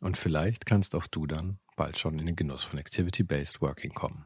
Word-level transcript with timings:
Und 0.00 0.16
vielleicht 0.16 0.66
kannst 0.66 0.94
auch 0.94 1.06
du 1.06 1.26
dann 1.26 1.58
bald 1.76 1.98
schon 1.98 2.18
in 2.18 2.26
den 2.26 2.36
Genuss 2.36 2.62
von 2.62 2.78
Activity-Based 2.78 3.60
Working 3.60 3.92
kommen. 3.92 4.24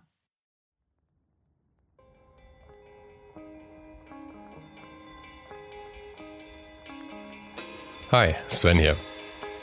Hi, 8.12 8.34
Sven 8.48 8.78
hier. 8.78 8.96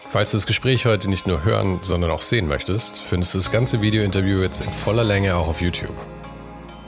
Falls 0.10 0.32
du 0.32 0.38
das 0.38 0.46
Gespräch 0.46 0.86
heute 0.86 1.10
nicht 1.10 1.26
nur 1.26 1.46
hören, 1.46 1.80
sondern 1.84 2.12
auch 2.12 2.22
sehen 2.22 2.50
möchtest, 2.50 3.00
findest 3.00 3.34
du 3.34 3.38
das 3.38 3.50
ganze 3.50 3.82
Video-Interview 3.82 4.42
jetzt 4.42 4.60
in 4.60 4.70
voller 4.70 5.06
Länge 5.06 5.36
auch 5.36 5.48
auf 5.48 5.62
YouTube. 5.62 5.96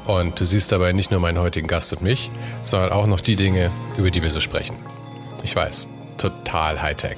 Und 0.05 0.37
du 0.37 0.43
siehst 0.43 0.73
dabei 0.73 0.91
nicht 0.91 1.11
nur 1.11 1.21
meinen 1.21 1.39
heutigen 1.39 1.67
Gast 1.67 1.93
und 1.93 2.01
mich, 2.01 2.29
sondern 2.63 2.91
auch 2.91 3.07
noch 3.07 3.21
die 3.21 3.37
Dinge, 3.37 3.71
über 3.97 4.11
die 4.11 4.21
wir 4.21 4.31
so 4.31 4.41
sprechen. 4.41 4.75
Ich 5.41 5.55
weiß, 5.55 5.87
total 6.17 6.81
Hightech. 6.81 7.15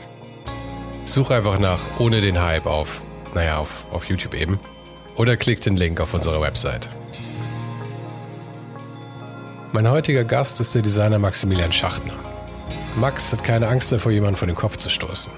Such 1.05 1.29
einfach 1.29 1.59
nach 1.59 1.79
ohne 1.99 2.19
den 2.19 2.41
Hype 2.41 2.65
auf, 2.65 3.03
naja, 3.35 3.57
auf, 3.57 3.85
auf 3.91 4.09
YouTube 4.09 4.33
eben. 4.33 4.59
Oder 5.15 5.37
klick 5.37 5.61
den 5.61 5.77
Link 5.77 6.01
auf 6.01 6.15
unsere 6.15 6.41
Website. 6.41 6.89
Mein 9.71 9.89
heutiger 9.89 10.23
Gast 10.23 10.59
ist 10.59 10.73
der 10.73 10.81
Designer 10.81 11.19
Maximilian 11.19 11.71
Schachtner. 11.71 12.13
Max 12.95 13.31
hat 13.31 13.43
keine 13.43 13.67
Angst 13.67 13.91
davor, 13.91 14.11
jemanden 14.11 14.35
vor 14.35 14.47
den 14.47 14.55
Kopf 14.55 14.77
zu 14.77 14.89
stoßen. 14.89 15.31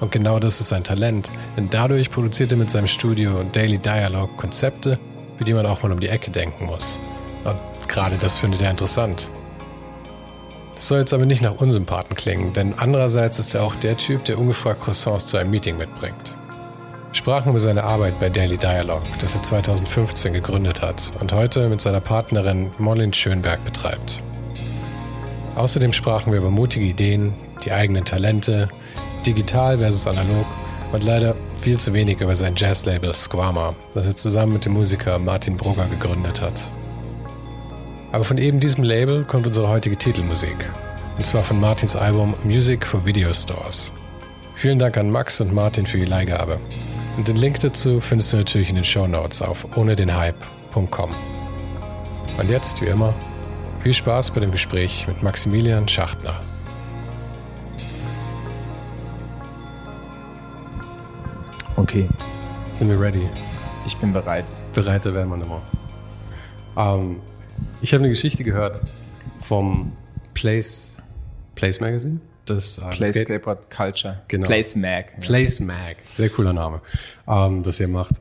Und 0.00 0.12
genau 0.12 0.38
das 0.38 0.60
ist 0.60 0.68
sein 0.68 0.84
Talent, 0.84 1.30
denn 1.56 1.70
dadurch 1.70 2.10
produziert 2.10 2.52
er 2.52 2.58
mit 2.58 2.70
seinem 2.70 2.86
Studio 2.86 3.44
Daily 3.52 3.78
Dialogue 3.78 4.36
Konzepte, 4.36 4.98
für 5.38 5.44
die 5.44 5.54
man 5.54 5.64
auch 5.64 5.82
mal 5.82 5.92
um 5.92 6.00
die 6.00 6.08
Ecke 6.08 6.30
denken 6.30 6.66
muss. 6.66 6.98
Und 7.44 7.56
gerade 7.88 8.16
das 8.18 8.36
findet 8.36 8.60
er 8.60 8.70
interessant. 8.70 9.30
Das 10.84 10.90
soll 10.90 10.98
jetzt 10.98 11.14
aber 11.14 11.24
nicht 11.24 11.40
nach 11.40 11.62
Unsympathen 11.62 12.14
klingen, 12.14 12.52
denn 12.52 12.74
andererseits 12.76 13.38
ist 13.38 13.54
er 13.54 13.64
auch 13.64 13.74
der 13.74 13.96
Typ, 13.96 14.26
der 14.26 14.38
ungefragt 14.38 14.82
Croissants 14.82 15.24
zu 15.24 15.38
einem 15.38 15.50
Meeting 15.50 15.78
mitbringt. 15.78 16.36
Wir 17.08 17.14
sprachen 17.14 17.48
über 17.48 17.58
seine 17.58 17.84
Arbeit 17.84 18.20
bei 18.20 18.28
Daily 18.28 18.58
Dialogue, 18.58 19.00
das 19.22 19.34
er 19.34 19.42
2015 19.42 20.34
gegründet 20.34 20.82
hat 20.82 21.10
und 21.22 21.32
heute 21.32 21.70
mit 21.70 21.80
seiner 21.80 22.02
Partnerin 22.02 22.70
Mollin 22.76 23.14
Schönberg 23.14 23.64
betreibt. 23.64 24.22
Außerdem 25.54 25.94
sprachen 25.94 26.32
wir 26.32 26.40
über 26.40 26.50
mutige 26.50 26.84
Ideen, 26.84 27.32
die 27.64 27.72
eigenen 27.72 28.04
Talente, 28.04 28.68
digital 29.26 29.78
versus 29.78 30.06
analog 30.06 30.44
und 30.92 31.02
leider 31.02 31.34
viel 31.56 31.78
zu 31.78 31.94
wenig 31.94 32.20
über 32.20 32.36
sein 32.36 32.56
Jazzlabel 32.56 33.14
Squama, 33.14 33.74
das 33.94 34.06
er 34.06 34.16
zusammen 34.16 34.52
mit 34.52 34.66
dem 34.66 34.74
Musiker 34.74 35.18
Martin 35.18 35.56
Brugger 35.56 35.86
gegründet 35.86 36.42
hat. 36.42 36.70
Aber 38.14 38.22
von 38.22 38.38
eben 38.38 38.60
diesem 38.60 38.84
Label 38.84 39.24
kommt 39.24 39.44
unsere 39.44 39.68
heutige 39.68 39.96
Titelmusik. 39.96 40.70
Und 41.16 41.24
zwar 41.24 41.42
von 41.42 41.60
Martins 41.60 41.94
Album 41.94 42.34
Music 42.44 42.86
for 42.86 43.04
Video 43.06 43.32
Stores. 43.32 43.92
Vielen 44.56 44.78
Dank 44.78 44.96
an 44.96 45.10
Max 45.10 45.40
und 45.40 45.52
Martin 45.52 45.86
für 45.86 45.98
die 45.98 46.04
Leihgabe. 46.04 46.58
Und 47.16 47.28
den 47.28 47.36
Link 47.36 47.60
dazu 47.60 48.00
findest 48.00 48.32
du 48.32 48.38
natürlich 48.38 48.70
in 48.70 48.74
den 48.74 48.84
Show 48.84 49.06
Notes 49.06 49.40
auf 49.40 49.76
ohne 49.76 49.94
den 49.94 50.16
Hype.com. 50.16 51.10
Und 52.36 52.50
jetzt, 52.50 52.80
wie 52.80 52.86
immer, 52.86 53.14
viel 53.80 53.94
Spaß 53.94 54.32
bei 54.32 54.40
dem 54.40 54.50
Gespräch 54.50 55.06
mit 55.06 55.22
Maximilian 55.22 55.86
Schachtner. 55.86 56.40
Okay. 61.76 62.08
Sind 62.74 62.88
wir 62.88 63.00
ready? 63.00 63.28
Ich 63.86 63.96
bin 63.98 64.12
bereit. 64.12 64.46
Bereiter 64.72 65.14
werden 65.14 65.30
wir 65.30 65.44
immer. 65.44 65.62
Ähm, 66.76 67.20
ich 67.80 67.92
habe 67.92 68.02
eine 68.02 68.08
Geschichte 68.08 68.42
gehört 68.42 68.82
vom 69.40 69.92
Place, 70.34 70.93
Place 71.54 71.80
Magazine. 71.80 72.20
Das, 72.46 72.78
äh, 72.78 72.90
Place 72.90 73.20
Skateboard 73.20 73.70
Culture. 73.70 74.20
Genau. 74.28 74.46
Place 74.46 74.76
Mag. 74.76 75.18
Place 75.20 75.60
Mag. 75.60 75.96
Sehr 76.10 76.28
cooler 76.28 76.52
Name, 76.52 76.80
ähm, 77.26 77.62
das 77.62 77.80
ihr 77.80 77.88
macht. 77.88 78.16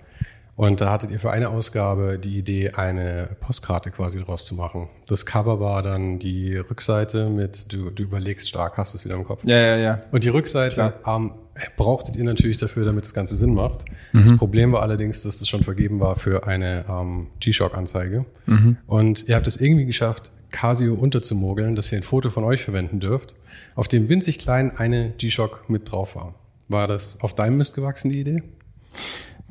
Und 0.55 0.81
da 0.81 0.91
hattet 0.91 1.09
ihr 1.09 1.19
für 1.19 1.31
eine 1.31 1.49
Ausgabe 1.49 2.19
die 2.19 2.37
Idee, 2.37 2.71
eine 2.71 3.35
Postkarte 3.39 3.89
quasi 3.89 4.23
draus 4.23 4.45
zu 4.45 4.53
machen. 4.53 4.87
Das 5.07 5.25
Cover 5.25 5.59
war 5.59 5.81
dann 5.81 6.19
die 6.19 6.55
Rückseite 6.57 7.29
mit, 7.29 7.73
du, 7.73 7.89
du 7.89 8.03
überlegst 8.03 8.49
stark, 8.49 8.77
hast 8.77 8.93
es 8.93 9.03
wieder 9.03 9.15
im 9.15 9.25
Kopf. 9.25 9.41
Ja, 9.45 9.57
ja, 9.57 9.77
ja. 9.77 10.01
Und 10.11 10.23
die 10.23 10.29
Rückseite 10.29 10.93
ähm, 11.07 11.31
brauchtet 11.75 12.15
ihr 12.15 12.23
natürlich 12.23 12.57
dafür, 12.57 12.85
damit 12.85 13.05
das 13.05 13.15
Ganze 13.15 13.35
Sinn 13.35 13.55
macht. 13.55 13.85
Mhm. 14.11 14.19
Das 14.19 14.37
Problem 14.37 14.71
war 14.73 14.83
allerdings, 14.83 15.23
dass 15.23 15.39
das 15.39 15.47
schon 15.47 15.63
vergeben 15.63 15.99
war 15.99 16.15
für 16.15 16.45
eine 16.45 16.85
ähm, 16.87 17.27
G-Shock-Anzeige. 17.39 18.25
Mhm. 18.45 18.77
Und 18.85 19.27
ihr 19.27 19.35
habt 19.35 19.47
es 19.47 19.59
irgendwie 19.59 19.85
geschafft, 19.85 20.31
Casio 20.53 20.93
unterzumogeln, 20.93 21.75
dass 21.75 21.91
ihr 21.91 21.97
ein 21.97 22.03
Foto 22.03 22.29
von 22.29 22.45
euch 22.45 22.63
verwenden 22.63 23.01
dürft, 23.01 23.35
auf 23.75 23.89
dem 23.89 24.07
winzig 24.07 24.39
klein 24.39 24.77
eine 24.77 25.09
G-Shock 25.17 25.69
mit 25.69 25.91
drauf 25.91 26.15
war. 26.15 26.35
War 26.69 26.87
das 26.87 27.19
auf 27.21 27.35
deinem 27.35 27.57
Mist 27.57 27.75
gewachsen, 27.75 28.09
die 28.09 28.21
Idee? 28.21 28.43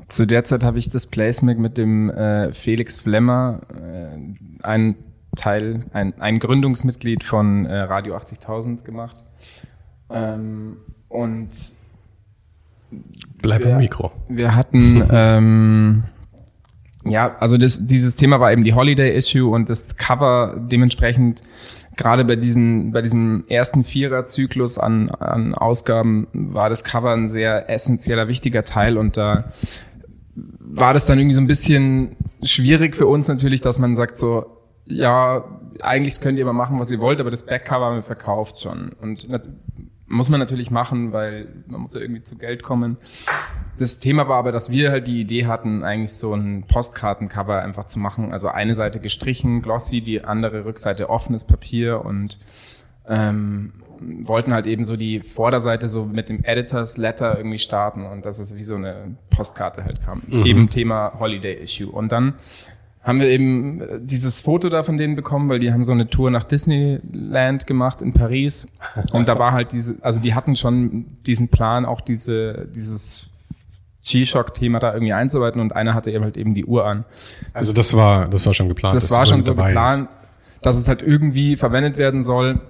Zu 0.08 0.26
der 0.26 0.44
Zeit 0.44 0.62
habe 0.62 0.78
ich 0.78 0.88
das 0.88 1.06
Placement 1.06 1.60
mit 1.60 1.76
dem 1.76 2.08
äh, 2.08 2.52
Felix 2.52 3.00
Flemmer, 3.00 3.60
äh, 3.74 4.16
ein 4.62 4.96
Teil, 5.36 5.86
ein, 5.92 6.18
ein 6.20 6.38
Gründungsmitglied 6.38 7.24
von 7.24 7.66
äh, 7.66 7.74
Radio 7.74 8.16
80.000 8.16 8.82
gemacht. 8.82 9.16
Ähm, 10.10 10.76
und 11.08 11.48
Bleib 13.40 13.64
wir, 13.64 13.72
im 13.72 13.78
Mikro. 13.78 14.12
Wir 14.28 14.54
hatten, 14.54 15.02
ähm, 15.10 16.04
ja, 17.04 17.36
also 17.38 17.56
das, 17.56 17.86
dieses 17.86 18.16
Thema 18.16 18.38
war 18.40 18.52
eben 18.52 18.64
die 18.64 18.74
Holiday 18.74 19.16
Issue 19.16 19.50
und 19.50 19.68
das 19.68 19.96
Cover 19.96 20.56
dementsprechend 20.58 21.42
gerade 21.96 22.24
bei 22.24 22.36
diesen, 22.36 22.92
bei 22.92 23.02
diesem 23.02 23.44
ersten 23.48 23.84
Viererzyklus 23.84 24.78
an, 24.78 25.10
an 25.10 25.54
Ausgaben 25.54 26.28
war 26.32 26.70
das 26.70 26.84
Cover 26.84 27.12
ein 27.12 27.28
sehr 27.28 27.68
essentieller, 27.68 28.28
wichtiger 28.28 28.62
Teil 28.62 28.96
und 28.96 29.16
da 29.16 29.48
war 30.34 30.94
das 30.94 31.04
dann 31.04 31.18
irgendwie 31.18 31.34
so 31.34 31.40
ein 31.40 31.46
bisschen 31.46 32.16
schwierig 32.42 32.96
für 32.96 33.06
uns 33.06 33.28
natürlich, 33.28 33.60
dass 33.60 33.78
man 33.78 33.96
sagt 33.96 34.16
so, 34.16 34.46
ja, 34.86 35.44
eigentlich 35.80 36.20
könnt 36.20 36.38
ihr 36.38 36.44
mal 36.44 36.52
machen, 36.52 36.78
was 36.80 36.90
ihr 36.90 37.00
wollt, 37.00 37.20
aber 37.20 37.30
das 37.30 37.44
Backcover 37.44 37.86
haben 37.86 37.96
wir 37.96 38.02
verkauft 38.02 38.60
schon. 38.60 38.92
Und 39.00 39.28
muss 40.12 40.28
man 40.28 40.38
natürlich 40.38 40.70
machen, 40.70 41.12
weil 41.12 41.48
man 41.66 41.80
muss 41.80 41.94
ja 41.94 42.00
irgendwie 42.00 42.20
zu 42.20 42.36
Geld 42.36 42.62
kommen. 42.62 42.98
Das 43.78 43.98
Thema 43.98 44.28
war 44.28 44.36
aber, 44.36 44.52
dass 44.52 44.70
wir 44.70 44.90
halt 44.90 45.06
die 45.06 45.20
Idee 45.22 45.46
hatten, 45.46 45.82
eigentlich 45.82 46.12
so 46.12 46.34
ein 46.34 46.64
Postkartencover 46.68 47.62
einfach 47.62 47.86
zu 47.86 47.98
machen. 47.98 48.30
Also 48.32 48.48
eine 48.48 48.74
Seite 48.74 49.00
gestrichen, 49.00 49.62
glossy, 49.62 50.02
die 50.02 50.22
andere 50.22 50.66
Rückseite 50.66 51.08
offenes 51.08 51.44
Papier 51.44 52.04
und 52.04 52.38
ähm, 53.08 53.72
wollten 54.00 54.52
halt 54.52 54.66
eben 54.66 54.84
so 54.84 54.96
die 54.96 55.20
Vorderseite 55.20 55.88
so 55.88 56.04
mit 56.04 56.28
dem 56.28 56.44
Editors 56.44 56.98
Letter 56.98 57.36
irgendwie 57.38 57.58
starten 57.58 58.04
und 58.04 58.26
dass 58.26 58.38
es 58.38 58.54
wie 58.54 58.64
so 58.64 58.74
eine 58.74 59.16
Postkarte 59.30 59.82
halt 59.84 60.04
kam. 60.04 60.22
Mhm. 60.26 60.44
Eben 60.44 60.68
Thema 60.68 61.14
Holiday 61.18 61.54
Issue. 61.54 61.90
Und 61.90 62.12
dann 62.12 62.34
haben 63.02 63.20
wir 63.20 63.28
eben 63.28 63.82
dieses 64.06 64.40
Foto 64.40 64.68
da 64.68 64.84
von 64.84 64.96
denen 64.96 65.16
bekommen, 65.16 65.48
weil 65.48 65.58
die 65.58 65.72
haben 65.72 65.82
so 65.82 65.92
eine 65.92 66.08
Tour 66.08 66.30
nach 66.30 66.44
Disneyland 66.44 67.66
gemacht 67.66 68.00
in 68.00 68.12
Paris. 68.12 68.68
Und 69.12 69.28
da 69.28 69.38
war 69.38 69.52
halt 69.52 69.72
diese, 69.72 69.96
also 70.02 70.20
die 70.20 70.34
hatten 70.34 70.54
schon 70.54 71.06
diesen 71.26 71.48
Plan, 71.48 71.84
auch 71.84 72.00
diese, 72.00 72.68
dieses 72.72 73.26
G-Shock-Thema 74.04 74.78
da 74.78 74.94
irgendwie 74.94 75.12
einzuarbeiten 75.12 75.60
und 75.60 75.74
einer 75.74 75.94
hatte 75.94 76.12
eben 76.12 76.24
halt 76.24 76.36
eben 76.36 76.54
die 76.54 76.64
Uhr 76.64 76.86
an. 76.86 77.04
Also 77.52 77.72
das 77.72 77.94
war, 77.94 78.28
das 78.28 78.46
war 78.46 78.54
schon 78.54 78.68
geplant. 78.68 78.94
Das 78.94 79.10
war 79.10 79.26
schon 79.26 79.42
so 79.42 79.54
geplant, 79.54 80.08
ist. 80.08 80.18
dass 80.62 80.78
es 80.78 80.86
halt 80.86 81.02
irgendwie 81.02 81.56
verwendet 81.56 81.96
werden 81.96 82.22
soll. 82.22 82.60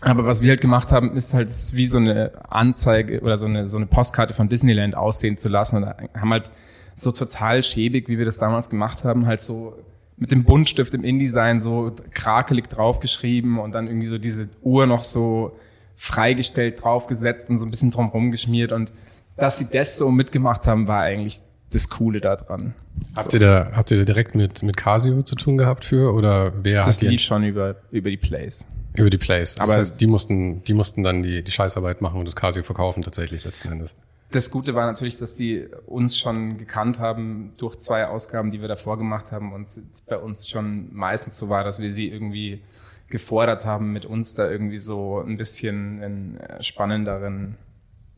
Aber 0.00 0.24
was 0.24 0.42
wir 0.42 0.50
halt 0.50 0.60
gemacht 0.60 0.92
haben, 0.92 1.12
ist 1.12 1.34
halt 1.34 1.50
wie 1.72 1.86
so 1.86 1.98
eine 1.98 2.32
Anzeige 2.48 3.20
oder 3.20 3.36
so 3.36 3.46
eine, 3.46 3.66
so 3.66 3.76
eine 3.76 3.86
Postkarte 3.86 4.32
von 4.32 4.48
Disneyland 4.48 4.94
aussehen 4.94 5.36
zu 5.36 5.48
lassen 5.48 5.76
und 5.76 5.86
haben 5.86 6.30
halt 6.30 6.52
so 6.98 7.12
total 7.12 7.62
schäbig, 7.62 8.08
wie 8.08 8.18
wir 8.18 8.24
das 8.24 8.38
damals 8.38 8.68
gemacht 8.70 9.04
haben, 9.04 9.26
halt 9.26 9.42
so 9.42 9.74
mit 10.16 10.30
dem 10.32 10.44
Buntstift 10.44 10.94
im 10.94 11.04
InDesign 11.04 11.60
so 11.60 11.92
krakelig 12.12 12.68
draufgeschrieben 12.68 13.58
und 13.58 13.72
dann 13.72 13.86
irgendwie 13.86 14.06
so 14.08 14.18
diese 14.18 14.48
Uhr 14.62 14.86
noch 14.86 15.04
so 15.04 15.56
freigestellt 15.96 16.82
draufgesetzt 16.82 17.50
und 17.50 17.58
so 17.58 17.66
ein 17.66 17.70
bisschen 17.70 17.90
drumherum 17.90 18.30
geschmiert 18.30 18.72
und 18.72 18.92
dass 19.36 19.58
sie 19.58 19.68
das 19.70 19.96
so 19.96 20.10
mitgemacht 20.10 20.66
haben, 20.66 20.88
war 20.88 21.02
eigentlich 21.02 21.40
das 21.72 21.88
Coole 21.88 22.20
daran. 22.20 22.74
Habt 23.14 23.34
ihr 23.34 23.40
da, 23.40 23.70
habt 23.74 23.90
ihr 23.90 23.98
da 23.98 24.04
direkt 24.04 24.34
mit, 24.34 24.62
mit 24.62 24.76
Casio 24.76 25.22
zu 25.22 25.36
tun 25.36 25.56
gehabt 25.58 25.84
für 25.84 26.12
oder 26.14 26.52
wer 26.62 26.84
das 26.84 26.96
hat 26.96 27.02
die? 27.02 27.08
lief 27.08 27.20
schon 27.20 27.44
über, 27.44 27.76
über 27.92 28.10
die 28.10 28.16
Plays. 28.16 28.66
Über 28.94 29.10
die 29.10 29.18
Plays. 29.18 29.54
Das 29.54 29.68
Aber- 29.70 29.78
heißt, 29.78 30.00
die 30.00 30.06
mussten, 30.08 30.64
die 30.64 30.74
mussten 30.74 31.04
dann 31.04 31.22
die, 31.22 31.42
die 31.44 31.52
Scheißarbeit 31.52 32.00
machen 32.00 32.18
und 32.18 32.26
das 32.26 32.34
Casio 32.34 32.62
verkaufen 32.64 33.02
tatsächlich 33.02 33.44
letzten 33.44 33.70
Endes. 33.70 33.94
Das 34.30 34.50
Gute 34.50 34.74
war 34.74 34.86
natürlich, 34.86 35.16
dass 35.16 35.36
die 35.36 35.66
uns 35.86 36.18
schon 36.18 36.58
gekannt 36.58 36.98
haben 36.98 37.54
durch 37.56 37.76
zwei 37.76 38.06
Ausgaben, 38.06 38.50
die 38.50 38.60
wir 38.60 38.68
davor 38.68 38.98
gemacht 38.98 39.32
haben 39.32 39.54
und 39.54 39.62
es 39.62 40.02
bei 40.06 40.18
uns 40.18 40.46
schon 40.48 40.94
meistens 40.94 41.38
so 41.38 41.48
war, 41.48 41.64
dass 41.64 41.80
wir 41.80 41.94
sie 41.94 42.08
irgendwie 42.08 42.62
gefordert 43.08 43.64
haben, 43.64 43.92
mit 43.92 44.04
uns 44.04 44.34
da 44.34 44.50
irgendwie 44.50 44.76
so 44.76 45.20
ein 45.20 45.38
bisschen 45.38 46.02
einen 46.02 46.40
spannenderen 46.60 47.56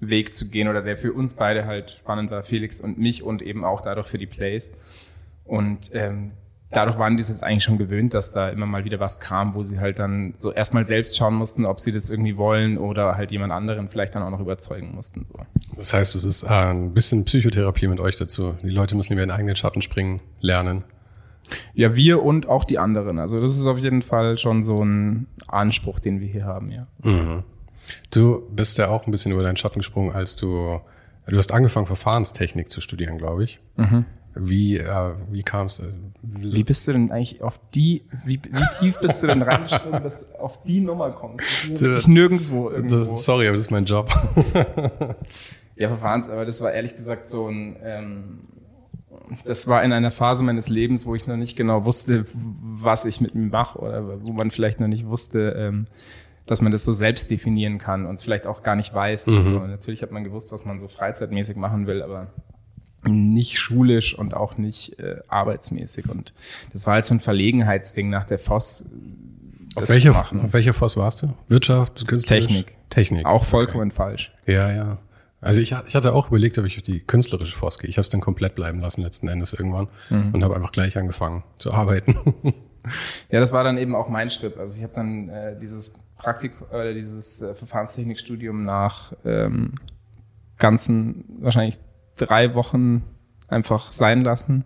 Weg 0.00 0.34
zu 0.34 0.48
gehen 0.48 0.66
oder 0.66 0.82
der 0.82 0.96
für 0.96 1.12
uns 1.12 1.34
beide 1.34 1.66
halt 1.66 1.90
spannend 1.90 2.30
war, 2.30 2.42
Felix 2.42 2.80
und 2.80 2.98
mich 2.98 3.22
und 3.22 3.42
eben 3.42 3.64
auch 3.64 3.80
dadurch 3.80 4.08
für 4.08 4.18
die 4.18 4.26
Plays. 4.26 4.72
Und 5.44 5.90
ähm, 5.94 6.32
dadurch 6.72 6.99
waren 6.99 7.17
die 7.17 7.22
es 7.22 7.28
jetzt 7.28 7.43
eigentlich 7.43 7.64
schon 7.64 7.78
gewöhnt, 7.78 8.14
dass 8.14 8.32
da 8.32 8.49
immer 8.49 8.67
mal 8.67 8.84
wieder 8.84 9.00
was 9.00 9.20
kam, 9.20 9.55
wo 9.55 9.62
sie 9.62 9.81
halt 9.81 9.99
dann 9.99 10.34
so 10.37 10.52
erstmal 10.52 10.87
selbst 10.87 11.17
schauen 11.17 11.34
mussten, 11.34 11.64
ob 11.64 11.81
sie 11.81 11.93
das 11.93 12.11
irgendwie 12.11 12.37
wollen 12.37 12.78
oder 12.78 13.17
halt 13.17 13.32
jemand 13.32 13.52
anderen 13.52 13.88
vielleicht 13.88 14.14
dann 14.14 14.22
auch 14.22 14.31
noch 14.31 14.40
überzeugen 14.40 14.94
mussten. 14.94 15.26
So. 15.31 15.38
Das 15.76 15.93
heißt, 15.93 16.14
es 16.14 16.25
ist 16.25 16.43
äh, 16.44 16.49
ein 16.49 16.94
bisschen 16.94 17.25
Psychotherapie 17.25 17.88
mit 17.88 18.00
euch 18.00 18.17
dazu. 18.17 18.55
Die 18.62 18.69
Leute 18.69 18.96
müssen 18.96 19.12
über 19.12 19.22
ihren 19.22 19.31
eigenen 19.31 19.56
Schatten 19.56 19.82
springen, 19.82 20.20
lernen. 20.40 20.84
Ja, 21.75 21.96
wir 21.96 22.22
und 22.22 22.49
auch 22.49 22.64
die 22.64 22.78
anderen. 22.78 23.19
Also 23.19 23.40
das 23.40 23.58
ist 23.58 23.66
auf 23.66 23.78
jeden 23.78 24.02
Fall 24.02 24.38
schon 24.38 24.62
so 24.62 24.84
ein 24.84 25.26
Anspruch, 25.49 25.99
den 25.99 26.20
wir 26.20 26.28
hier 26.28 26.44
haben, 26.44 26.70
ja. 26.70 26.87
Du 28.11 28.43
bist 28.52 28.78
ja 28.78 28.88
auch 28.88 29.06
ein 29.06 29.11
bisschen 29.11 29.32
über 29.32 29.43
deinen 29.43 29.56
Schatten 29.56 29.81
gesprungen, 29.81 30.12
als 30.12 30.37
du, 30.37 30.81
du 31.26 31.37
hast 31.37 31.50
angefangen, 31.50 31.87
Verfahrenstechnik 31.87 32.70
zu 32.70 32.81
studieren, 32.81 33.19
glaube 33.19 33.43
ich. 33.43 33.61
Wie, 34.34 34.78
äh, 34.78 35.14
wie 35.30 35.42
kam 35.42 35.66
es? 35.66 35.82
Wie 36.22 36.62
bist 36.62 36.86
du 36.86 36.92
denn 36.92 37.10
eigentlich 37.10 37.42
auf 37.42 37.60
die, 37.74 38.04
wie, 38.24 38.40
wie 38.42 38.78
tief 38.78 38.98
bist 39.00 39.22
du 39.22 39.26
denn 39.26 39.42
reingesprungen, 39.42 40.02
dass 40.02 40.20
du 40.20 40.40
auf 40.40 40.62
die 40.62 40.80
Nummer 40.80 41.10
kommst? 41.10 41.68
Wirklich 41.80 42.06
nirgendwo 42.06 42.70
irgendwo. 42.70 43.14
sorry, 43.14 43.46
aber 43.46 43.56
das 43.56 43.66
ist 43.66 43.70
mein 43.70 43.84
Job. 43.86 44.08
Ja, 45.80 45.88
Verfahrens, 45.88 46.28
aber 46.28 46.44
das 46.44 46.60
war 46.60 46.72
ehrlich 46.72 46.94
gesagt 46.94 47.26
so 47.26 47.48
ein, 47.48 47.74
ähm, 47.82 48.40
das 49.46 49.66
war 49.66 49.82
in 49.82 49.94
einer 49.94 50.10
Phase 50.10 50.44
meines 50.44 50.68
Lebens, 50.68 51.06
wo 51.06 51.14
ich 51.14 51.26
noch 51.26 51.38
nicht 51.38 51.56
genau 51.56 51.86
wusste, 51.86 52.26
was 52.34 53.06
ich 53.06 53.22
mit 53.22 53.34
mir 53.34 53.46
mache 53.46 53.78
oder 53.78 54.22
wo 54.22 54.32
man 54.32 54.50
vielleicht 54.50 54.78
noch 54.78 54.88
nicht 54.88 55.06
wusste, 55.06 55.54
ähm, 55.56 55.86
dass 56.44 56.60
man 56.60 56.70
das 56.70 56.84
so 56.84 56.92
selbst 56.92 57.30
definieren 57.30 57.78
kann 57.78 58.04
und 58.04 58.14
es 58.14 58.22
vielleicht 58.22 58.46
auch 58.46 58.62
gar 58.62 58.76
nicht 58.76 58.92
weiß. 58.92 59.24
So, 59.24 59.58
natürlich 59.60 60.02
hat 60.02 60.10
man 60.10 60.22
gewusst, 60.22 60.52
was 60.52 60.66
man 60.66 60.80
so 60.80 60.86
freizeitmäßig 60.86 61.56
machen 61.56 61.86
will, 61.86 62.02
aber 62.02 62.26
nicht 63.05 63.58
schulisch 63.58 64.17
und 64.17 64.35
auch 64.35 64.58
nicht 64.58 64.99
äh, 64.99 65.17
arbeitsmäßig. 65.29 66.08
Und 66.08 66.32
das 66.73 66.87
war 66.87 66.94
halt 66.94 67.06
so 67.06 67.14
ein 67.14 67.20
Verlegenheitsding 67.20 68.11
nach 68.11 68.25
der 68.25 68.38
FOS. 68.38 68.85
auf, 69.75 69.82
das 69.82 69.88
welcher, 69.88 70.12
auf 70.12 70.52
welcher 70.52 70.75
Force 70.75 70.97
warst 70.97 71.23
du? 71.23 71.35
Wirtschaft, 71.49 72.06
künstlerisch? 72.06 72.47
Technik. 72.47 72.76
Technik. 72.91 73.26
Auch 73.26 73.44
vollkommen 73.44 73.91
falsch. 73.91 74.32
Ja, 74.47 74.73
ja. 74.73 74.99
Also 75.41 75.61
ich, 75.62 75.75
ich 75.87 75.94
hatte 75.94 76.12
auch 76.12 76.29
überlegt, 76.29 76.58
ob 76.58 76.67
ich 76.67 76.76
auf 76.76 76.82
die 76.82 77.00
künstlerische 77.00 77.56
Force 77.56 77.79
gehe. 77.79 77.88
Ich 77.88 77.97
habe 77.97 78.02
es 78.02 78.11
dann 78.11 78.20
komplett 78.20 78.55
bleiben 78.55 78.81
lassen 78.81 79.02
letzten 79.02 79.29
Endes 79.29 79.55
irgendwann 79.55 79.88
und 80.11 80.44
habe 80.44 80.55
einfach 80.55 80.73
gleich 80.73 80.99
angefangen 80.99 81.44
zu 81.56 81.73
arbeiten. 81.73 82.17
Ja, 83.31 83.41
das 83.41 83.52
war 83.52 83.64
dann 83.64 83.79
eben 83.79 83.94
auch 83.94 84.08
mein 84.08 84.31
Schritt. 84.31 84.56
Also 84.56 84.76
ich 84.76 84.82
habe 84.82 84.94
dann 84.94 85.29
äh, 85.29 85.58
dieses 85.58 85.93
Praktik 86.17 86.52
oder 86.70 86.93
dieses 86.94 87.41
äh, 87.43 87.55
Verfahrenstechnikstudium 87.55 88.64
nach 88.64 89.12
ähm, 89.25 89.75
ganzen 90.58 91.25
wahrscheinlich 91.41 91.79
drei 92.20 92.55
Wochen 92.55 93.02
einfach 93.49 93.93
sein 93.93 94.22
lassen. 94.22 94.64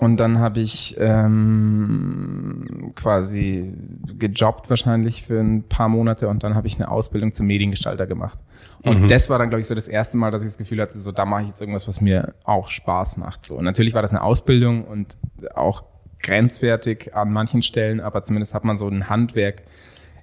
Und 0.00 0.18
dann 0.18 0.38
habe 0.38 0.60
ich 0.60 0.94
ähm, 0.98 2.92
quasi 2.94 3.72
gejobbt 4.16 4.70
wahrscheinlich 4.70 5.24
für 5.24 5.40
ein 5.40 5.64
paar 5.64 5.88
Monate 5.88 6.28
und 6.28 6.44
dann 6.44 6.54
habe 6.54 6.68
ich 6.68 6.76
eine 6.76 6.88
Ausbildung 6.88 7.32
zum 7.32 7.46
Mediengestalter 7.46 8.06
gemacht. 8.06 8.38
Und 8.82 9.10
das 9.10 9.28
war 9.28 9.40
dann, 9.40 9.48
glaube 9.48 9.60
ich, 9.60 9.66
so 9.66 9.74
das 9.74 9.88
erste 9.88 10.16
Mal, 10.16 10.30
dass 10.30 10.42
ich 10.42 10.48
das 10.48 10.58
Gefühl 10.58 10.80
hatte, 10.80 10.96
so 10.98 11.10
da 11.10 11.24
mache 11.24 11.42
ich 11.42 11.48
jetzt 11.48 11.60
irgendwas, 11.60 11.88
was 11.88 12.00
mir 12.00 12.34
auch 12.44 12.70
Spaß 12.70 13.16
macht. 13.16 13.44
So. 13.44 13.56
Und 13.56 13.64
natürlich 13.64 13.92
war 13.92 14.02
das 14.02 14.12
eine 14.12 14.22
Ausbildung 14.22 14.84
und 14.84 15.18
auch 15.54 15.82
grenzwertig 16.20 17.14
an 17.16 17.32
manchen 17.32 17.62
Stellen, 17.62 18.00
aber 18.00 18.22
zumindest 18.22 18.54
hat 18.54 18.64
man 18.64 18.78
so 18.78 18.86
ein 18.86 19.08
Handwerk 19.08 19.62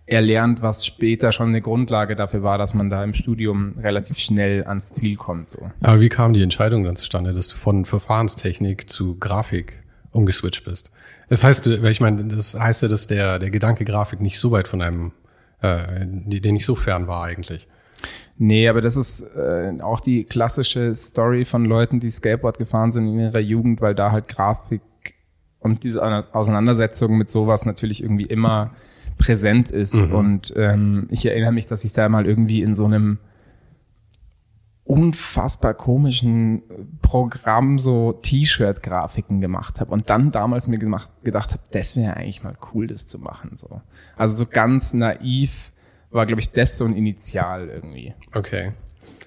erlernt, 0.07 0.61
was 0.61 0.85
später 0.85 1.31
schon 1.31 1.47
eine 1.47 1.61
Grundlage 1.61 2.15
dafür 2.15 2.43
war, 2.43 2.57
dass 2.57 2.73
man 2.73 2.89
da 2.89 3.03
im 3.03 3.13
Studium 3.13 3.73
relativ 3.77 4.17
schnell 4.19 4.63
ans 4.63 4.91
Ziel 4.91 5.15
kommt. 5.15 5.49
So. 5.49 5.71
Aber 5.81 5.99
wie 5.99 6.09
kam 6.09 6.33
die 6.33 6.43
Entscheidung 6.43 6.83
dann 6.83 6.95
zustande, 6.95 7.33
dass 7.33 7.47
du 7.47 7.55
von 7.55 7.85
Verfahrenstechnik 7.85 8.89
zu 8.89 9.17
Grafik 9.17 9.83
umgeswitcht 10.11 10.63
bist? 10.65 10.91
Das 11.27 11.43
heißt, 11.43 11.65
ich 11.65 12.01
meine, 12.01 12.25
das 12.25 12.59
heißt 12.59 12.83
ja, 12.83 12.87
dass 12.87 13.07
der, 13.07 13.39
der 13.39 13.49
Gedanke 13.49 13.83
Grafik 13.83 14.21
nicht 14.21 14.39
so 14.39 14.51
weit 14.51 14.67
von 14.67 14.81
einem, 14.81 15.11
äh, 15.61 16.05
der 16.05 16.51
nicht 16.51 16.65
so 16.65 16.75
fern 16.75 17.07
war 17.07 17.23
eigentlich. 17.23 17.67
Nee, 18.37 18.67
aber 18.67 18.81
das 18.81 18.97
ist 18.97 19.21
äh, 19.35 19.73
auch 19.81 19.99
die 19.99 20.25
klassische 20.25 20.93
Story 20.93 21.45
von 21.45 21.65
Leuten, 21.65 21.99
die 21.99 22.11
Skateboard 22.11 22.59
gefahren 22.59 22.91
sind 22.91 23.07
in 23.07 23.19
ihrer 23.19 23.39
Jugend, 23.39 23.81
weil 23.81 23.95
da 23.95 24.11
halt 24.11 24.27
Grafik 24.27 24.81
und 25.59 25.83
diese 25.83 26.03
Auseinandersetzung 26.35 27.17
mit 27.17 27.31
sowas 27.31 27.65
natürlich 27.65 28.03
irgendwie 28.03 28.25
immer 28.25 28.71
präsent 29.17 29.71
ist. 29.71 30.03
Und 30.03 30.53
ähm, 30.55 31.07
ich 31.09 31.25
erinnere 31.25 31.51
mich, 31.51 31.65
dass 31.67 31.83
ich 31.83 31.93
da 31.93 32.09
mal 32.09 32.25
irgendwie 32.25 32.61
in 32.61 32.75
so 32.75 32.85
einem 32.85 33.19
unfassbar 34.85 35.73
komischen 35.73 36.61
Programm 37.01 37.79
so 37.79 38.13
T-Shirt-Grafiken 38.13 39.41
gemacht 39.41 39.79
habe 39.79 39.91
und 39.91 40.11
dann 40.11 40.31
damals 40.31 40.67
mir 40.67 40.77
gemacht, 40.77 41.09
gedacht 41.23 41.51
habe, 41.51 41.63
das 41.71 41.95
wäre 41.95 42.15
eigentlich 42.15 42.43
mal 42.43 42.55
cool, 42.73 42.85
das 42.85 43.07
zu 43.07 43.17
machen. 43.17 43.51
So. 43.55 43.81
Also 44.15 44.35
so 44.35 44.45
ganz 44.45 44.93
naiv 44.93 45.71
war, 46.11 46.27
glaube 46.27 46.39
ich, 46.39 46.51
das 46.51 46.77
so 46.77 46.85
ein 46.85 46.95
Initial 46.95 47.67
irgendwie. 47.67 48.13
Okay. 48.33 48.73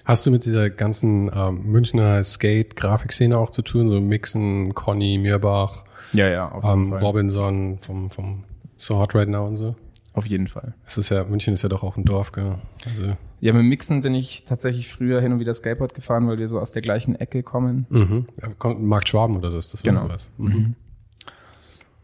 Hast 0.05 0.25
du 0.25 0.31
mit 0.31 0.45
dieser 0.45 0.69
ganzen 0.69 1.29
ähm, 1.33 1.63
Münchner 1.65 2.23
Skate-Grafikszene 2.23 3.37
auch 3.37 3.51
zu 3.51 3.61
tun? 3.61 3.89
So 3.89 3.99
Mixen, 3.99 4.73
Conny, 4.73 5.17
Mirbach, 5.17 5.83
Ja, 6.13 6.29
ja, 6.29 6.49
auf 6.49 6.63
jeden 6.63 6.85
ähm, 6.85 6.89
Fall. 6.89 6.99
Robinson 6.99 7.77
vom, 7.79 8.09
vom 8.09 8.45
So 8.79 8.97
Hot 8.97 9.13
Right 9.13 9.27
Now 9.27 9.45
und 9.45 9.57
so? 9.57 9.75
Auf 10.13 10.25
jeden 10.25 10.47
Fall. 10.47 10.73
Es 10.87 10.97
ist 10.97 11.09
ja, 11.09 11.23
München 11.23 11.53
ist 11.53 11.61
ja 11.61 11.69
doch 11.69 11.83
auch 11.83 11.97
ein 11.97 12.05
Dorf, 12.05 12.31
gell? 12.31 12.55
Also, 12.85 13.15
Ja, 13.41 13.53
mit 13.53 13.63
Mixen 13.63 14.01
bin 14.01 14.15
ich 14.15 14.45
tatsächlich 14.45 14.89
früher 14.89 15.21
hin 15.21 15.33
und 15.33 15.39
wieder 15.39 15.53
Skateboard 15.53 15.93
gefahren, 15.93 16.27
weil 16.27 16.39
wir 16.39 16.47
so 16.47 16.59
aus 16.59 16.71
der 16.71 16.81
gleichen 16.81 17.15
Ecke 17.15 17.43
kommen. 17.43 17.85
mhm. 17.89 18.25
Ja, 18.41 18.47
kommt 18.57 18.81
Markt 18.81 19.09
Schwaben 19.09 19.37
oder 19.37 19.51
so 19.51 19.57
ist 19.57 19.73
das? 19.73 19.83
Genau. 19.83 20.01
sowas? 20.03 20.31
Mhm. 20.37 20.75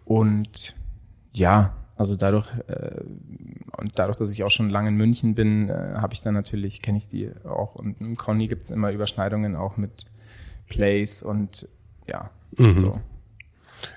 Und 0.03 0.75
ja, 1.34 1.74
also 1.96 2.15
dadurch 2.15 2.48
äh, 2.67 3.01
und 3.77 3.98
dadurch, 3.98 4.17
dass 4.17 4.32
ich 4.32 4.44
auch 4.44 4.51
schon 4.51 4.70
lange 4.70 4.89
in 4.89 4.96
München 4.96 5.34
bin, 5.34 5.70
äh, 5.70 5.96
habe 5.98 6.13
ich 6.13 6.22
dann 6.22 6.34
natürlich 6.34 6.82
kenne 6.82 6.98
ich 6.98 7.08
die 7.08 7.32
auch 7.46 7.75
und 7.75 8.00
im 8.01 8.17
Conny 8.17 8.48
gibt's 8.48 8.70
immer 8.70 8.91
Überschneidungen 8.91 9.55
auch 9.55 9.77
mit 9.77 10.05
Plays 10.67 11.24
und 11.24 11.67
ja 12.08 12.29
so. 12.75 13.00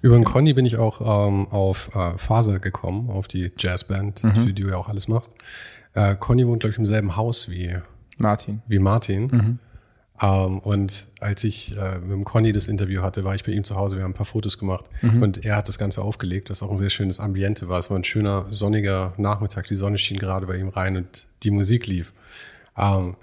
Über 0.02 0.14
den 0.16 0.25
Conny 0.25 0.52
bin 0.54 0.66
ich 0.66 0.76
auch 0.76 1.28
ähm, 1.28 1.49
auf 1.49 1.94
äh, 1.94 2.16
Faser 2.18 2.58
gekommen, 2.58 3.11
auf 3.11 3.28
die 3.28 3.52
Jazzband, 3.58 4.25
Mhm. 4.25 4.35
für 4.35 4.52
die 4.52 4.62
du 4.62 4.68
ja 4.68 4.76
auch 4.76 4.88
alles 4.88 5.08
machst. 5.08 5.32
Äh, 5.94 6.16
Conny 6.16 6.47
wohnt, 6.47 6.61
glaube 6.61 6.73
ich, 6.73 6.78
im 6.78 6.87
selben 6.87 7.16
Haus 7.16 7.49
wie, 7.50 7.76
Martin. 8.18 8.62
wie 8.66 8.78
Martin. 8.78 9.23
Mhm. 9.26 9.58
Ähm, 10.20 10.58
und 10.58 11.06
als 11.20 11.44
ich 11.44 11.76
äh, 11.76 11.99
mit 12.00 12.11
dem 12.11 12.25
Conny 12.25 12.50
das 12.52 12.66
Interview 12.66 13.02
hatte, 13.02 13.23
war 13.23 13.37
ich 13.37 13.44
bei 13.44 13.52
ihm 13.52 13.62
zu 13.62 13.76
Hause, 13.76 13.97
wir 13.97 14.02
haben 14.02 14.11
ein 14.11 14.14
paar 14.14 14.26
Fotos 14.26 14.58
gemacht 14.58 14.85
Mhm. 15.00 15.23
und 15.23 15.44
er 15.44 15.54
hat 15.56 15.68
das 15.68 15.78
Ganze 15.78 16.02
aufgelegt, 16.02 16.50
was 16.50 16.62
auch 16.62 16.70
ein 16.73 16.78
sehr 16.78 16.90
schönes 16.90 17.20
Ambiente 17.20 17.68
war. 17.68 17.78
Es 17.78 17.88
war 17.88 17.97
ein 17.97 18.02
schöner, 18.04 18.47
sonniger 18.50 19.12
Nachmittag, 19.16 19.66
die 19.68 19.76
Sonne 19.76 19.97
schien 19.99 20.18
gerade 20.18 20.47
bei 20.47 20.56
ihm 20.56 20.68
rein 20.70 20.97
und 20.97 21.28
die 21.44 21.52
Musik 21.52 21.87
lief. 21.87 22.12
Ähm, 22.76 23.14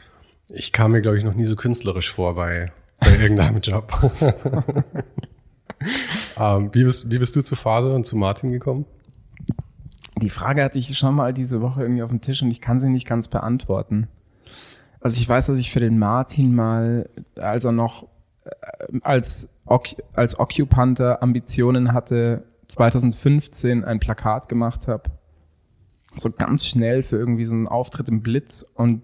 ich 0.49 0.71
kam 0.71 0.91
mir, 0.93 1.01
glaube 1.01 1.17
ich, 1.17 1.23
noch 1.25 1.33
nie 1.33 1.43
so 1.45 1.55
künstlerisch 1.57 2.11
vor 2.11 2.35
bei, 2.35 2.71
bei 2.99 3.13
irgendeinem 3.21 3.59
Job. 3.61 3.91
ähm, 6.37 6.69
wie, 6.73 6.83
bist, 6.83 7.11
wie 7.11 7.19
bist 7.19 7.35
du 7.35 7.41
zu 7.41 7.55
Faser 7.55 7.93
und 7.93 8.05
zu 8.05 8.17
Martin 8.17 8.51
gekommen? 8.51 8.85
Die 10.21 10.29
Frage 10.29 10.63
hatte 10.63 10.79
ich 10.79 10.97
schon 10.97 11.15
mal 11.15 11.33
diese 11.33 11.61
Woche 11.61 11.81
irgendwie 11.81 12.03
auf 12.03 12.09
dem 12.09 12.21
Tisch 12.21 12.41
und 12.41 12.49
ich 12.49 12.61
kann 12.61 12.79
sie 12.79 12.89
nicht 12.89 13.07
ganz 13.07 13.27
beantworten. 13.27 14.07
Also 15.01 15.19
ich 15.19 15.27
weiß, 15.27 15.47
dass 15.47 15.59
ich 15.59 15.71
für 15.71 15.79
den 15.79 15.99
Martin 15.99 16.55
mal, 16.55 17.09
als 17.35 17.65
er 17.65 17.73
noch 17.73 18.07
äh, 18.43 18.99
als, 19.01 19.49
als 20.13 20.39
Occupanter 20.39 21.21
Ambitionen 21.21 21.93
hatte, 21.93 22.43
2015 22.67 23.83
ein 23.83 23.99
Plakat 23.99 24.49
gemacht 24.49 24.87
habe. 24.87 25.11
so 26.17 26.31
ganz 26.31 26.65
schnell 26.65 27.03
für 27.03 27.17
irgendwie 27.17 27.45
so 27.45 27.53
einen 27.53 27.67
Auftritt 27.67 28.07
im 28.07 28.21
Blitz 28.21 28.61
und 28.61 29.01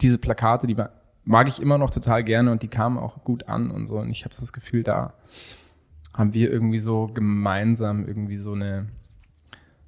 diese 0.00 0.18
Plakate, 0.18 0.66
die 0.66 0.76
mag 1.24 1.48
ich 1.48 1.60
immer 1.60 1.76
noch 1.76 1.90
total 1.90 2.24
gerne 2.24 2.50
und 2.50 2.62
die 2.62 2.68
kamen 2.68 2.98
auch 2.98 3.24
gut 3.24 3.48
an 3.48 3.70
und 3.70 3.86
so. 3.86 3.98
Und 3.98 4.10
ich 4.10 4.24
habe 4.24 4.34
das 4.34 4.52
Gefühl, 4.52 4.82
da 4.82 5.14
haben 6.14 6.34
wir 6.34 6.50
irgendwie 6.50 6.78
so 6.78 7.08
gemeinsam 7.08 8.06
irgendwie 8.06 8.36
so 8.36 8.52
eine 8.52 8.88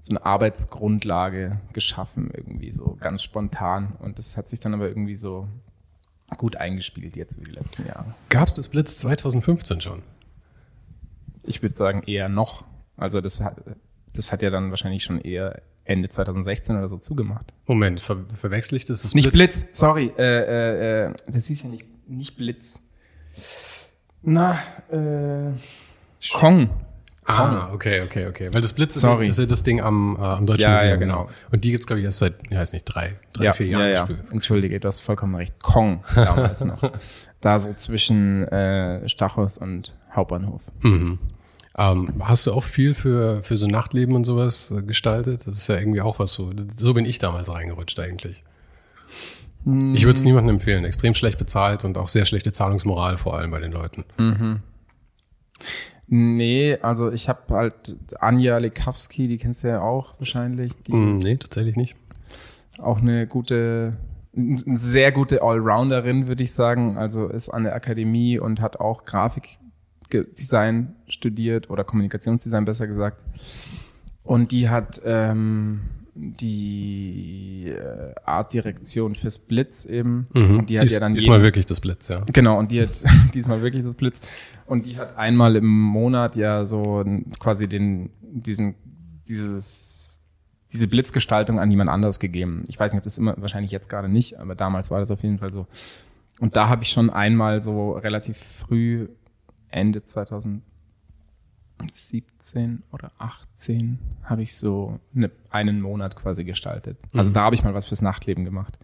so 0.04 0.10
eine 0.10 0.26
Arbeitsgrundlage 0.26 1.60
geschaffen, 1.72 2.30
irgendwie 2.34 2.72
so 2.72 2.98
ganz 3.00 3.22
spontan. 3.22 3.94
Und 4.00 4.18
das 4.18 4.36
hat 4.36 4.48
sich 4.48 4.60
dann 4.60 4.74
aber 4.74 4.86
irgendwie 4.86 5.16
so 5.16 5.48
gut 6.36 6.56
eingespielt 6.56 7.16
jetzt 7.16 7.40
wie 7.40 7.44
die 7.44 7.52
letzten 7.52 7.86
Jahre. 7.86 8.14
Gab 8.28 8.48
es 8.48 8.54
das 8.54 8.68
Blitz 8.68 8.96
2015 8.96 9.80
schon? 9.80 10.02
Ich 11.42 11.62
würde 11.62 11.74
sagen 11.74 12.02
eher 12.02 12.28
noch. 12.28 12.64
Also 12.98 13.22
das 13.22 13.40
hat, 13.40 13.62
das 14.12 14.30
hat 14.30 14.42
ja 14.42 14.50
dann 14.50 14.68
wahrscheinlich 14.68 15.04
schon 15.04 15.22
eher 15.22 15.62
Ende 15.84 16.10
2016 16.10 16.76
oder 16.76 16.88
so 16.88 16.98
zugemacht. 16.98 17.54
Moment, 17.66 18.00
ver 18.00 18.24
verwechsel 18.36 18.76
ich 18.76 18.84
das? 18.84 19.02
das 19.02 19.14
nicht 19.14 19.32
Blitz, 19.32 19.64
Blitz 19.64 19.78
sorry. 19.78 20.12
Äh, 20.18 20.22
äh, 20.22 21.06
äh, 21.06 21.12
das 21.28 21.48
ist 21.48 21.62
ja 21.62 21.70
nicht, 21.70 21.86
nicht 22.08 22.36
Blitz. 22.36 22.86
Na, 24.22 24.58
äh, 24.90 25.52
Kong. 26.32 26.70
Ah, 27.26 27.70
okay, 27.72 28.02
okay, 28.02 28.26
okay. 28.26 28.48
Weil 28.52 28.60
das 28.60 28.74
Blitz 28.74 28.94
Sorry. 28.94 29.28
ist 29.28 29.38
ja 29.38 29.46
das 29.46 29.62
Ding 29.62 29.80
am, 29.80 30.16
äh, 30.18 30.22
am 30.22 30.46
Deutschen 30.46 30.62
ja, 30.62 30.70
Museum. 30.72 30.90
Ja, 30.90 30.96
genau. 30.96 31.28
Und 31.50 31.64
die 31.64 31.70
gibt's 31.70 31.86
glaube 31.86 32.00
ich, 32.00 32.04
erst 32.04 32.18
seit, 32.18 32.34
ich 32.50 32.56
weiß 32.56 32.74
nicht, 32.74 32.84
drei, 32.84 33.16
drei 33.32 33.44
ja, 33.44 33.52
vier 33.52 33.66
Jahren. 33.66 33.82
Ja, 33.82 33.88
ja. 33.88 34.08
Entschuldige, 34.30 34.78
du 34.78 34.86
hast 34.86 35.00
vollkommen 35.00 35.34
recht. 35.34 35.54
Kong 35.62 36.04
damals 36.14 36.64
noch. 36.64 36.82
Da 37.40 37.58
so 37.58 37.72
zwischen 37.72 38.46
äh, 38.48 39.08
Stachus 39.08 39.56
und 39.56 39.96
Hauptbahnhof. 40.14 40.60
Mhm. 40.82 41.18
Ähm, 41.76 42.12
hast 42.20 42.46
du 42.46 42.52
auch 42.52 42.62
viel 42.62 42.94
für, 42.94 43.42
für 43.42 43.56
so 43.56 43.66
Nachtleben 43.66 44.14
und 44.14 44.24
sowas 44.24 44.72
gestaltet? 44.86 45.46
Das 45.46 45.56
ist 45.56 45.66
ja 45.66 45.78
irgendwie 45.78 46.02
auch 46.02 46.18
was 46.18 46.32
so. 46.32 46.52
So 46.76 46.94
bin 46.94 47.06
ich 47.06 47.18
damals 47.18 47.52
reingerutscht 47.52 47.98
eigentlich. 47.98 48.44
Mhm. 49.64 49.94
Ich 49.94 50.04
würde 50.04 50.18
es 50.18 50.24
niemandem 50.24 50.56
empfehlen. 50.56 50.84
Extrem 50.84 51.14
schlecht 51.14 51.38
bezahlt 51.38 51.84
und 51.84 51.96
auch 51.96 52.08
sehr 52.08 52.26
schlechte 52.26 52.52
Zahlungsmoral, 52.52 53.16
vor 53.16 53.36
allem 53.36 53.50
bei 53.50 53.60
den 53.60 53.72
Leuten. 53.72 54.04
Mhm. 54.18 54.60
Nee, 56.06 56.76
also 56.82 57.10
ich 57.10 57.28
habe 57.28 57.54
halt 57.54 57.96
Anja 58.20 58.58
Lekowski, 58.58 59.26
die 59.26 59.38
kennst 59.38 59.64
du 59.64 59.68
ja 59.68 59.80
auch 59.80 60.14
wahrscheinlich. 60.18 60.72
Die 60.82 60.94
mm, 60.94 61.16
nee, 61.18 61.36
tatsächlich 61.36 61.76
nicht. 61.76 61.96
Auch 62.78 63.00
eine 63.00 63.26
gute, 63.26 63.96
eine 64.36 64.78
sehr 64.78 65.12
gute 65.12 65.42
Allrounderin, 65.42 66.28
würde 66.28 66.42
ich 66.42 66.52
sagen. 66.52 66.96
Also 66.96 67.28
ist 67.28 67.48
an 67.48 67.64
der 67.64 67.74
Akademie 67.74 68.38
und 68.38 68.60
hat 68.60 68.80
auch 68.80 69.04
Grafikdesign 69.04 70.94
studiert 71.08 71.70
oder 71.70 71.84
Kommunikationsdesign 71.84 72.64
besser 72.64 72.86
gesagt. 72.86 73.22
Und 74.22 74.52
die 74.52 74.68
hat 74.68 75.00
ähm, 75.04 75.80
die 76.16 77.66
äh, 77.68 78.14
Artdirektion 78.24 79.16
fürs 79.16 79.38
Blitz 79.38 79.84
eben. 79.84 80.28
Mhm. 80.32 80.58
Und 80.60 80.70
die 80.70 80.78
hat 80.78 80.84
Dies, 80.84 80.92
ja 80.92 81.00
dann 81.00 81.14
diesmal 81.14 81.38
jeden, 81.38 81.44
wirklich 81.44 81.66
das 81.66 81.80
Blitz, 81.80 82.08
ja. 82.08 82.24
Genau, 82.32 82.58
und 82.58 82.70
die 82.70 82.82
hat 82.82 83.04
diesmal 83.34 83.62
wirklich 83.62 83.84
das 83.84 83.94
Blitz. 83.94 84.20
Und 84.66 84.86
die 84.86 84.96
hat 84.96 85.16
einmal 85.16 85.56
im 85.56 85.66
Monat 85.66 86.36
ja 86.36 86.64
so 86.64 87.04
quasi 87.40 87.68
den, 87.68 88.10
diesen, 88.22 88.76
dieses, 89.26 90.22
diese 90.72 90.86
Blitzgestaltung 90.86 91.58
an 91.58 91.70
jemand 91.70 91.90
anderes 91.90 92.20
gegeben. 92.20 92.62
Ich 92.68 92.78
weiß 92.78 92.92
nicht, 92.92 92.98
ob 92.98 93.04
das 93.04 93.18
immer, 93.18 93.34
wahrscheinlich 93.38 93.72
jetzt 93.72 93.88
gerade 93.88 94.08
nicht, 94.08 94.38
aber 94.38 94.54
damals 94.54 94.90
war 94.90 95.00
das 95.00 95.10
auf 95.10 95.22
jeden 95.22 95.38
Fall 95.38 95.52
so. 95.52 95.66
Und 96.38 96.56
da 96.56 96.68
habe 96.68 96.82
ich 96.82 96.90
schon 96.90 97.10
einmal 97.10 97.60
so 97.60 97.92
relativ 97.92 98.38
früh, 98.38 99.08
Ende 99.70 100.04
2000 100.04 100.62
17 101.92 102.82
oder 102.92 103.10
18 103.18 103.98
habe 104.22 104.42
ich 104.42 104.56
so 104.56 105.00
eine, 105.14 105.30
einen 105.50 105.80
Monat 105.80 106.16
quasi 106.16 106.44
gestaltet. 106.44 106.98
Also 107.12 107.30
mhm. 107.30 107.34
da 107.34 107.42
habe 107.42 107.54
ich 107.54 107.64
mal 107.64 107.74
was 107.74 107.86
fürs 107.86 108.02
Nachtleben 108.02 108.44
gemacht. 108.44 108.78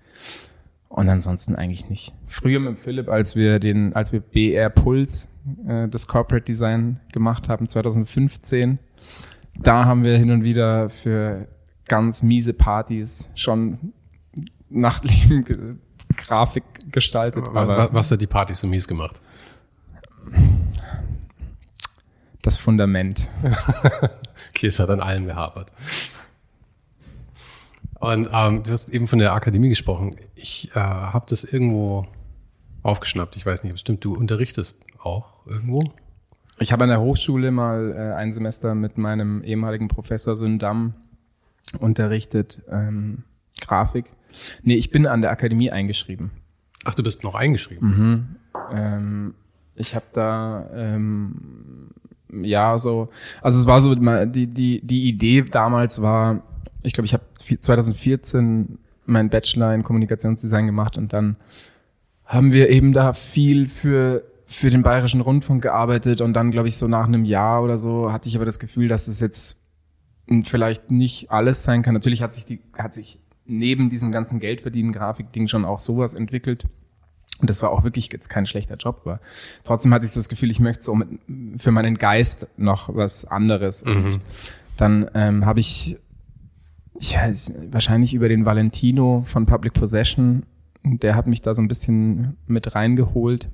Und 0.89 1.09
ansonsten 1.09 1.55
eigentlich 1.55 1.89
nicht. 1.89 2.13
Früher 2.27 2.59
mit 2.59 2.79
Philipp, 2.81 3.09
als 3.09 3.37
wir 3.37 3.61
den, 3.61 3.95
als 3.95 4.13
wir 4.13 4.19
BR 4.19 4.71
Puls, 4.71 5.33
äh, 5.67 5.89
das 5.89 6.09
Corporate 6.09 6.45
Design 6.45 6.99
gemacht 7.13 7.49
haben, 7.49 7.69
2015, 7.69 8.81
da 9.57 9.85
haben 9.85 10.03
wir 10.03 10.19
hin 10.19 10.33
und 10.33 10.43
wieder 10.43 10.89
für 10.89 11.47
ganz 11.87 12.23
miese 12.23 12.53
Partys 12.55 13.31
schon 13.35 13.93
Nachtleben 14.69 15.81
Grafik 16.17 16.65
gestaltet. 16.91 17.45
Was, 17.53 17.69
was, 17.69 17.93
was 17.93 18.11
hat 18.11 18.21
die 18.21 18.27
Partys 18.27 18.61
so 18.61 18.67
mies 18.67 18.87
gemacht? 18.89 19.21
Das 22.43 22.57
Fundament. 22.57 23.29
okay, 24.51 24.67
es 24.67 24.79
hat 24.79 24.91
an 24.91 25.01
allem 25.01 25.27
gehapert. 25.27 25.73
Und 28.01 28.29
ähm, 28.33 28.63
du 28.63 28.71
hast 28.71 28.89
eben 28.89 29.07
von 29.07 29.19
der 29.19 29.35
Akademie 29.35 29.69
gesprochen. 29.69 30.17
Ich 30.35 30.71
äh, 30.75 30.81
habe 30.81 31.27
das 31.29 31.45
irgendwo 31.45 32.07
aufgeschnappt. 32.83 33.37
Ich 33.37 33.45
weiß 33.45 33.63
nicht, 33.63 33.73
bestimmt 33.73 34.05
du 34.05 34.15
unterrichtest 34.15 34.81
auch 34.99 35.47
irgendwo. 35.47 35.93
Ich 36.59 36.73
habe 36.73 36.85
an 36.85 36.91
der 36.91 37.01
Hochschule 37.01 37.51
mal 37.51 37.93
äh, 37.93 38.15
ein 38.15 38.33
Semester 38.33 38.75
mit 38.75 38.97
meinem 38.97 39.43
ehemaligen 39.43 39.89
Professor 39.89 40.35
Sündam 40.35 40.95
unterrichtet, 41.79 42.63
ähm, 42.71 43.25
Grafik. 43.61 44.07
Nee, 44.63 44.77
ich 44.77 44.91
bin 44.91 45.07
an 45.07 45.21
der 45.21 45.31
Akademie 45.31 45.71
eingeschrieben. 45.71 46.31
Ach, 46.85 46.95
du 46.95 47.03
bist 47.03 47.23
noch 47.23 47.35
eingeschrieben? 47.35 47.89
Mhm. 47.89 48.37
Ähm, 48.73 49.35
ich 49.75 49.95
habe 49.95 50.07
da 50.13 50.69
ähm, 50.75 51.90
ja, 52.33 52.79
so, 52.79 53.09
also 53.43 53.59
es 53.59 53.67
war 53.67 53.81
so, 53.81 53.95
die, 53.95 54.47
die, 54.47 54.81
die 54.83 55.09
Idee 55.09 55.43
damals 55.43 56.03
war, 56.03 56.43
ich 56.83 56.93
glaube, 56.93 57.07
ich 57.07 57.15
habe 57.15 57.25
2014 57.37 58.79
meinen 59.07 59.31
Bachelor 59.31 59.75
in 59.75 59.83
Kommunikationsdesign 59.83 60.67
gemacht 60.67 60.97
und 60.97 61.13
dann 61.13 61.37
haben 62.25 62.53
wir 62.53 62.71
eben 62.71 62.93
da 62.93 63.13
viel 63.13 63.69
für 63.69 64.25
für 64.51 64.69
den 64.69 64.83
Bayerischen 64.83 65.21
Rundfunk 65.21 65.63
gearbeitet 65.63 66.21
und 66.21 66.33
dann, 66.33 66.51
glaube 66.51 66.67
ich, 66.67 66.77
so 66.77 66.89
nach 66.89 67.07
einem 67.07 67.25
Jahr 67.25 67.63
oder 67.63 67.79
so 67.79 68.13
hatte 68.13 68.29
ich 68.29 68.35
aber 68.35 68.45
das 68.45 68.59
Gefühl, 68.59 68.89
dass 68.89 69.07
das 69.07 69.21
jetzt 69.21 69.61
vielleicht 70.43 70.91
nicht 70.91 71.31
alles 71.31 71.63
sein 71.63 71.83
kann. 71.83 71.95
Natürlich 71.95 72.21
hat 72.21 72.33
sich 72.33 72.47
die, 72.47 72.61
hat 72.77 72.93
sich 72.93 73.21
neben 73.45 73.91
diesem 73.91 74.11
ganzen 74.11 74.41
Geldverdienen 74.41 74.91
Grafikding 74.91 75.47
schon 75.47 75.65
auch 75.65 75.79
sowas 75.79 76.15
entwickelt. 76.15 76.65
Und 77.41 77.51
das 77.51 77.63
war 77.63 77.71
auch 77.71 77.85
wirklich 77.85 78.13
jetzt 78.13 78.29
kein 78.29 78.47
schlechter 78.47 78.77
Job, 78.77 79.01
aber 79.05 79.21
trotzdem 79.65 79.93
hatte 79.95 80.05
ich 80.05 80.11
so 80.11 80.21
das 80.21 80.29
Gefühl, 80.29 80.51
ich 80.51 80.61
möchte 80.61 80.83
so 80.83 80.95
mit, 80.95 81.09
für 81.57 81.71
meinen 81.71 81.97
Geist 81.97 82.49
noch 82.57 82.95
was 82.95 83.25
anderes. 83.25 83.85
Mhm. 83.85 84.05
Und 84.05 84.21
dann 84.77 85.11
ähm, 85.15 85.47
habe 85.47 85.61
ich 85.61 85.99
ja, 87.01 87.33
wahrscheinlich 87.71 88.15
über 88.15 88.29
den 88.29 88.45
Valentino 88.45 89.23
von 89.25 89.47
Public 89.47 89.73
Possession, 89.73 90.45
der 90.83 91.15
hat 91.15 91.27
mich 91.27 91.43
da 91.43 91.55
so 91.55 91.63
ein 91.63 91.69
bisschen 91.69 92.37
mit 92.47 92.75
reingeholt, 92.75 93.49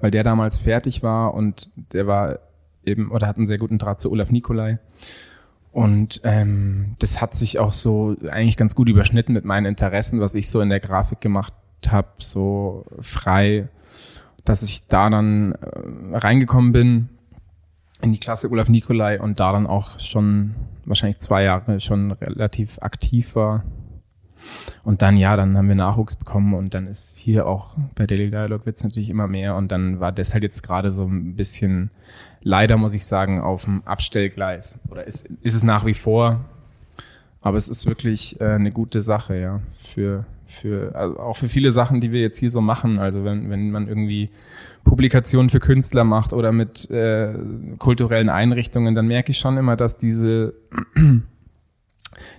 weil 0.00 0.10
der 0.10 0.24
damals 0.24 0.58
fertig 0.58 1.02
war 1.02 1.34
und 1.34 1.70
der 1.92 2.06
war 2.06 2.38
eben, 2.84 3.10
oder 3.10 3.26
hat 3.26 3.36
einen 3.36 3.46
sehr 3.46 3.58
guten 3.58 3.78
Draht 3.78 4.00
zu 4.00 4.10
Olaf 4.10 4.30
Nikolai. 4.30 4.78
Und 5.72 6.20
ähm, 6.24 6.96
das 7.00 7.20
hat 7.20 7.34
sich 7.34 7.58
auch 7.58 7.72
so 7.72 8.16
eigentlich 8.30 8.56
ganz 8.56 8.74
gut 8.74 8.88
überschnitten 8.88 9.34
mit 9.34 9.44
meinen 9.44 9.66
Interessen, 9.66 10.20
was 10.20 10.34
ich 10.34 10.48
so 10.48 10.60
in 10.60 10.70
der 10.70 10.80
Grafik 10.80 11.20
gemacht 11.20 11.52
habe, 11.92 12.08
so 12.18 12.84
frei, 13.00 13.68
dass 14.44 14.62
ich 14.62 14.86
da 14.86 15.10
dann 15.10 15.52
äh, 15.52 16.16
reingekommen 16.16 16.72
bin 16.72 17.08
in 18.02 18.12
die 18.12 18.20
Klasse 18.20 18.50
Olaf 18.50 18.68
Nikolai 18.68 19.20
und 19.20 19.40
da 19.40 19.52
dann 19.52 19.66
auch 19.66 19.98
schon 19.98 20.54
wahrscheinlich 20.84 21.18
zwei 21.18 21.42
Jahre 21.42 21.80
schon 21.80 22.12
relativ 22.12 22.78
aktiv 22.80 23.34
war. 23.34 23.64
Und 24.84 25.02
dann, 25.02 25.16
ja, 25.16 25.36
dann 25.36 25.56
haben 25.56 25.68
wir 25.68 25.74
Nachwuchs 25.74 26.14
bekommen 26.14 26.54
und 26.54 26.74
dann 26.74 26.86
ist 26.86 27.16
hier 27.16 27.46
auch 27.46 27.74
bei 27.96 28.06
Daily 28.06 28.30
Dialog 28.30 28.66
wird's 28.66 28.84
natürlich 28.84 29.08
immer 29.08 29.26
mehr 29.26 29.56
und 29.56 29.72
dann 29.72 29.98
war 29.98 30.12
das 30.12 30.34
halt 30.34 30.44
jetzt 30.44 30.62
gerade 30.62 30.92
so 30.92 31.04
ein 31.04 31.34
bisschen, 31.34 31.90
leider 32.42 32.76
muss 32.76 32.94
ich 32.94 33.04
sagen, 33.06 33.40
auf 33.40 33.64
dem 33.64 33.82
Abstellgleis. 33.84 34.80
Oder 34.88 35.04
ist, 35.04 35.26
ist 35.42 35.54
es 35.54 35.64
nach 35.64 35.84
wie 35.84 35.94
vor, 35.94 36.44
aber 37.40 37.56
es 37.56 37.68
ist 37.68 37.86
wirklich 37.86 38.40
äh, 38.40 38.44
eine 38.44 38.70
gute 38.70 39.00
Sache, 39.00 39.36
ja, 39.40 39.60
für, 39.78 40.26
für 40.46 40.94
also 40.94 41.18
auch 41.18 41.36
für 41.36 41.48
viele 41.48 41.72
Sachen, 41.72 42.00
die 42.00 42.12
wir 42.12 42.20
jetzt 42.20 42.38
hier 42.38 42.50
so 42.50 42.60
machen. 42.60 42.98
Also 42.98 43.24
wenn, 43.24 43.50
wenn 43.50 43.70
man 43.70 43.88
irgendwie 43.88 44.30
Publikationen 44.84 45.50
für 45.50 45.60
Künstler 45.60 46.04
macht 46.04 46.32
oder 46.32 46.52
mit 46.52 46.88
äh, 46.90 47.34
kulturellen 47.78 48.28
Einrichtungen, 48.28 48.94
dann 48.94 49.06
merke 49.06 49.32
ich 49.32 49.38
schon 49.38 49.56
immer, 49.56 49.76
dass 49.76 49.98
diese 49.98 50.54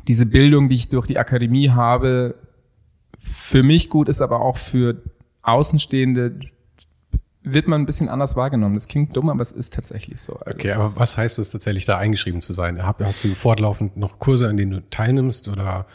diese 0.07 0.25
Bildung, 0.25 0.69
die 0.69 0.75
ich 0.75 0.89
durch 0.89 1.07
die 1.07 1.19
Akademie 1.19 1.69
habe, 1.69 2.35
für 3.19 3.63
mich 3.63 3.89
gut 3.89 4.07
ist, 4.07 4.21
aber 4.21 4.41
auch 4.41 4.57
für 4.57 5.01
Außenstehende 5.41 6.39
wird 7.43 7.67
man 7.67 7.81
ein 7.81 7.85
bisschen 7.85 8.09
anders 8.09 8.35
wahrgenommen. 8.35 8.75
Das 8.75 8.87
klingt 8.87 9.15
dumm, 9.15 9.29
aber 9.29 9.41
es 9.41 9.51
ist 9.51 9.73
tatsächlich 9.73 10.21
so. 10.21 10.33
Also 10.39 10.51
okay, 10.51 10.71
aber 10.71 10.93
was 10.95 11.17
heißt 11.17 11.39
es 11.39 11.49
tatsächlich, 11.49 11.85
da 11.85 11.97
eingeschrieben 11.97 12.41
zu 12.41 12.53
sein? 12.53 12.81
Hast 12.83 13.23
du 13.23 13.29
fortlaufend 13.29 13.95
noch 13.97 14.19
Kurse, 14.19 14.49
an 14.49 14.57
denen 14.57 14.71
du 14.71 14.89
teilnimmst 14.89 15.47
oder 15.47 15.85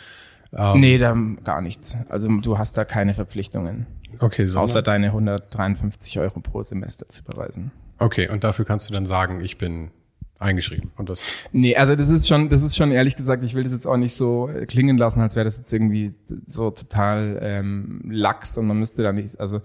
ähm, 0.54 0.80
nee, 0.80 0.98
da 0.98 1.16
gar 1.44 1.60
nichts. 1.60 1.96
Also 2.08 2.28
du 2.28 2.58
hast 2.58 2.76
da 2.76 2.84
keine 2.84 3.14
Verpflichtungen. 3.14 3.86
Okay, 4.18 4.46
so. 4.46 4.60
Außer 4.60 4.82
deine 4.82 5.08
153 5.08 6.18
Euro 6.18 6.40
pro 6.40 6.62
Semester 6.62 7.08
zu 7.08 7.22
überweisen. 7.22 7.72
Okay, 7.98 8.28
und 8.28 8.44
dafür 8.44 8.64
kannst 8.64 8.88
du 8.88 8.92
dann 8.92 9.06
sagen, 9.06 9.40
ich 9.40 9.58
bin 9.58 9.90
eingeschrieben. 10.38 10.90
Und 10.96 11.08
das 11.08 11.24
nee, 11.52 11.76
also 11.76 11.94
das 11.94 12.08
ist 12.08 12.28
schon, 12.28 12.48
das 12.48 12.62
ist 12.62 12.76
schon 12.76 12.90
ehrlich 12.90 13.16
gesagt, 13.16 13.44
ich 13.44 13.54
will 13.54 13.62
das 13.62 13.72
jetzt 13.72 13.86
auch 13.86 13.96
nicht 13.96 14.14
so 14.14 14.50
klingen 14.66 14.98
lassen, 14.98 15.20
als 15.20 15.36
wäre 15.36 15.44
das 15.44 15.56
jetzt 15.56 15.72
irgendwie 15.72 16.14
so 16.46 16.70
total 16.70 17.38
ähm, 17.40 18.02
lax 18.10 18.58
und 18.58 18.66
man 18.66 18.78
müsste 18.78 19.02
da 19.02 19.12
nicht, 19.12 19.38
also 19.40 19.60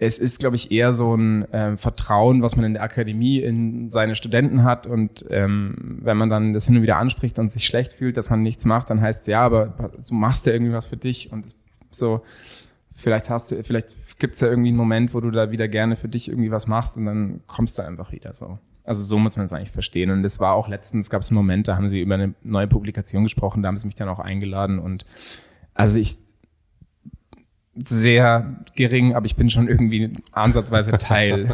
es 0.00 0.18
ist, 0.18 0.38
glaube 0.38 0.54
ich, 0.54 0.70
eher 0.70 0.92
so 0.92 1.14
ein 1.16 1.46
ähm, 1.52 1.76
Vertrauen, 1.76 2.40
was 2.40 2.54
man 2.54 2.64
in 2.64 2.74
der 2.74 2.82
Akademie 2.84 3.40
in 3.40 3.90
seine 3.90 4.14
Studenten 4.14 4.62
hat. 4.62 4.86
Und 4.86 5.24
ähm, 5.28 5.98
wenn 6.02 6.16
man 6.16 6.30
dann 6.30 6.52
das 6.52 6.66
hin 6.66 6.76
und 6.76 6.82
wieder 6.82 6.98
anspricht 6.98 7.38
und 7.40 7.50
sich 7.50 7.66
schlecht 7.66 7.94
fühlt, 7.94 8.16
dass 8.16 8.30
man 8.30 8.42
nichts 8.42 8.64
macht, 8.64 8.90
dann 8.90 9.00
heißt 9.00 9.22
es 9.22 9.26
ja, 9.26 9.42
aber 9.42 9.92
du 10.08 10.14
machst 10.14 10.46
ja 10.46 10.52
irgendwie 10.52 10.72
was 10.72 10.86
für 10.86 10.96
dich. 10.96 11.32
Und 11.32 11.46
so, 11.90 12.22
vielleicht 12.92 13.28
hast 13.28 13.50
du, 13.50 13.64
vielleicht 13.64 13.96
gibt 14.20 14.34
es 14.34 14.40
ja 14.40 14.48
irgendwie 14.48 14.68
einen 14.68 14.76
Moment, 14.76 15.14
wo 15.14 15.20
du 15.20 15.32
da 15.32 15.50
wieder 15.50 15.66
gerne 15.66 15.96
für 15.96 16.08
dich 16.08 16.28
irgendwie 16.28 16.52
was 16.52 16.68
machst 16.68 16.96
und 16.96 17.06
dann 17.06 17.40
kommst 17.48 17.76
du 17.78 17.82
einfach 17.82 18.12
wieder 18.12 18.34
so. 18.34 18.60
Also 18.84 19.02
so 19.02 19.18
muss 19.18 19.36
man 19.36 19.46
es 19.46 19.52
eigentlich 19.52 19.72
verstehen. 19.72 20.10
Und 20.10 20.24
es 20.24 20.38
war 20.38 20.54
auch 20.54 20.68
letztens, 20.68 21.10
gab 21.10 21.22
es 21.22 21.30
einen 21.30 21.36
Moment, 21.36 21.66
da 21.66 21.76
haben 21.76 21.88
sie 21.88 22.00
über 22.00 22.14
eine 22.14 22.34
neue 22.44 22.68
Publikation 22.68 23.24
gesprochen, 23.24 23.62
da 23.62 23.68
haben 23.68 23.76
sie 23.76 23.86
mich 23.86 23.96
dann 23.96 24.08
auch 24.08 24.20
eingeladen 24.20 24.78
und 24.78 25.04
also 25.74 25.98
ich 25.98 26.18
sehr 27.84 28.56
gering, 28.74 29.14
aber 29.14 29.26
ich 29.26 29.36
bin 29.36 29.50
schon 29.50 29.68
irgendwie 29.68 30.12
ansatzweise 30.32 30.92
Teil. 30.92 31.50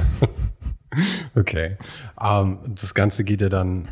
okay. 1.34 1.76
Um, 2.16 2.58
ähm, 2.64 2.74
das 2.74 2.94
Ganze 2.94 3.24
geht 3.24 3.40
ja 3.40 3.48
dann, 3.48 3.88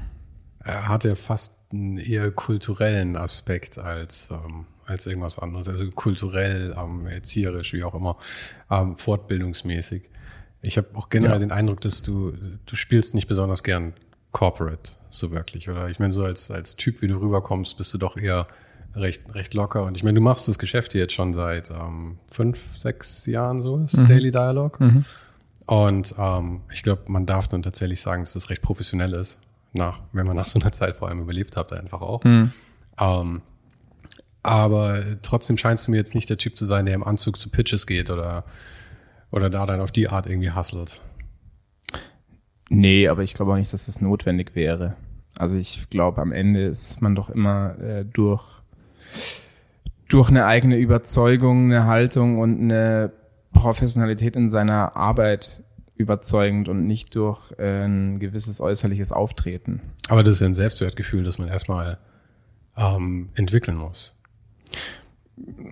er 0.65 0.89
hat 0.89 1.05
ja 1.05 1.15
fast 1.15 1.57
einen 1.73 1.99
eher 1.99 2.31
kulturellen 2.31 3.17
Aspekt 3.17 3.79
als, 3.79 4.29
ähm, 4.31 4.67
als 4.85 5.07
irgendwas 5.07 5.39
anderes. 5.39 5.69
Also 5.69 5.91
kulturell, 5.91 6.75
ähm, 6.79 7.07
erzieherisch, 7.07 7.73
wie 7.73 7.85
auch 7.85 7.95
immer, 7.95 8.17
ähm, 8.71 8.97
fortbildungsmäßig. 8.97 10.09
Ich 10.61 10.77
habe 10.77 10.89
auch 10.95 11.09
generell 11.09 11.37
ja. 11.37 11.41
den 11.41 11.53
Eindruck, 11.53 11.81
dass 11.81 12.03
du, 12.03 12.33
du 12.67 12.77
spielst 12.77 13.15
nicht 13.15 13.27
besonders 13.27 13.62
gern 13.62 13.95
Corporate, 14.31 14.93
so 15.11 15.31
wirklich, 15.31 15.69
oder? 15.69 15.89
Ich 15.91 15.99
meine, 15.99 16.12
so 16.12 16.25
als, 16.25 16.51
als 16.51 16.77
Typ, 16.77 17.03
wie 17.03 17.09
du 17.09 17.17
rüberkommst, 17.21 17.77
bist 17.77 17.93
du 17.93 17.99
doch 17.99 18.17
eher 18.17 18.47
recht, 18.95 19.35
recht 19.35 19.55
locker. 19.55 19.85
Und 19.85 19.97
ich 19.97 20.05
meine, 20.05 20.17
du 20.17 20.21
machst 20.21 20.49
das 20.49 20.59
Geschäft 20.59 20.95
jetzt 20.95 21.13
schon 21.13 21.35
seit 21.35 21.71
ähm, 21.71 22.19
fünf, 22.27 22.79
sechs 22.79 23.27
Jahren 23.27 23.63
so 23.63 23.79
ist, 23.79 23.97
mhm. 23.97 24.07
Daily 24.07 24.31
Dialogue. 24.31 24.85
Mhm. 24.85 25.05
Und 25.67 26.15
ähm, 26.19 26.61
ich 26.73 26.83
glaube, 26.83 27.03
man 27.07 27.27
darf 27.27 27.49
dann 27.49 27.63
tatsächlich 27.63 28.01
sagen, 28.01 28.25
dass 28.25 28.33
das 28.33 28.51
recht 28.51 28.63
professionell 28.63 29.13
ist, 29.15 29.41
nach, 29.73 30.01
wenn 30.13 30.27
man 30.27 30.37
nach 30.37 30.47
so 30.47 30.61
einer 30.61 30.73
Zeit 30.73 30.97
vor 30.97 31.09
allem 31.09 31.21
überlebt 31.21 31.57
hat, 31.57 31.73
einfach 31.73 32.01
auch. 32.01 32.23
Mhm. 32.25 32.53
Ähm, 32.99 33.43
aber 34.43 35.03
trotzdem 35.23 35.57
scheinst 35.57 35.87
du 35.87 35.93
mir 35.93 35.99
jetzt 35.99 36.15
nicht 36.15 36.29
der 36.29 36.39
Typ 36.39 36.57
zu 36.57 36.67
sein, 36.67 36.87
der 36.87 36.95
im 36.95 37.05
Anzug 37.05 37.39
zu 37.39 37.49
Pitches 37.49 37.87
geht 37.87 38.11
oder, 38.11 38.45
oder 39.31 39.51
da 39.51 39.67
dann 39.67 39.81
auf 39.81 39.93
die 39.93 40.09
Art 40.09 40.27
irgendwie 40.27 40.51
hustelt. 40.51 41.01
Nee, 42.69 43.07
aber 43.09 43.23
ich 43.23 43.35
glaube 43.35 43.53
auch 43.53 43.57
nicht, 43.57 43.73
dass 43.73 43.87
das 43.87 44.01
notwendig 44.01 44.55
wäre. 44.55 44.97
Also 45.39 45.57
ich 45.57 45.89
glaube, 45.91 46.21
am 46.21 46.33
Ende 46.33 46.65
ist 46.65 47.01
man 47.01 47.15
doch 47.15 47.31
immer 47.31 47.79
äh, 47.79 48.05
durch 48.05 48.62
durch 50.09 50.28
eine 50.28 50.47
eigene 50.47 50.76
Überzeugung, 50.76 51.64
eine 51.64 51.87
Haltung 51.87 52.38
und 52.38 52.61
eine 52.61 53.12
Professionalität 53.52 54.37
in 54.37 54.49
seiner 54.49 54.97
Arbeit 54.97 55.62
überzeugend 55.97 56.69
und 56.69 56.87
nicht 56.87 57.14
durch 57.14 57.52
äh, 57.59 57.85
ein 57.85 58.19
gewisses 58.19 58.61
äußerliches 58.61 59.12
Auftreten. 59.12 59.81
Aber 60.09 60.23
das 60.23 60.37
ist 60.37 60.42
ein 60.42 60.54
Selbstwertgefühl, 60.54 61.25
das 61.25 61.38
man 61.38 61.49
erstmal 61.49 61.99
ähm, 62.76 63.28
entwickeln 63.35 63.76
muss. 63.76 64.14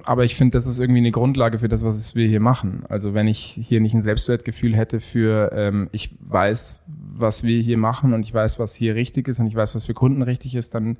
Aber 0.04 0.24
ich 0.24 0.34
finde, 0.34 0.52
das 0.52 0.66
ist 0.66 0.78
irgendwie 0.78 1.00
eine 1.00 1.10
Grundlage 1.10 1.58
für 1.58 1.68
das, 1.68 1.84
was 1.84 2.14
wir 2.14 2.26
hier 2.26 2.40
machen. 2.40 2.84
Also 2.88 3.14
wenn 3.14 3.28
ich 3.28 3.38
hier 3.40 3.80
nicht 3.80 3.94
ein 3.94 4.02
Selbstwertgefühl 4.02 4.76
hätte 4.76 5.00
für, 5.00 5.52
ähm, 5.54 5.88
ich 5.92 6.16
weiß, 6.20 6.80
was 6.86 7.44
wir 7.44 7.60
hier 7.60 7.78
machen 7.78 8.12
und 8.12 8.24
ich 8.24 8.32
weiß, 8.32 8.58
was 8.58 8.74
hier 8.74 8.94
richtig 8.94 9.28
ist 9.28 9.38
und 9.38 9.46
ich 9.46 9.54
weiß, 9.54 9.74
was 9.74 9.84
für 9.84 9.94
Kunden 9.94 10.22
richtig 10.22 10.54
ist, 10.54 10.74
dann 10.74 10.96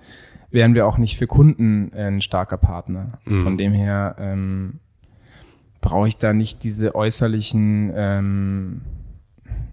wären 0.50 0.74
wir 0.74 0.86
auch 0.86 0.98
nicht 0.98 1.16
für 1.16 1.26
Kunden 1.26 1.92
ein 1.94 2.20
starker 2.20 2.58
Partner. 2.58 3.18
Mhm. 3.24 3.42
Von 3.42 3.58
dem 3.58 3.72
her 3.72 4.16
ähm, 4.18 4.80
brauche 5.80 6.08
ich 6.08 6.16
da 6.16 6.32
nicht 6.32 6.62
diese 6.62 6.94
äußerlichen 6.94 7.92
ähm, 7.94 8.80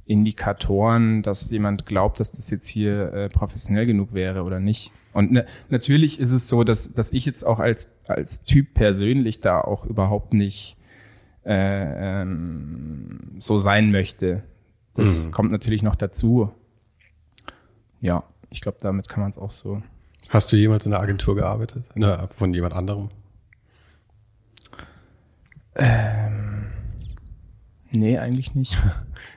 Indikatoren, 0.05 1.21
dass 1.21 1.51
jemand 1.51 1.85
glaubt, 1.85 2.19
dass 2.19 2.31
das 2.31 2.49
jetzt 2.49 2.67
hier 2.67 3.13
äh, 3.13 3.29
professionell 3.29 3.85
genug 3.85 4.13
wäre 4.13 4.43
oder 4.43 4.59
nicht. 4.59 4.91
Und 5.17 5.31
ne, 5.31 5.47
natürlich 5.69 6.19
ist 6.19 6.29
es 6.29 6.47
so, 6.47 6.63
dass, 6.63 6.93
dass 6.93 7.11
ich 7.11 7.25
jetzt 7.25 7.43
auch 7.43 7.57
als, 7.57 7.89
als 8.05 8.43
Typ 8.43 8.75
persönlich 8.75 9.39
da 9.39 9.59
auch 9.59 9.83
überhaupt 9.83 10.35
nicht 10.35 10.77
äh, 11.43 12.21
ähm, 12.21 13.31
so 13.35 13.57
sein 13.57 13.89
möchte. 13.91 14.43
Das 14.93 15.25
mhm. 15.25 15.31
kommt 15.31 15.51
natürlich 15.51 15.81
noch 15.81 15.95
dazu. 15.95 16.51
Ja, 17.99 18.25
ich 18.51 18.61
glaube, 18.61 18.77
damit 18.79 19.09
kann 19.09 19.21
man 19.21 19.31
es 19.31 19.39
auch 19.39 19.49
so 19.49 19.81
Hast 20.29 20.51
du 20.51 20.55
jemals 20.55 20.85
in 20.85 20.93
einer 20.93 21.01
Agentur 21.01 21.35
gearbeitet? 21.35 21.85
Na, 21.95 22.27
von 22.27 22.53
jemand 22.53 22.75
anderem? 22.75 23.09
Ähm, 25.73 26.67
nee, 27.89 28.19
eigentlich 28.19 28.53
nicht. 28.53 28.77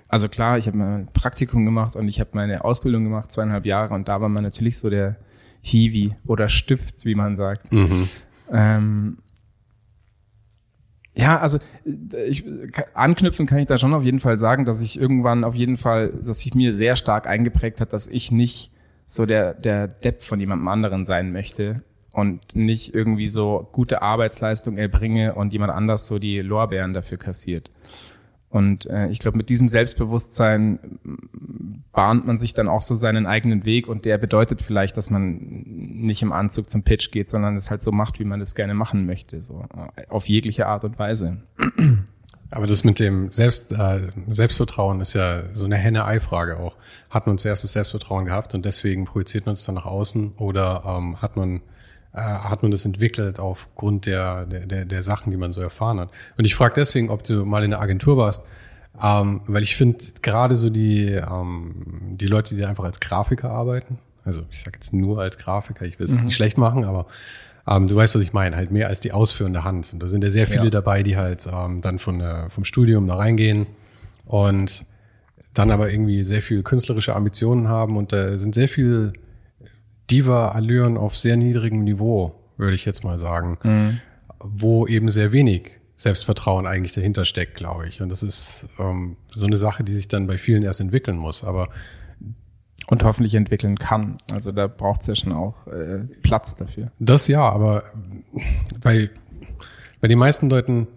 Also 0.09 0.29
klar, 0.29 0.59
ich 0.59 0.67
habe 0.67 0.77
mein 0.77 1.07
Praktikum 1.07 1.65
gemacht 1.65 1.95
und 1.95 2.09
ich 2.09 2.19
habe 2.19 2.31
meine 2.33 2.65
Ausbildung 2.65 3.05
gemacht, 3.05 3.31
zweieinhalb 3.31 3.65
Jahre, 3.65 3.95
und 3.95 4.09
da 4.09 4.21
war 4.21 4.29
man 4.29 4.43
natürlich 4.43 4.77
so 4.77 4.91
der 4.91 5.17
Hiwi 5.63 6.17
oder 6.27 6.49
Stift, 6.49 7.05
wie 7.05 7.15
man 7.15 7.37
sagt. 7.37 7.73
Mhm. 7.73 8.09
Ähm, 8.53 9.19
ja, 11.15 11.39
also 11.39 11.59
ich, 12.27 12.45
anknüpfen 12.95 13.47
kann 13.47 13.59
ich 13.59 13.67
da 13.67 13.79
schon 13.79 13.93
auf 13.93 14.03
jeden 14.03 14.21
Fall 14.21 14.39
sagen, 14.39 14.65
dass 14.65 14.81
ich 14.81 14.99
irgendwann 14.99 15.45
auf 15.45 15.55
jeden 15.55 15.77
Fall, 15.77 16.13
dass 16.25 16.41
sich 16.41 16.55
mir 16.55 16.75
sehr 16.75 16.97
stark 16.97 17.27
eingeprägt 17.27 17.81
hat, 17.81 17.93
dass 17.93 18.07
ich 18.07 18.31
nicht 18.31 18.73
so 19.07 19.27
der, 19.27 19.55
der 19.55 19.89
Depp 19.89 20.23
von 20.23 20.39
jemandem 20.39 20.69
anderen 20.69 21.05
sein 21.05 21.33
möchte 21.33 21.83
und 22.13 22.55
nicht 22.55 22.95
irgendwie 22.95 23.29
so 23.29 23.69
gute 23.73 24.03
Arbeitsleistung 24.03 24.79
erbringe 24.79 25.35
und 25.35 25.53
jemand 25.53 25.73
anders 25.73 26.07
so 26.07 26.19
die 26.19 26.41
Lorbeeren 26.41 26.95
dafür 26.95 27.19
kassiert. 27.19 27.71
Und 28.51 28.87
äh, 28.87 29.09
ich 29.09 29.21
glaube, 29.21 29.39
mit 29.39 29.49
diesem 29.49 29.69
Selbstbewusstsein 29.69 30.99
bahnt 31.93 32.27
man 32.27 32.37
sich 32.37 32.53
dann 32.53 32.69
auch 32.69 32.83
so 32.83 32.95
seinen 32.95 33.27
eigenen 33.27 33.65
Weg 33.65 33.87
und 33.87 34.05
der 34.05 34.19
bedeutet 34.19 34.61
vielleicht, 34.61 34.97
dass 34.97 35.09
man 35.09 35.39
nicht 35.39 36.21
im 36.23 36.33
Anzug 36.33 36.69
zum 36.69 36.83
Pitch 36.83 37.13
geht, 37.13 37.29
sondern 37.29 37.55
es 37.55 37.71
halt 37.71 37.85
so 37.85 37.93
macht, 37.93 38.19
wie 38.19 38.25
man 38.25 38.41
es 38.41 38.57
gerne 38.57 38.75
machen 38.75 39.07
möchte, 39.07 39.41
so 39.41 39.65
auf 40.09 40.29
jegliche 40.29 40.67
Art 40.67 40.83
und 40.83 40.99
Weise. 40.99 41.39
Aber 42.51 42.67
das 42.67 42.83
mit 42.83 42.99
dem 42.99 43.31
Selbst, 43.31 43.71
äh, 43.71 44.09
Selbstvertrauen 44.27 45.01
ist 45.01 45.15
ja 45.15 45.45
so 45.55 45.67
eine 45.67 45.77
Henne-Ei-Frage 45.77 46.59
auch. 46.59 46.75
Hat 47.09 47.29
man 47.29 47.39
zuerst 47.39 47.63
das 47.63 47.73
Selbstvertrauen 47.73 48.25
gehabt 48.25 48.55
und 48.57 48.65
deswegen 48.65 49.05
projiziert 49.05 49.47
man 49.47 49.53
es 49.53 49.65
dann 49.65 49.77
nach 49.77 49.87
außen 49.87 50.33
oder 50.37 50.83
ähm, 50.85 51.23
hat 51.23 51.37
man 51.37 51.61
äh, 52.13 52.21
hat 52.21 52.63
man 52.63 52.71
das 52.71 52.85
entwickelt 52.85 53.39
aufgrund 53.39 54.07
der, 54.07 54.47
der, 54.47 54.85
der, 54.85 55.03
Sachen, 55.03 55.31
die 55.31 55.37
man 55.37 55.53
so 55.53 55.61
erfahren 55.61 56.01
hat? 56.01 56.11
Und 56.37 56.45
ich 56.45 56.55
frage 56.55 56.75
deswegen, 56.77 57.11
ob 57.11 57.25
du 57.25 57.45
mal 57.45 57.63
in 57.65 57.71
der 57.71 57.81
Agentur 57.81 58.17
warst, 58.17 58.43
ähm, 59.03 59.43
weil 59.47 59.63
ich 59.63 59.77
finde 59.77 59.99
gerade 60.23 60.57
so 60.57 60.71
die, 60.71 61.07
ähm, 61.07 61.85
die 62.17 62.27
Leute, 62.27 62.55
die 62.55 62.65
einfach 62.65 62.85
als 62.85 63.01
Grafiker 63.01 63.51
arbeiten, 63.51 63.99
also 64.25 64.43
ich 64.51 64.61
sage 64.61 64.77
jetzt 64.77 64.93
nur 64.93 65.21
als 65.21 65.39
Grafiker, 65.39 65.85
ich 65.85 65.99
will 65.99 66.07
es 66.07 66.13
mhm. 66.13 66.25
nicht 66.25 66.35
schlecht 66.35 66.59
machen, 66.59 66.85
aber 66.85 67.07
ähm, 67.67 67.87
du 67.87 67.97
weißt, 67.97 68.15
was 68.15 68.23
ich 68.23 68.33
meine, 68.33 68.57
halt 68.57 68.71
mehr 68.71 68.89
als 68.89 69.01
die 69.01 69.13
ausführende 69.13 69.65
Hand. 69.65 69.93
Und 69.93 70.03
da 70.03 70.09
sind 70.09 70.25
ja 70.25 70.31
sehr 70.31 70.47
viele 70.47 70.65
ja. 70.65 70.71
dabei, 70.71 71.03
die 71.03 71.17
halt 71.17 71.47
ähm, 71.47 71.81
dann 71.81 71.99
von 71.99 72.19
der, 72.19 72.49
vom 72.51 72.65
Studium 72.65 73.07
da 73.07 73.17
reingehen 73.17 73.67
und 74.27 74.85
dann 75.55 75.71
aber 75.71 75.91
irgendwie 75.91 76.23
sehr 76.23 76.43
viel 76.43 76.63
künstlerische 76.63 77.15
Ambitionen 77.15 77.69
haben 77.69 77.97
und 77.97 78.13
da 78.13 78.39
sind 78.39 78.55
sehr 78.55 78.69
viel 78.69 79.13
Diva-Allüren 80.11 80.97
auf 80.97 81.17
sehr 81.17 81.37
niedrigem 81.37 81.85
Niveau, 81.85 82.35
würde 82.57 82.75
ich 82.75 82.85
jetzt 82.85 83.05
mal 83.05 83.19
sagen, 83.19 83.59
mhm. 83.63 84.01
wo 84.41 84.87
eben 84.87 85.09
sehr 85.09 85.33
wenig 85.33 85.81
Selbstvertrauen 85.97 86.67
eigentlich 86.67 86.93
dahinter 86.93 87.25
steckt, 87.25 87.55
glaube 87.55 87.87
ich. 87.87 88.01
Und 88.01 88.09
das 88.09 88.23
ist 88.23 88.67
ähm, 88.79 89.17
so 89.31 89.47
eine 89.47 89.59
Sache, 89.59 89.85
die 89.85 89.93
sich 89.93 90.09
dann 90.09 90.27
bei 90.27 90.39
vielen 90.39 90.63
erst 90.63 90.81
entwickeln 90.81 91.17
muss. 91.17 91.45
Aber 91.45 91.69
und 92.91 93.05
hoffentlich 93.05 93.35
entwickeln 93.35 93.79
kann. 93.79 94.17
Also 94.33 94.51
da 94.51 94.67
braucht 94.67 95.03
es 95.03 95.07
ja 95.07 95.15
schon 95.15 95.33
auch 95.33 95.67
äh, 95.69 96.05
Platz 96.23 96.57
dafür. 96.57 96.91
Das 96.99 97.29
ja, 97.29 97.49
aber 97.49 97.85
bei, 98.81 99.11
bei 100.01 100.09
den 100.09 100.19
meisten 100.19 100.51
Leuten 100.51 100.89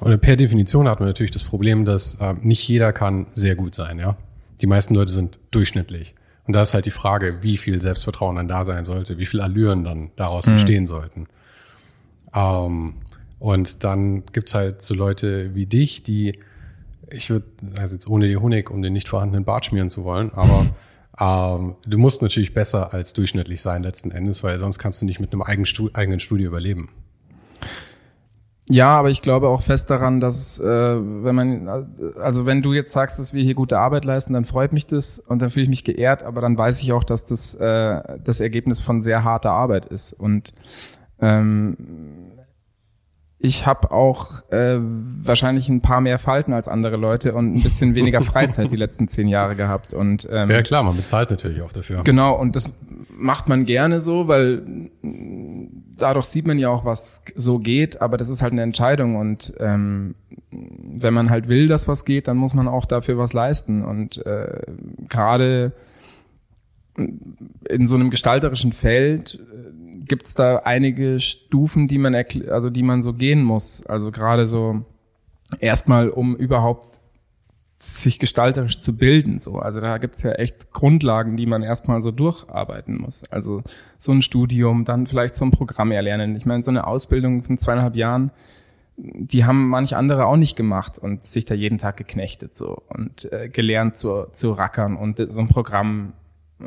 oder 0.00 0.16
per 0.16 0.36
Definition 0.36 0.88
hat 0.88 0.98
man 0.98 1.08
natürlich 1.08 1.30
das 1.30 1.44
Problem, 1.44 1.84
dass 1.84 2.16
äh, 2.16 2.34
nicht 2.40 2.66
jeder 2.66 2.92
kann 2.92 3.26
sehr 3.34 3.54
gut 3.54 3.74
sein, 3.74 3.98
ja. 3.98 4.16
Die 4.60 4.66
meisten 4.66 4.94
Leute 4.94 5.12
sind 5.12 5.38
durchschnittlich. 5.50 6.14
Und 6.50 6.54
da 6.54 6.62
ist 6.62 6.74
halt 6.74 6.84
die 6.84 6.90
Frage, 6.90 7.44
wie 7.44 7.56
viel 7.56 7.80
Selbstvertrauen 7.80 8.34
dann 8.34 8.48
da 8.48 8.64
sein 8.64 8.84
sollte, 8.84 9.18
wie 9.18 9.26
viel 9.26 9.40
Allüren 9.40 9.84
dann 9.84 10.10
daraus 10.16 10.46
mhm. 10.46 10.54
entstehen 10.54 10.88
sollten. 10.88 11.28
Ähm, 12.34 12.94
und 13.38 13.84
dann 13.84 14.26
gibt's 14.32 14.52
halt 14.52 14.82
so 14.82 14.94
Leute 14.94 15.54
wie 15.54 15.66
dich, 15.66 16.02
die 16.02 16.40
ich 17.08 17.30
würde, 17.30 17.46
also 17.76 17.94
jetzt 17.94 18.08
ohne 18.08 18.26
die 18.26 18.36
Honig, 18.36 18.68
um 18.68 18.82
den 18.82 18.94
nicht 18.94 19.08
vorhandenen 19.08 19.44
Bart 19.44 19.66
schmieren 19.66 19.90
zu 19.90 20.02
wollen, 20.02 20.32
aber 20.32 20.66
ähm, 21.20 21.76
du 21.86 21.98
musst 21.98 22.20
natürlich 22.20 22.52
besser 22.52 22.92
als 22.92 23.12
durchschnittlich 23.12 23.60
sein 23.60 23.84
letzten 23.84 24.10
Endes, 24.10 24.42
weil 24.42 24.58
sonst 24.58 24.80
kannst 24.80 25.00
du 25.02 25.06
nicht 25.06 25.20
mit 25.20 25.32
einem 25.32 25.42
eigenen, 25.42 25.66
Studio, 25.66 25.92
eigenen 25.94 26.18
Studio 26.18 26.48
überleben. 26.48 26.88
Ja, 28.70 28.96
aber 28.96 29.10
ich 29.10 29.20
glaube 29.20 29.48
auch 29.48 29.62
fest 29.62 29.90
daran, 29.90 30.20
dass 30.20 30.60
äh, 30.60 30.64
wenn 30.64 31.34
man, 31.34 31.68
also 32.20 32.46
wenn 32.46 32.62
du 32.62 32.72
jetzt 32.72 32.92
sagst, 32.92 33.18
dass 33.18 33.34
wir 33.34 33.42
hier 33.42 33.54
gute 33.54 33.80
Arbeit 33.80 34.04
leisten, 34.04 34.32
dann 34.32 34.44
freut 34.44 34.72
mich 34.72 34.86
das 34.86 35.18
und 35.18 35.42
dann 35.42 35.50
fühle 35.50 35.64
ich 35.64 35.68
mich 35.68 35.82
geehrt, 35.82 36.22
aber 36.22 36.40
dann 36.40 36.56
weiß 36.56 36.80
ich 36.80 36.92
auch, 36.92 37.02
dass 37.02 37.24
das 37.24 37.54
äh, 37.54 38.18
das 38.22 38.38
Ergebnis 38.38 38.80
von 38.80 39.02
sehr 39.02 39.24
harter 39.24 39.50
Arbeit 39.50 39.86
ist. 39.86 40.12
Und 40.12 40.54
ähm, 41.20 41.76
ich 43.42 43.64
habe 43.64 43.90
auch 43.90 44.42
äh, 44.50 44.76
wahrscheinlich 44.78 45.70
ein 45.70 45.80
paar 45.80 46.02
mehr 46.02 46.18
Falten 46.18 46.52
als 46.52 46.68
andere 46.68 46.98
Leute 46.98 47.34
und 47.34 47.54
ein 47.54 47.62
bisschen 47.62 47.94
weniger 47.94 48.20
Freizeit 48.20 48.70
die 48.70 48.76
letzten 48.76 49.08
zehn 49.08 49.28
Jahre 49.28 49.56
gehabt. 49.56 49.94
Und 49.94 50.28
ähm, 50.30 50.50
ja 50.50 50.60
klar, 50.60 50.82
man 50.82 50.94
bezahlt 50.94 51.30
natürlich 51.30 51.62
auch 51.62 51.72
dafür. 51.72 52.04
Genau, 52.04 52.34
und 52.34 52.54
das 52.54 52.78
macht 53.08 53.48
man 53.48 53.64
gerne 53.64 54.00
so, 54.00 54.28
weil 54.28 54.90
dadurch 55.96 56.26
sieht 56.26 56.46
man 56.46 56.58
ja 56.58 56.68
auch, 56.68 56.84
was 56.84 57.22
so 57.34 57.58
geht, 57.58 58.02
aber 58.02 58.18
das 58.18 58.28
ist 58.28 58.42
halt 58.42 58.52
eine 58.52 58.62
Entscheidung 58.62 59.16
und 59.16 59.54
ähm, 59.58 60.14
wenn 60.50 61.14
man 61.14 61.30
halt 61.30 61.48
will, 61.48 61.66
dass 61.66 61.88
was 61.88 62.04
geht, 62.04 62.28
dann 62.28 62.36
muss 62.36 62.52
man 62.52 62.68
auch 62.68 62.84
dafür 62.84 63.16
was 63.16 63.32
leisten 63.32 63.82
und 63.82 64.24
äh, 64.26 64.60
gerade 65.08 65.72
in 66.96 67.86
so 67.86 67.96
einem 67.96 68.10
gestalterischen 68.10 68.72
Feld 68.72 69.40
äh, 70.10 70.14
gibt's 70.14 70.34
da 70.34 70.56
einige 70.64 71.20
Stufen, 71.20 71.88
die 71.88 71.98
man 71.98 72.14
also 72.48 72.70
die 72.70 72.82
man 72.82 73.02
so 73.02 73.14
gehen 73.14 73.42
muss. 73.42 73.86
Also 73.86 74.10
gerade 74.10 74.46
so 74.46 74.84
erstmal, 75.60 76.10
um 76.10 76.36
überhaupt 76.36 77.00
sich 77.78 78.18
gestalterisch 78.18 78.80
zu 78.80 78.96
bilden. 78.96 79.38
So. 79.38 79.58
Also 79.58 79.80
da 79.80 79.96
gibt's 79.98 80.22
ja 80.22 80.32
echt 80.32 80.72
Grundlagen, 80.72 81.36
die 81.36 81.46
man 81.46 81.62
erstmal 81.62 82.02
so 82.02 82.10
durcharbeiten 82.10 82.98
muss. 82.98 83.24
Also 83.30 83.62
so 83.98 84.12
ein 84.12 84.22
Studium, 84.22 84.84
dann 84.84 85.06
vielleicht 85.06 85.34
so 85.34 85.46
ein 85.46 85.50
Programm 85.50 85.90
erlernen. 85.90 86.36
Ich 86.36 86.44
meine, 86.44 86.62
so 86.62 86.70
eine 86.70 86.86
Ausbildung 86.86 87.42
von 87.42 87.56
zweieinhalb 87.56 87.96
Jahren, 87.96 88.32
die 88.98 89.46
haben 89.46 89.68
manche 89.68 89.96
andere 89.96 90.26
auch 90.26 90.36
nicht 90.36 90.56
gemacht 90.56 90.98
und 90.98 91.24
sich 91.24 91.46
da 91.46 91.54
jeden 91.54 91.78
Tag 91.78 91.96
geknechtet 91.96 92.54
so 92.54 92.82
und 92.88 93.32
äh, 93.32 93.48
gelernt 93.48 93.96
zu, 93.96 94.26
zu 94.32 94.52
rackern 94.52 94.96
und 94.96 95.18
so 95.32 95.40
ein 95.40 95.48
Programm 95.48 96.12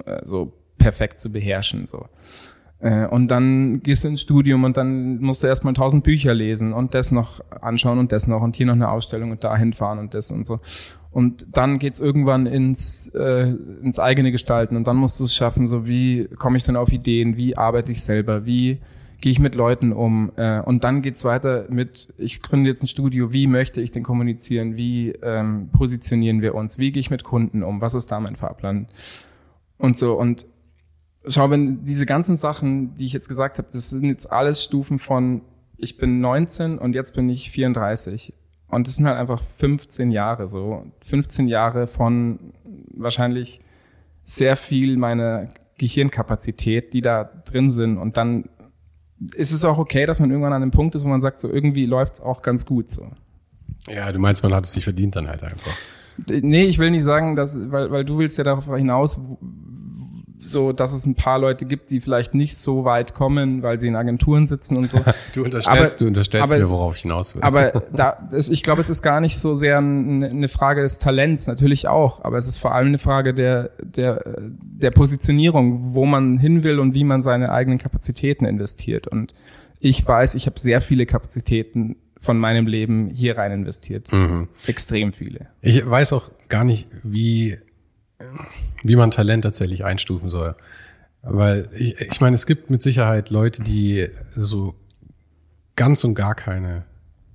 äh, 0.05 0.25
so 0.25 0.51
perfekt 0.79 1.19
zu 1.19 1.31
beherrschen. 1.31 1.85
So. 1.85 2.07
Äh, 2.83 3.07
und 3.07 3.29
dann 3.29 3.81
gehst 3.81 4.03
du 4.03 4.09
ins 4.09 4.21
Studium 4.21 4.65
und 4.65 4.75
dann 4.75 5.21
musst 5.21 5.41
du 5.41 5.47
erstmal 5.47 5.73
tausend 5.73 6.03
Bücher 6.03 6.33
lesen 6.33 6.73
und 6.73 6.93
das 6.93 7.11
noch 7.11 7.39
anschauen 7.61 7.97
und 7.97 8.11
das 8.11 8.27
noch 8.27 8.41
und 8.41 8.57
hier 8.57 8.65
noch 8.65 8.73
eine 8.73 8.89
Ausstellung 8.89 9.31
und 9.31 9.43
dahin 9.43 9.71
fahren 9.71 9.99
und 9.99 10.13
das 10.13 10.31
und 10.31 10.45
so. 10.45 10.59
Und 11.09 11.45
dann 11.53 11.79
geht's 11.79 12.01
irgendwann 12.01 12.45
ins, 12.45 13.07
äh, 13.15 13.53
ins 13.81 13.99
eigene 13.99 14.33
Gestalten 14.33 14.75
und 14.75 14.85
dann 14.85 14.97
musst 14.97 15.17
du 15.19 15.23
es 15.23 15.33
schaffen, 15.33 15.67
so 15.69 15.87
wie 15.87 16.27
komme 16.37 16.57
ich 16.57 16.65
denn 16.65 16.75
auf 16.75 16.91
Ideen, 16.91 17.37
wie 17.37 17.55
arbeite 17.55 17.91
ich 17.91 18.03
selber, 18.03 18.45
wie 18.45 18.79
gehe 19.21 19.31
ich 19.31 19.39
mit 19.39 19.55
Leuten 19.55 19.93
um 19.93 20.33
äh, 20.35 20.59
und 20.59 20.83
dann 20.83 21.01
geht's 21.01 21.23
weiter 21.23 21.67
mit, 21.69 22.13
ich 22.17 22.41
gründe 22.41 22.69
jetzt 22.69 22.83
ein 22.83 22.87
Studio, 22.87 23.31
wie 23.31 23.47
möchte 23.47 23.79
ich 23.79 23.91
denn 23.91 24.03
kommunizieren, 24.03 24.75
wie 24.75 25.11
ähm, 25.21 25.69
positionieren 25.71 26.41
wir 26.41 26.53
uns, 26.55 26.77
wie 26.77 26.91
gehe 26.91 26.99
ich 26.99 27.11
mit 27.11 27.23
Kunden 27.23 27.63
um, 27.63 27.79
was 27.79 27.93
ist 27.93 28.11
da 28.11 28.19
mein 28.19 28.35
Fahrplan 28.35 28.87
und 29.77 29.97
so 29.97 30.19
und 30.19 30.45
schau, 31.27 31.49
wenn 31.49 31.85
diese 31.85 32.05
ganzen 32.05 32.35
Sachen, 32.35 32.95
die 32.95 33.05
ich 33.05 33.13
jetzt 33.13 33.27
gesagt 33.27 33.57
habe, 33.57 33.67
das 33.71 33.89
sind 33.89 34.05
jetzt 34.05 34.31
alles 34.31 34.63
Stufen 34.63 34.99
von 34.99 35.41
ich 35.77 35.97
bin 35.97 36.21
19 36.21 36.77
und 36.77 36.93
jetzt 36.93 37.13
bin 37.13 37.29
ich 37.29 37.51
34 37.51 38.33
und 38.67 38.87
das 38.87 38.95
sind 38.95 39.05
halt 39.05 39.17
einfach 39.17 39.41
15 39.57 40.11
Jahre 40.11 40.49
so. 40.49 40.85
15 41.05 41.47
Jahre 41.47 41.87
von 41.87 42.53
wahrscheinlich 42.95 43.61
sehr 44.23 44.55
viel 44.55 44.97
meiner 44.97 45.49
Gehirnkapazität, 45.77 46.93
die 46.93 47.01
da 47.01 47.23
drin 47.23 47.69
sind. 47.69 47.97
Und 47.97 48.17
dann 48.17 48.49
ist 49.35 49.51
es 49.51 49.65
auch 49.65 49.77
okay, 49.77 50.05
dass 50.05 50.19
man 50.19 50.29
irgendwann 50.29 50.53
an 50.53 50.61
einem 50.61 50.71
Punkt 50.71 50.95
ist, 50.95 51.03
wo 51.03 51.09
man 51.09 51.21
sagt, 51.21 51.39
so 51.39 51.49
irgendwie 51.49 51.85
läuft's 51.85 52.21
auch 52.21 52.41
ganz 52.41 52.65
gut 52.65 52.91
so. 52.91 53.11
Ja, 53.87 54.11
du 54.11 54.19
meinst, 54.19 54.43
man 54.43 54.53
hat 54.53 54.65
es 54.65 54.73
sich 54.73 54.83
verdient 54.83 55.15
dann 55.15 55.27
halt 55.27 55.43
einfach. 55.43 55.75
Nee, 56.27 56.63
ich 56.63 56.79
will 56.79 56.91
nicht 56.91 57.03
sagen, 57.03 57.35
dass, 57.35 57.59
weil, 57.71 57.91
weil 57.91 58.05
du 58.05 58.17
willst 58.17 58.37
ja 58.37 58.43
darauf 58.43 58.65
hinaus, 58.75 59.19
so, 60.43 60.71
dass 60.71 60.93
es 60.93 61.05
ein 61.05 61.15
paar 61.15 61.39
Leute 61.39 61.65
gibt, 61.65 61.89
die 61.89 61.99
vielleicht 61.99 62.33
nicht 62.33 62.57
so 62.57 62.85
weit 62.85 63.13
kommen, 63.13 63.63
weil 63.63 63.79
sie 63.79 63.87
in 63.87 63.95
Agenturen 63.95 64.45
sitzen 64.45 64.77
und 64.77 64.89
so. 64.89 64.99
du 65.33 65.43
unterstellst, 65.43 65.67
aber, 65.67 65.99
du 65.99 66.07
unterstellst 66.07 66.57
mir, 66.57 66.69
worauf 66.69 66.95
ich 66.95 67.03
hinaus 67.03 67.35
will. 67.35 67.41
Aber 67.41 67.83
da, 67.93 68.17
das, 68.31 68.49
ich 68.49 68.63
glaube, 68.63 68.81
es 68.81 68.89
ist 68.89 69.01
gar 69.01 69.21
nicht 69.21 69.37
so 69.37 69.55
sehr 69.55 69.77
eine 69.77 70.49
Frage 70.49 70.81
des 70.81 70.99
Talents, 70.99 71.47
natürlich 71.47 71.87
auch, 71.87 72.23
aber 72.23 72.37
es 72.37 72.47
ist 72.47 72.57
vor 72.57 72.73
allem 72.73 72.87
eine 72.87 72.99
Frage 72.99 73.33
der, 73.33 73.71
der, 73.81 74.23
der 74.25 74.91
Positionierung, 74.91 75.93
wo 75.93 76.05
man 76.05 76.37
hin 76.37 76.63
will 76.63 76.79
und 76.79 76.95
wie 76.95 77.03
man 77.03 77.21
seine 77.21 77.51
eigenen 77.51 77.79
Kapazitäten 77.79 78.45
investiert. 78.45 79.07
Und 79.07 79.33
ich 79.79 80.05
weiß, 80.07 80.35
ich 80.35 80.45
habe 80.45 80.59
sehr 80.59 80.81
viele 80.81 81.05
Kapazitäten 81.05 81.97
von 82.19 82.39
meinem 82.39 82.67
Leben 82.67 83.09
hier 83.09 83.37
rein 83.37 83.51
investiert. 83.51 84.11
Mhm. 84.11 84.47
Extrem 84.65 85.11
viele. 85.11 85.47
Ich 85.61 85.87
weiß 85.87 86.13
auch 86.13 86.31
gar 86.47 86.63
nicht, 86.63 86.87
wie 87.03 87.57
wie 88.83 88.95
man 88.95 89.11
Talent 89.11 89.43
tatsächlich 89.43 89.83
einstufen 89.83 90.29
soll. 90.29 90.55
Weil 91.23 91.69
ich, 91.73 91.99
ich 91.99 92.21
meine, 92.21 92.35
es 92.35 92.45
gibt 92.45 92.69
mit 92.69 92.81
Sicherheit 92.81 93.29
Leute, 93.29 93.63
die 93.63 94.09
so 94.31 94.75
ganz 95.75 96.03
und 96.03 96.15
gar 96.15 96.35
keine, 96.35 96.83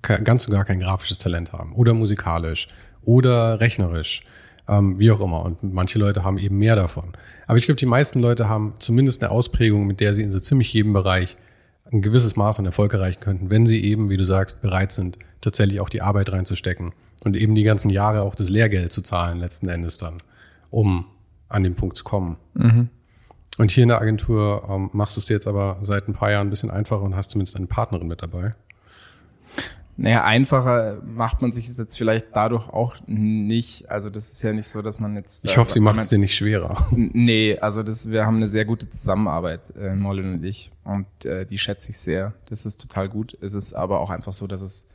ganz 0.02 0.46
und 0.46 0.52
gar 0.52 0.64
kein 0.64 0.80
grafisches 0.80 1.18
Talent 1.18 1.52
haben 1.52 1.74
oder 1.74 1.94
musikalisch 1.94 2.68
oder 3.02 3.61
rechnerisch, 3.61 4.22
ähm, 4.68 4.98
wie 4.98 5.11
auch 5.11 5.20
immer. 5.20 5.42
Und 5.42 5.62
manche 5.62 5.98
Leute 5.98 6.22
haben 6.22 6.38
eben 6.38 6.58
mehr 6.58 6.76
davon. 6.76 7.12
Aber 7.46 7.56
ich 7.56 7.64
glaube, 7.64 7.78
die 7.78 7.87
meisten 7.87 8.20
Leute 8.20 8.48
haben 8.48 8.74
zumindest 8.78 9.22
eine 9.22 9.30
Ausprägung, 9.30 9.87
mit 9.87 10.00
der 10.00 10.12
sie 10.12 10.22
in 10.22 10.30
so 10.30 10.38
ziemlich 10.38 10.72
jedem 10.72 10.92
Bereich 10.92 11.38
ein 11.90 12.02
gewisses 12.02 12.37
Maß 12.37 12.58
an 12.58 12.66
Erfolg 12.66 12.92
erreichen 12.92 13.20
könnten, 13.20 13.48
wenn 13.48 13.64
sie 13.64 13.82
eben, 13.82 14.11
wie 14.11 14.18
du 14.18 14.24
sagst, 14.24 14.61
bereit 14.61 14.92
sind, 14.92 15.18
tatsächlich 15.40 15.80
auch 15.80 15.88
die 15.88 16.02
Arbeit 16.02 16.30
reinzustecken 16.30 16.92
und 17.24 17.34
eben 17.34 17.54
die 17.54 17.62
ganzen 17.62 17.88
Jahre 17.88 18.20
auch 18.22 18.34
das 18.34 18.50
Lehrgeld 18.50 18.92
zu 18.92 19.00
zahlen 19.00 19.38
letzten 19.38 19.68
Endes 19.68 19.96
dann 19.96 20.22
um 20.70 21.06
an 21.48 21.62
den 21.62 21.74
Punkt 21.74 21.96
zu 21.96 22.04
kommen. 22.04 22.37
Mhm. 22.54 22.88
Und 23.58 23.72
hier 23.72 23.82
in 23.82 23.88
der 23.88 24.00
Agentur 24.00 24.66
ähm, 24.68 24.90
machst 24.92 25.16
du 25.16 25.20
es 25.20 25.26
dir 25.26 25.34
jetzt 25.34 25.48
aber 25.48 25.78
seit 25.82 26.08
ein 26.08 26.14
paar 26.14 26.30
Jahren 26.30 26.46
ein 26.46 26.50
bisschen 26.50 26.70
einfacher 26.70 27.02
und 27.02 27.16
hast 27.16 27.30
zumindest 27.30 27.56
eine 27.56 27.66
Partnerin 27.66 28.06
mit 28.06 28.22
dabei. 28.22 28.54
Naja, 30.00 30.22
einfacher 30.22 31.02
macht 31.02 31.42
man 31.42 31.50
sich 31.50 31.76
jetzt 31.76 31.98
vielleicht 31.98 32.26
dadurch 32.32 32.68
auch 32.68 32.94
nicht. 33.06 33.90
Also 33.90 34.11
das 34.11 34.30
ist 34.30 34.42
ja 34.42 34.52
nicht 34.52 34.68
so, 34.68 34.80
dass 34.80 35.00
man 35.00 35.16
jetzt. 35.16 35.44
Ich 35.44 35.58
hoffe, 35.58 35.72
sie 35.72 35.80
macht 35.80 35.98
es 35.98 36.08
dir 36.08 36.20
nicht 36.20 36.37
schwerer. 36.37 36.87
Nee, 36.92 37.58
also 37.58 37.82
das, 37.82 38.08
wir 38.08 38.24
haben 38.24 38.37
eine 38.37 38.46
sehr 38.46 38.64
gute 38.64 38.88
Zusammenarbeit, 38.88 39.61
äh, 39.76 39.96
Molly 39.96 40.22
und 40.22 40.44
ich. 40.44 40.70
Und 40.84 41.08
äh, 41.24 41.46
die 41.46 41.58
schätze 41.58 41.90
ich 41.90 41.98
sehr. 41.98 42.32
Das 42.46 42.64
ist 42.64 42.80
total 42.80 43.08
gut. 43.08 43.37
Es 43.40 43.54
ist 43.54 43.72
aber 43.72 43.98
auch 43.98 44.11
einfach 44.11 44.32
so, 44.32 44.46
dass 44.46 44.61
es 44.61 44.87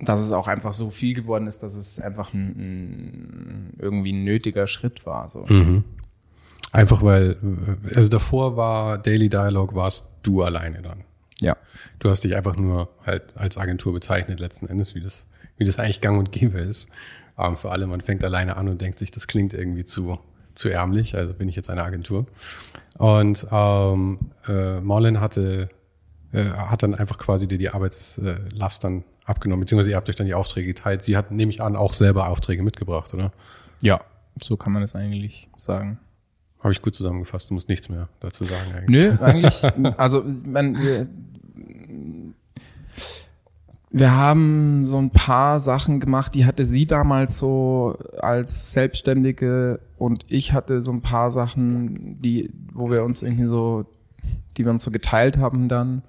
dass 0.00 0.20
es 0.20 0.32
auch 0.32 0.48
einfach 0.48 0.74
so 0.74 0.90
viel 0.90 1.14
geworden 1.14 1.46
ist, 1.46 1.62
dass 1.62 1.74
es 1.74 2.00
einfach 2.00 2.32
ein, 2.32 2.48
ein 2.48 3.74
irgendwie 3.78 4.12
ein 4.12 4.24
nötiger 4.24 4.66
Schritt 4.66 5.06
war. 5.06 5.28
So. 5.28 5.44
Mhm. 5.46 5.84
Einfach 6.72 7.02
weil, 7.02 7.36
also 7.94 8.10
davor 8.10 8.56
war 8.56 8.98
Daily 8.98 9.28
Dialogue, 9.28 9.74
warst 9.76 10.08
du 10.22 10.42
alleine 10.42 10.82
dann. 10.82 11.04
Ja. 11.40 11.56
Du 12.00 12.10
hast 12.10 12.24
dich 12.24 12.34
einfach 12.34 12.56
nur 12.56 12.88
halt 13.04 13.36
als 13.36 13.56
Agentur 13.56 13.92
bezeichnet, 13.92 14.40
letzten 14.40 14.66
Endes, 14.66 14.94
wie 14.94 15.00
das, 15.00 15.26
wie 15.56 15.64
das 15.64 15.78
eigentlich 15.78 16.00
gang 16.00 16.18
und 16.18 16.32
gäbe 16.32 16.58
ist. 16.58 16.90
Aber 17.36 17.56
für 17.56 17.70
alle, 17.70 17.86
man 17.86 18.00
fängt 18.00 18.24
alleine 18.24 18.56
an 18.56 18.68
und 18.68 18.80
denkt 18.80 18.98
sich, 18.98 19.10
das 19.10 19.26
klingt 19.26 19.54
irgendwie 19.54 19.84
zu, 19.84 20.18
zu 20.54 20.68
ärmlich, 20.68 21.16
also 21.16 21.34
bin 21.34 21.48
ich 21.48 21.56
jetzt 21.56 21.70
eine 21.70 21.82
Agentur. 21.82 22.26
Und 22.98 23.46
ähm, 23.50 24.18
äh, 24.46 24.80
Marlin 24.80 25.20
hatte, 25.20 25.68
äh, 26.32 26.44
hat 26.44 26.82
dann 26.82 26.94
einfach 26.94 27.18
quasi 27.18 27.48
dir 27.48 27.58
die 27.58 27.70
Arbeitslast 27.70 28.84
dann 28.84 29.04
abgenommen, 29.24 29.60
beziehungsweise 29.60 29.90
ihr 29.90 29.96
habt 29.96 30.08
euch 30.08 30.16
dann 30.16 30.26
die 30.26 30.34
Aufträge 30.34 30.68
geteilt. 30.68 31.02
Sie 31.02 31.16
hat, 31.16 31.30
nehme 31.30 31.50
ich 31.50 31.62
an, 31.62 31.76
auch 31.76 31.92
selber 31.92 32.28
Aufträge 32.28 32.62
mitgebracht, 32.62 33.12
oder? 33.14 33.32
Ja, 33.82 34.00
so 34.40 34.56
kann 34.56 34.72
man 34.72 34.82
es 34.82 34.94
eigentlich 34.94 35.48
sagen. 35.56 35.98
Habe 36.60 36.72
ich 36.72 36.80
gut 36.80 36.94
zusammengefasst, 36.94 37.50
du 37.50 37.54
musst 37.54 37.68
nichts 37.68 37.88
mehr 37.88 38.08
dazu 38.20 38.44
sagen 38.44 38.72
eigentlich. 38.74 39.10
Nö, 39.10 39.24
eigentlich, 39.24 39.64
also 39.98 40.24
man, 40.44 40.80
wir, 40.80 41.06
wir 43.90 44.12
haben 44.12 44.84
so 44.84 44.98
ein 44.98 45.10
paar 45.10 45.60
Sachen 45.60 46.00
gemacht, 46.00 46.34
die 46.34 46.46
hatte 46.46 46.64
sie 46.64 46.86
damals 46.86 47.38
so 47.38 47.98
als 48.18 48.72
Selbstständige 48.72 49.80
und 49.98 50.24
ich 50.28 50.52
hatte 50.52 50.80
so 50.82 50.90
ein 50.90 51.02
paar 51.02 51.30
Sachen, 51.30 52.20
die, 52.20 52.50
wo 52.72 52.90
wir 52.90 53.04
uns 53.04 53.22
irgendwie 53.22 53.46
so, 53.46 53.84
die 54.56 54.64
wir 54.64 54.70
uns 54.70 54.84
so 54.84 54.90
geteilt 54.90 55.38
haben 55.38 55.68
dann 55.68 56.02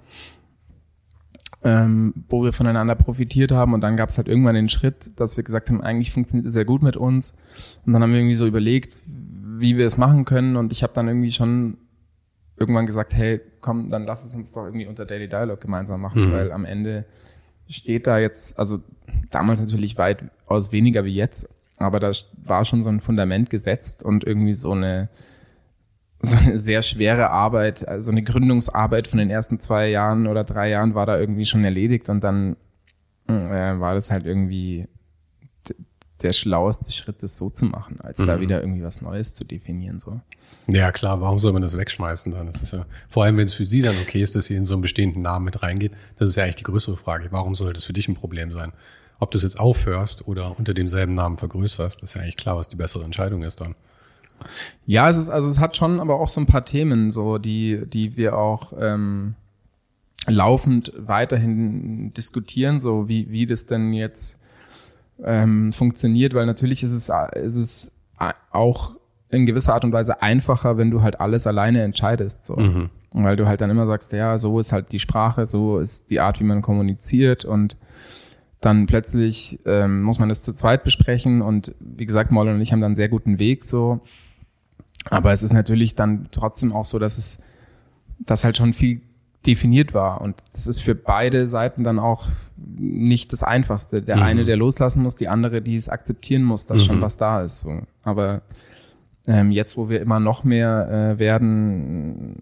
ähm, 1.65 2.13
wo 2.29 2.43
wir 2.43 2.53
voneinander 2.53 2.95
profitiert 2.95 3.51
haben. 3.51 3.73
Und 3.73 3.81
dann 3.81 3.97
gab 3.97 4.09
es 4.09 4.17
halt 4.17 4.27
irgendwann 4.27 4.55
den 4.55 4.69
Schritt, 4.69 5.19
dass 5.19 5.35
wir 5.35 5.43
gesagt 5.43 5.69
haben, 5.69 5.81
eigentlich 5.81 6.11
funktioniert 6.11 6.47
es 6.47 6.53
sehr 6.53 6.63
gut 6.63 6.83
mit 6.83 6.95
uns. 6.95 7.33
Und 7.85 7.91
dann 7.91 8.03
haben 8.03 8.11
wir 8.11 8.19
irgendwie 8.19 8.35
so 8.35 8.45
überlegt, 8.45 8.97
wie 9.05 9.75
wir 9.75 9.87
es 9.87 9.97
machen 9.97 10.25
können. 10.25 10.55
Und 10.55 10.71
ich 10.71 10.83
habe 10.83 10.93
dann 10.93 11.07
irgendwie 11.07 11.31
schon 11.31 11.77
irgendwann 12.55 12.85
gesagt, 12.85 13.15
hey, 13.15 13.41
komm, 13.61 13.89
dann 13.89 14.05
lass 14.05 14.23
es 14.23 14.35
uns 14.35 14.51
doch 14.51 14.63
irgendwie 14.65 14.85
unter 14.85 15.05
Daily 15.05 15.27
Dialogue 15.27 15.59
gemeinsam 15.59 16.01
machen, 16.01 16.27
mhm. 16.27 16.31
weil 16.31 16.51
am 16.51 16.65
Ende 16.65 17.05
steht 17.67 18.05
da 18.05 18.19
jetzt, 18.19 18.57
also 18.59 18.79
damals 19.31 19.59
natürlich 19.59 19.97
weitaus 19.97 20.71
weniger 20.71 21.03
wie 21.03 21.15
jetzt, 21.15 21.49
aber 21.77 21.99
da 21.99 22.11
war 22.43 22.63
schon 22.63 22.83
so 22.83 22.89
ein 22.91 22.99
Fundament 22.99 23.49
gesetzt 23.49 24.03
und 24.03 24.23
irgendwie 24.23 24.53
so 24.53 24.71
eine 24.71 25.09
so 26.25 26.37
eine 26.37 26.59
sehr 26.59 26.81
schwere 26.81 27.29
Arbeit, 27.29 27.87
also 27.87 28.11
eine 28.11 28.23
Gründungsarbeit 28.23 29.07
von 29.07 29.19
den 29.19 29.29
ersten 29.29 29.59
zwei 29.59 29.89
Jahren 29.89 30.27
oder 30.27 30.43
drei 30.43 30.69
Jahren 30.69 30.95
war 30.95 31.05
da 31.05 31.17
irgendwie 31.17 31.45
schon 31.45 31.63
erledigt 31.63 32.09
und 32.09 32.23
dann 32.23 32.55
äh, 33.27 33.33
war 33.33 33.93
das 33.93 34.11
halt 34.11 34.25
irgendwie 34.25 34.87
der 36.21 36.33
schlaueste 36.33 36.91
Schritt, 36.91 37.21
das 37.21 37.37
so 37.37 37.49
zu 37.49 37.65
machen, 37.65 37.99
als 38.01 38.19
mhm. 38.19 38.25
da 38.25 38.39
wieder 38.39 38.61
irgendwie 38.61 38.83
was 38.83 39.01
Neues 39.01 39.33
zu 39.33 39.43
definieren. 39.43 39.99
So. 39.99 40.19
Ja, 40.67 40.91
klar, 40.91 41.21
warum 41.21 41.39
soll 41.39 41.53
man 41.53 41.61
das 41.61 41.77
wegschmeißen 41.77 42.31
dann? 42.31 42.47
Das 42.47 42.61
ist 42.61 42.71
ja, 42.73 42.85
vor 43.07 43.23
allem, 43.23 43.37
wenn 43.37 43.45
es 43.45 43.53
für 43.53 43.65
sie 43.65 43.81
dann 43.81 43.95
okay 44.01 44.21
ist, 44.21 44.35
dass 44.35 44.45
sie 44.45 44.55
in 44.55 44.65
so 44.65 44.73
einen 44.73 44.81
bestehenden 44.81 45.21
Namen 45.21 45.45
mit 45.45 45.61
reingeht, 45.61 45.91
das 46.17 46.29
ist 46.29 46.35
ja 46.35 46.43
eigentlich 46.43 46.55
die 46.55 46.63
größere 46.63 46.97
Frage. 46.97 47.27
Warum 47.31 47.53
soll 47.53 47.73
das 47.73 47.83
für 47.83 47.93
dich 47.93 48.07
ein 48.07 48.15
Problem 48.15 48.51
sein? 48.51 48.71
Ob 49.19 49.31
du 49.31 49.37
es 49.37 49.43
jetzt 49.43 49.59
aufhörst 49.59 50.27
oder 50.27 50.57
unter 50.57 50.73
demselben 50.73 51.13
Namen 51.13 51.37
vergrößerst, 51.37 52.01
das 52.01 52.09
ist 52.09 52.15
ja 52.15 52.21
eigentlich 52.21 52.37
klar, 52.37 52.57
was 52.57 52.67
die 52.67 52.75
bessere 52.75 53.03
Entscheidung 53.03 53.43
ist 53.43 53.61
dann. 53.61 53.75
Ja, 54.85 55.09
es 55.09 55.17
ist, 55.17 55.29
also 55.29 55.49
es 55.49 55.59
hat 55.59 55.75
schon 55.75 55.99
aber 55.99 56.19
auch 56.19 56.29
so 56.29 56.41
ein 56.41 56.45
paar 56.45 56.65
Themen, 56.65 57.11
so, 57.11 57.37
die, 57.37 57.85
die 57.87 58.15
wir 58.15 58.37
auch 58.37 58.73
ähm, 58.79 59.35
laufend 60.27 60.93
weiterhin 60.97 62.13
diskutieren, 62.13 62.79
so 62.79 63.07
wie, 63.07 63.29
wie 63.29 63.45
das 63.45 63.65
denn 63.65 63.93
jetzt 63.93 64.39
ähm, 65.23 65.73
funktioniert, 65.73 66.33
weil 66.33 66.45
natürlich 66.45 66.83
ist 66.83 66.91
es, 66.91 67.11
ist 67.35 67.55
es 67.55 67.91
auch 68.51 68.95
in 69.29 69.45
gewisser 69.45 69.73
Art 69.73 69.83
und 69.83 69.91
Weise 69.91 70.21
einfacher, 70.21 70.77
wenn 70.77 70.91
du 70.91 71.01
halt 71.01 71.19
alles 71.19 71.47
alleine 71.47 71.81
entscheidest. 71.81 72.45
So. 72.45 72.55
Mhm. 72.55 72.89
Weil 73.11 73.35
du 73.35 73.47
halt 73.47 73.61
dann 73.61 73.69
immer 73.69 73.87
sagst, 73.87 74.11
ja, 74.13 74.37
so 74.37 74.59
ist 74.59 74.71
halt 74.71 74.91
die 74.91 74.99
Sprache, 74.99 75.45
so 75.45 75.79
ist 75.79 76.09
die 76.09 76.19
Art, 76.19 76.39
wie 76.39 76.43
man 76.43 76.61
kommuniziert 76.61 77.45
und 77.45 77.77
dann 78.61 78.87
plötzlich 78.87 79.59
ähm, 79.65 80.01
muss 80.01 80.19
man 80.19 80.29
das 80.29 80.41
zu 80.41 80.53
zweit 80.53 80.83
besprechen 80.83 81.41
und 81.41 81.75
wie 81.79 82.05
gesagt, 82.05 82.31
Molle 82.31 82.53
und 82.53 82.61
ich 82.61 82.71
haben 82.71 82.81
dann 82.81 82.89
einen 82.89 82.95
sehr 82.95 83.09
guten 83.09 83.39
Weg 83.39 83.63
so. 83.63 84.01
Aber 85.09 85.31
es 85.31 85.43
ist 85.43 85.53
natürlich 85.53 85.95
dann 85.95 86.27
trotzdem 86.31 86.73
auch 86.73 86.85
so, 86.85 86.99
dass 86.99 87.17
es, 87.17 87.39
dass 88.19 88.43
halt 88.43 88.57
schon 88.57 88.73
viel 88.73 89.01
definiert 89.45 89.93
war. 89.93 90.21
Und 90.21 90.35
das 90.53 90.67
ist 90.67 90.81
für 90.81 90.95
beide 90.95 91.47
Seiten 91.47 91.83
dann 91.83 91.99
auch 91.99 92.27
nicht 92.57 93.31
das 93.31 93.43
Einfachste. 93.43 94.01
Der 94.01 94.17
mhm. 94.17 94.23
eine, 94.23 94.45
der 94.45 94.57
loslassen 94.57 95.03
muss, 95.03 95.15
die 95.15 95.27
andere, 95.27 95.61
die 95.61 95.75
es 95.75 95.89
akzeptieren 95.89 96.43
muss, 96.43 96.65
dass 96.65 96.81
mhm. 96.81 96.85
schon 96.85 97.01
was 97.01 97.17
da 97.17 97.41
ist. 97.41 97.59
So. 97.59 97.81
Aber 98.03 98.41
ähm, 99.27 99.51
jetzt, 99.51 99.77
wo 99.77 99.89
wir 99.89 100.01
immer 100.01 100.19
noch 100.19 100.43
mehr 100.43 101.15
äh, 101.15 101.19
werden, 101.19 102.37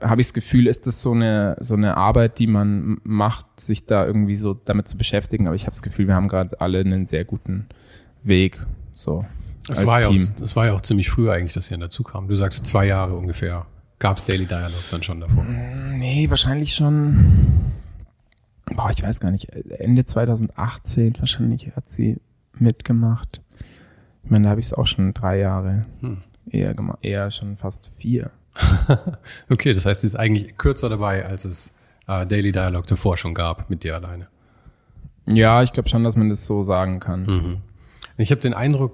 habe 0.00 0.20
ich 0.20 0.28
das 0.28 0.34
Gefühl, 0.34 0.66
ist 0.66 0.86
das 0.86 1.00
so 1.00 1.12
eine 1.12 1.56
so 1.60 1.74
eine 1.74 1.96
Arbeit, 1.96 2.38
die 2.38 2.46
man 2.46 2.98
macht, 3.02 3.60
sich 3.60 3.86
da 3.86 4.06
irgendwie 4.06 4.36
so 4.36 4.54
damit 4.54 4.88
zu 4.88 4.98
beschäftigen. 4.98 5.46
Aber 5.46 5.56
ich 5.56 5.62
habe 5.62 5.72
das 5.72 5.82
Gefühl, 5.82 6.06
wir 6.06 6.14
haben 6.14 6.28
gerade 6.28 6.60
alle 6.60 6.80
einen 6.80 7.06
sehr 7.06 7.24
guten 7.24 7.66
Weg. 8.22 8.64
So. 8.92 9.24
Es 9.68 9.86
war, 9.86 10.00
ja 10.00 10.08
auch, 10.08 10.14
es 10.14 10.56
war 10.56 10.66
ja 10.66 10.72
auch 10.74 10.80
ziemlich 10.80 11.10
früh 11.10 11.30
eigentlich, 11.30 11.52
dass 11.52 11.70
ihr 11.70 11.78
dazu 11.78 12.02
kam. 12.02 12.28
Du 12.28 12.34
sagst 12.34 12.66
zwei 12.66 12.86
Jahre 12.86 13.14
ungefähr. 13.14 13.66
Gab 13.98 14.18
es 14.18 14.24
Daily 14.24 14.46
Dialog 14.46 14.72
dann 14.90 15.02
schon 15.02 15.20
davor? 15.20 15.42
Mm, 15.42 15.98
nee, 15.98 16.28
wahrscheinlich 16.28 16.74
schon. 16.74 17.72
Boah, 18.66 18.90
ich 18.90 19.02
weiß 19.02 19.20
gar 19.20 19.30
nicht. 19.30 19.48
Ende 19.50 20.04
2018 20.04 21.16
wahrscheinlich 21.18 21.74
hat 21.74 21.88
sie 21.88 22.18
mitgemacht. 22.58 23.40
Ich 24.24 24.30
meine, 24.30 24.44
da 24.44 24.50
habe 24.50 24.60
ich 24.60 24.66
es 24.66 24.72
auch 24.72 24.86
schon 24.86 25.14
drei 25.14 25.38
Jahre 25.38 25.86
hm. 26.00 26.18
eher 26.50 26.74
gemacht, 26.74 26.98
eher 27.02 27.30
schon 27.30 27.56
fast 27.56 27.90
vier. 27.96 28.30
okay, 29.50 29.72
das 29.72 29.86
heißt, 29.86 30.00
sie 30.02 30.08
ist 30.08 30.16
eigentlich 30.16 30.56
kürzer 30.56 30.88
dabei, 30.88 31.24
als 31.24 31.44
es 31.44 31.74
äh, 32.08 32.26
Daily 32.26 32.52
Dialog 32.52 32.88
zuvor 32.88 33.16
schon 33.16 33.34
gab 33.34 33.70
mit 33.70 33.84
dir 33.84 33.94
alleine. 33.94 34.28
Ja, 35.26 35.62
ich 35.62 35.72
glaube 35.72 35.88
schon, 35.88 36.04
dass 36.04 36.16
man 36.16 36.28
das 36.28 36.46
so 36.46 36.62
sagen 36.62 37.00
kann. 37.00 37.22
Mhm. 37.24 37.56
Ich 38.16 38.30
habe 38.30 38.40
den 38.40 38.54
Eindruck, 38.54 38.92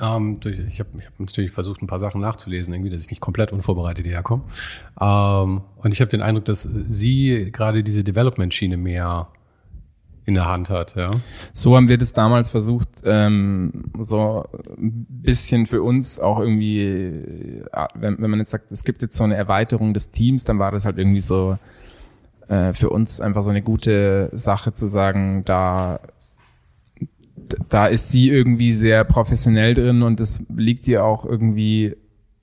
ähm, 0.00 0.38
durch, 0.40 0.58
ich 0.58 0.80
habe 0.80 0.90
hab 1.04 1.20
natürlich 1.20 1.52
versucht, 1.52 1.82
ein 1.82 1.86
paar 1.86 2.00
Sachen 2.00 2.20
nachzulesen, 2.20 2.74
irgendwie, 2.74 2.90
dass 2.90 3.02
ich 3.02 3.10
nicht 3.10 3.20
komplett 3.20 3.52
unvorbereitet 3.52 4.04
hierher 4.04 4.22
komme. 4.22 4.42
Ähm, 5.00 5.62
und 5.76 5.92
ich 5.92 6.00
habe 6.00 6.08
den 6.08 6.22
Eindruck, 6.22 6.44
dass 6.46 6.62
sie 6.62 7.50
gerade 7.52 7.82
diese 7.82 8.04
Development-Schiene 8.04 8.76
mehr 8.76 9.28
in 10.26 10.34
der 10.34 10.48
Hand 10.48 10.70
hat, 10.70 10.96
ja. 10.96 11.10
So 11.52 11.76
haben 11.76 11.88
wir 11.88 11.98
das 11.98 12.14
damals 12.14 12.48
versucht, 12.48 12.88
ähm, 13.04 13.84
so 13.98 14.48
ein 14.78 15.06
bisschen 15.08 15.66
für 15.66 15.82
uns 15.82 16.18
auch 16.18 16.38
irgendwie, 16.40 16.80
äh, 16.80 17.86
wenn, 17.94 18.20
wenn 18.20 18.30
man 18.30 18.38
jetzt 18.38 18.50
sagt, 18.50 18.72
es 18.72 18.84
gibt 18.84 19.02
jetzt 19.02 19.16
so 19.16 19.24
eine 19.24 19.36
Erweiterung 19.36 19.92
des 19.92 20.12
Teams, 20.12 20.44
dann 20.44 20.58
war 20.58 20.72
das 20.72 20.86
halt 20.86 20.96
irgendwie 20.96 21.20
so 21.20 21.58
äh, 22.48 22.72
für 22.72 22.88
uns 22.90 23.20
einfach 23.20 23.42
so 23.42 23.50
eine 23.50 23.62
gute 23.62 24.30
Sache 24.32 24.72
zu 24.72 24.86
sagen, 24.86 25.44
da 25.44 26.00
da 27.68 27.86
ist 27.86 28.10
sie 28.10 28.28
irgendwie 28.28 28.72
sehr 28.72 29.04
professionell 29.04 29.74
drin 29.74 30.02
und 30.02 30.20
das 30.20 30.44
liegt 30.54 30.86
ihr 30.88 31.04
auch 31.04 31.24
irgendwie 31.24 31.96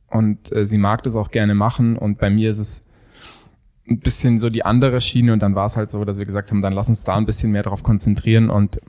und 0.07 0.53
äh, 0.55 0.65
sie 0.65 0.77
mag 0.77 1.03
das 1.03 1.15
auch 1.15 1.31
gerne 1.31 1.55
machen 1.55 1.97
und 1.97 2.17
bei 2.17 2.29
mir 2.29 2.49
ist 2.49 2.59
es 2.59 2.87
ein 3.89 3.99
bisschen 3.99 4.39
so 4.39 4.49
die 4.49 4.63
andere 4.63 5.01
Schiene 5.01 5.33
und 5.33 5.41
dann 5.41 5.55
war 5.55 5.65
es 5.65 5.77
halt 5.77 5.89
so, 5.89 6.05
dass 6.05 6.17
wir 6.17 6.25
gesagt 6.25 6.51
haben, 6.51 6.61
dann 6.61 6.73
lass 6.73 6.89
uns 6.89 7.03
da 7.03 7.15
ein 7.15 7.25
bisschen 7.25 7.51
mehr 7.51 7.63
darauf 7.63 7.83
konzentrieren 7.83 8.49
und 8.49 8.79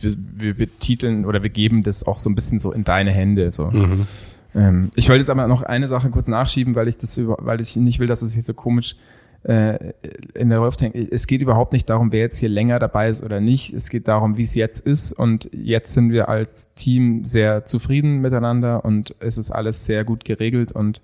wir, 0.00 0.14
wir, 0.34 0.58
wir 0.58 0.78
titeln 0.78 1.24
oder 1.24 1.42
wir 1.42 1.50
geben 1.50 1.82
das 1.82 2.06
auch 2.06 2.18
so 2.18 2.30
ein 2.30 2.34
bisschen 2.34 2.58
so 2.58 2.72
in 2.72 2.84
deine 2.84 3.12
Hände. 3.12 3.50
So. 3.50 3.66
Mhm. 3.66 4.06
Ähm, 4.54 4.90
ich 4.94 5.08
wollte 5.08 5.20
jetzt 5.20 5.30
aber 5.30 5.46
noch 5.46 5.62
eine 5.62 5.88
Sache 5.88 6.10
kurz 6.10 6.28
nachschieben, 6.28 6.74
weil 6.74 6.88
ich 6.88 6.96
das 6.96 7.16
über, 7.16 7.38
weil 7.40 7.60
ich 7.60 7.76
nicht 7.76 7.98
will, 7.98 8.06
dass 8.06 8.22
es 8.22 8.32
sich 8.32 8.44
so 8.44 8.54
komisch 8.54 8.96
äh, 9.44 9.92
in 10.34 10.48
der 10.48 10.58
Rolf 10.58 10.76
denkt, 10.76 10.96
es 10.96 11.26
geht 11.26 11.42
überhaupt 11.42 11.72
nicht 11.72 11.88
darum, 11.90 12.12
wer 12.12 12.20
jetzt 12.20 12.38
hier 12.38 12.48
länger 12.48 12.78
dabei 12.78 13.08
ist 13.08 13.22
oder 13.22 13.40
nicht. 13.40 13.72
Es 13.74 13.90
geht 13.90 14.08
darum, 14.08 14.36
wie 14.36 14.42
es 14.42 14.54
jetzt 14.54 14.80
ist. 14.80 15.12
Und 15.12 15.48
jetzt 15.52 15.92
sind 15.92 16.12
wir 16.12 16.28
als 16.28 16.72
Team 16.74 17.24
sehr 17.24 17.64
zufrieden 17.64 18.20
miteinander 18.20 18.84
und 18.84 19.14
es 19.20 19.36
ist 19.36 19.50
alles 19.50 19.84
sehr 19.84 20.04
gut 20.04 20.24
geregelt 20.24 20.72
und 20.72 21.02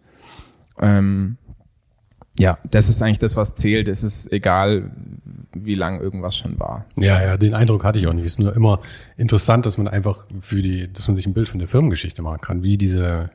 ähm, 0.80 1.36
ja, 2.38 2.56
das 2.70 2.88
ist 2.88 3.02
eigentlich 3.02 3.18
das, 3.18 3.36
was 3.36 3.54
zählt. 3.54 3.86
Es 3.88 4.02
ist 4.02 4.32
egal, 4.32 4.90
wie 5.52 5.74
lang 5.74 6.00
irgendwas 6.00 6.38
schon 6.38 6.58
war. 6.58 6.86
Ja, 6.96 7.22
ja, 7.22 7.36
den 7.36 7.54
Eindruck 7.54 7.84
hatte 7.84 7.98
ich 7.98 8.06
auch 8.06 8.14
nicht. 8.14 8.24
Es 8.24 8.32
ist 8.32 8.40
nur 8.40 8.56
immer 8.56 8.80
interessant, 9.18 9.66
dass 9.66 9.76
man 9.76 9.88
einfach 9.88 10.24
für 10.40 10.62
die, 10.62 10.90
dass 10.90 11.06
man 11.08 11.16
sich 11.16 11.26
ein 11.26 11.34
Bild 11.34 11.50
von 11.50 11.58
der 11.58 11.68
Firmengeschichte 11.68 12.22
machen 12.22 12.40
kann, 12.40 12.62
wie 12.62 12.78
diese 12.78 13.30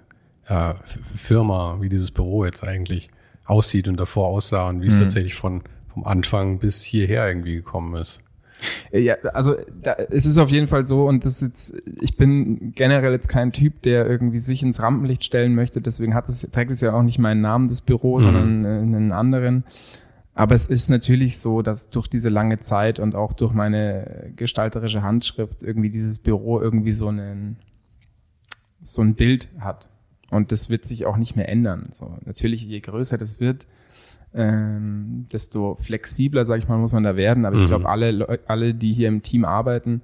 äh, 0.47 0.73
Firma, 1.15 1.77
wie 1.81 1.89
dieses 1.89 2.09
Büro 2.09 2.45
jetzt 2.45 2.63
eigentlich 2.63 3.09
aussieht 3.45 3.87
und 3.87 3.99
davor 3.99 4.27
aussah 4.27 4.69
und 4.69 4.81
wie 4.81 4.87
es 4.87 4.95
mhm. 4.95 5.03
tatsächlich 5.03 5.35
von 5.35 5.63
vom 5.95 6.03
Anfang 6.03 6.59
bis 6.59 6.83
hierher 6.83 7.27
irgendwie 7.27 7.55
gekommen 7.55 7.95
ist. 7.95 8.21
Ja, 8.91 9.15
also 9.33 9.55
da, 9.81 9.93
es 9.93 10.25
ist 10.25 10.37
auf 10.37 10.49
jeden 10.49 10.67
Fall 10.67 10.85
so 10.85 11.07
und 11.07 11.25
das 11.25 11.41
ist 11.41 11.71
jetzt, 11.71 11.73
ich 12.01 12.17
bin 12.17 12.73
generell 12.73 13.11
jetzt 13.11 13.27
kein 13.27 13.51
Typ, 13.51 13.81
der 13.83 14.07
irgendwie 14.07 14.37
sich 14.37 14.61
ins 14.61 14.81
Rampenlicht 14.81 15.23
stellen 15.23 15.55
möchte, 15.55 15.81
deswegen 15.81 16.13
hat 16.13 16.27
es, 16.29 16.41
trägt 16.51 16.71
es 16.71 16.81
ja 16.81 16.93
auch 16.93 17.03
nicht 17.03 17.19
meinen 17.19 17.41
Namen 17.41 17.67
des 17.67 17.81
Büros, 17.81 18.23
mhm. 18.23 18.25
sondern 18.25 18.65
äh, 18.65 18.67
einen 18.67 19.11
anderen. 19.11 19.63
Aber 20.33 20.53
es 20.53 20.67
ist 20.67 20.89
natürlich 20.89 21.39
so, 21.39 21.61
dass 21.61 21.89
durch 21.89 22.07
diese 22.07 22.27
lange 22.29 22.59
Zeit 22.59 22.99
und 22.99 23.15
auch 23.15 23.31
durch 23.31 23.53
meine 23.53 24.33
gestalterische 24.35 25.01
Handschrift 25.01 25.63
irgendwie 25.63 25.89
dieses 25.89 26.19
Büro 26.19 26.59
irgendwie 26.59 26.91
so 26.91 27.07
einen, 27.07 27.57
so 28.81 29.01
ein 29.01 29.15
Bild 29.15 29.47
hat. 29.59 29.87
Und 30.31 30.51
das 30.51 30.69
wird 30.69 30.85
sich 30.85 31.05
auch 31.05 31.17
nicht 31.17 31.35
mehr 31.35 31.49
ändern. 31.49 31.89
So, 31.91 32.17
natürlich, 32.25 32.63
je 32.63 32.79
größer 32.79 33.17
das 33.17 33.39
wird, 33.39 33.65
ähm, 34.33 35.27
desto 35.31 35.77
flexibler, 35.81 36.45
sage 36.45 36.59
ich 36.59 36.67
mal, 36.67 36.77
muss 36.77 36.93
man 36.93 37.03
da 37.03 37.15
werden. 37.15 37.45
Aber 37.45 37.55
mhm. 37.55 37.61
ich 37.61 37.67
glaube, 37.67 37.87
alle, 37.87 38.39
alle, 38.47 38.73
die 38.73 38.93
hier 38.93 39.07
im 39.07 39.21
Team 39.21 39.45
arbeiten, 39.45 40.01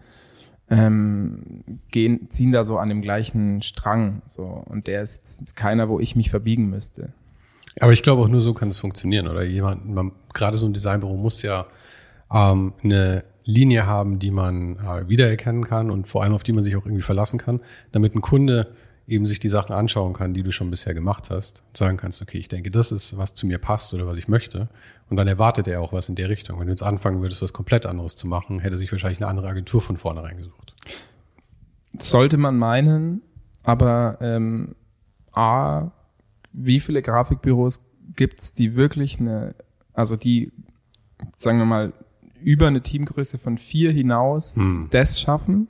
ähm, 0.69 1.63
gehen, 1.89 2.29
ziehen 2.29 2.51
da 2.51 2.63
so 2.63 2.77
an 2.77 2.87
dem 2.87 3.01
gleichen 3.01 3.61
Strang. 3.61 4.21
So. 4.27 4.43
Und 4.43 4.87
der 4.87 5.01
ist 5.01 5.55
keiner, 5.55 5.89
wo 5.89 5.99
ich 5.99 6.15
mich 6.15 6.29
verbiegen 6.29 6.69
müsste. 6.69 7.09
Aber 7.79 7.91
ich 7.91 8.03
glaube 8.03 8.21
auch 8.21 8.29
nur 8.29 8.41
so 8.41 8.53
kann 8.53 8.69
es 8.69 8.77
funktionieren. 8.77 9.27
Oder 9.27 9.43
jemand, 9.43 9.89
man, 9.89 10.11
gerade 10.33 10.57
so 10.57 10.65
ein 10.65 10.73
Designbüro 10.73 11.17
muss 11.17 11.41
ja 11.41 11.65
ähm, 12.33 12.73
eine 12.83 13.25
Linie 13.43 13.85
haben, 13.85 14.19
die 14.19 14.31
man 14.31 14.77
äh, 14.77 15.09
wiedererkennen 15.09 15.65
kann 15.65 15.91
und 15.91 16.07
vor 16.07 16.23
allem 16.23 16.33
auf 16.33 16.43
die 16.43 16.53
man 16.53 16.63
sich 16.63 16.75
auch 16.75 16.85
irgendwie 16.85 17.01
verlassen 17.01 17.39
kann, 17.39 17.59
damit 17.91 18.15
ein 18.15 18.21
Kunde 18.21 18.71
eben 19.07 19.25
sich 19.25 19.39
die 19.39 19.49
Sachen 19.49 19.73
anschauen 19.73 20.13
kann, 20.13 20.33
die 20.33 20.43
du 20.43 20.51
schon 20.51 20.69
bisher 20.69 20.93
gemacht 20.93 21.29
hast 21.29 21.63
und 21.67 21.77
sagen 21.77 21.97
kannst, 21.97 22.21
okay, 22.21 22.37
ich 22.37 22.47
denke, 22.47 22.69
das 22.69 22.91
ist, 22.91 23.17
was 23.17 23.33
zu 23.33 23.45
mir 23.45 23.57
passt 23.57 23.93
oder 23.93 24.05
was 24.05 24.17
ich 24.17 24.27
möchte. 24.27 24.69
Und 25.09 25.17
dann 25.17 25.27
erwartet 25.27 25.67
er 25.67 25.81
auch 25.81 25.91
was 25.91 26.07
in 26.07 26.15
der 26.15 26.29
Richtung. 26.29 26.59
Wenn 26.59 26.67
du 26.67 26.71
jetzt 26.71 26.83
anfangen 26.83 27.21
würdest, 27.21 27.41
was 27.41 27.51
komplett 27.51 27.85
anderes 27.85 28.15
zu 28.15 28.27
machen, 28.27 28.59
hätte 28.59 28.77
sich 28.77 28.91
wahrscheinlich 28.91 29.19
eine 29.19 29.27
andere 29.27 29.47
Agentur 29.47 29.81
von 29.81 29.97
vornherein 29.97 30.37
gesucht. 30.37 30.73
Sollte 31.97 32.37
man 32.37 32.57
meinen, 32.57 33.21
aber 33.63 34.17
ähm, 34.21 34.75
A, 35.33 35.91
wie 36.53 36.79
viele 36.79 37.01
Grafikbüros 37.01 37.81
gibt's, 38.15 38.53
die 38.53 38.75
wirklich 38.75 39.19
eine, 39.19 39.55
also 39.93 40.15
die, 40.15 40.51
sagen 41.35 41.57
wir 41.57 41.65
mal, 41.65 41.93
über 42.41 42.67
eine 42.67 42.81
Teamgröße 42.81 43.37
von 43.37 43.57
vier 43.57 43.91
hinaus 43.91 44.55
hm. 44.55 44.87
das 44.91 45.19
schaffen? 45.19 45.67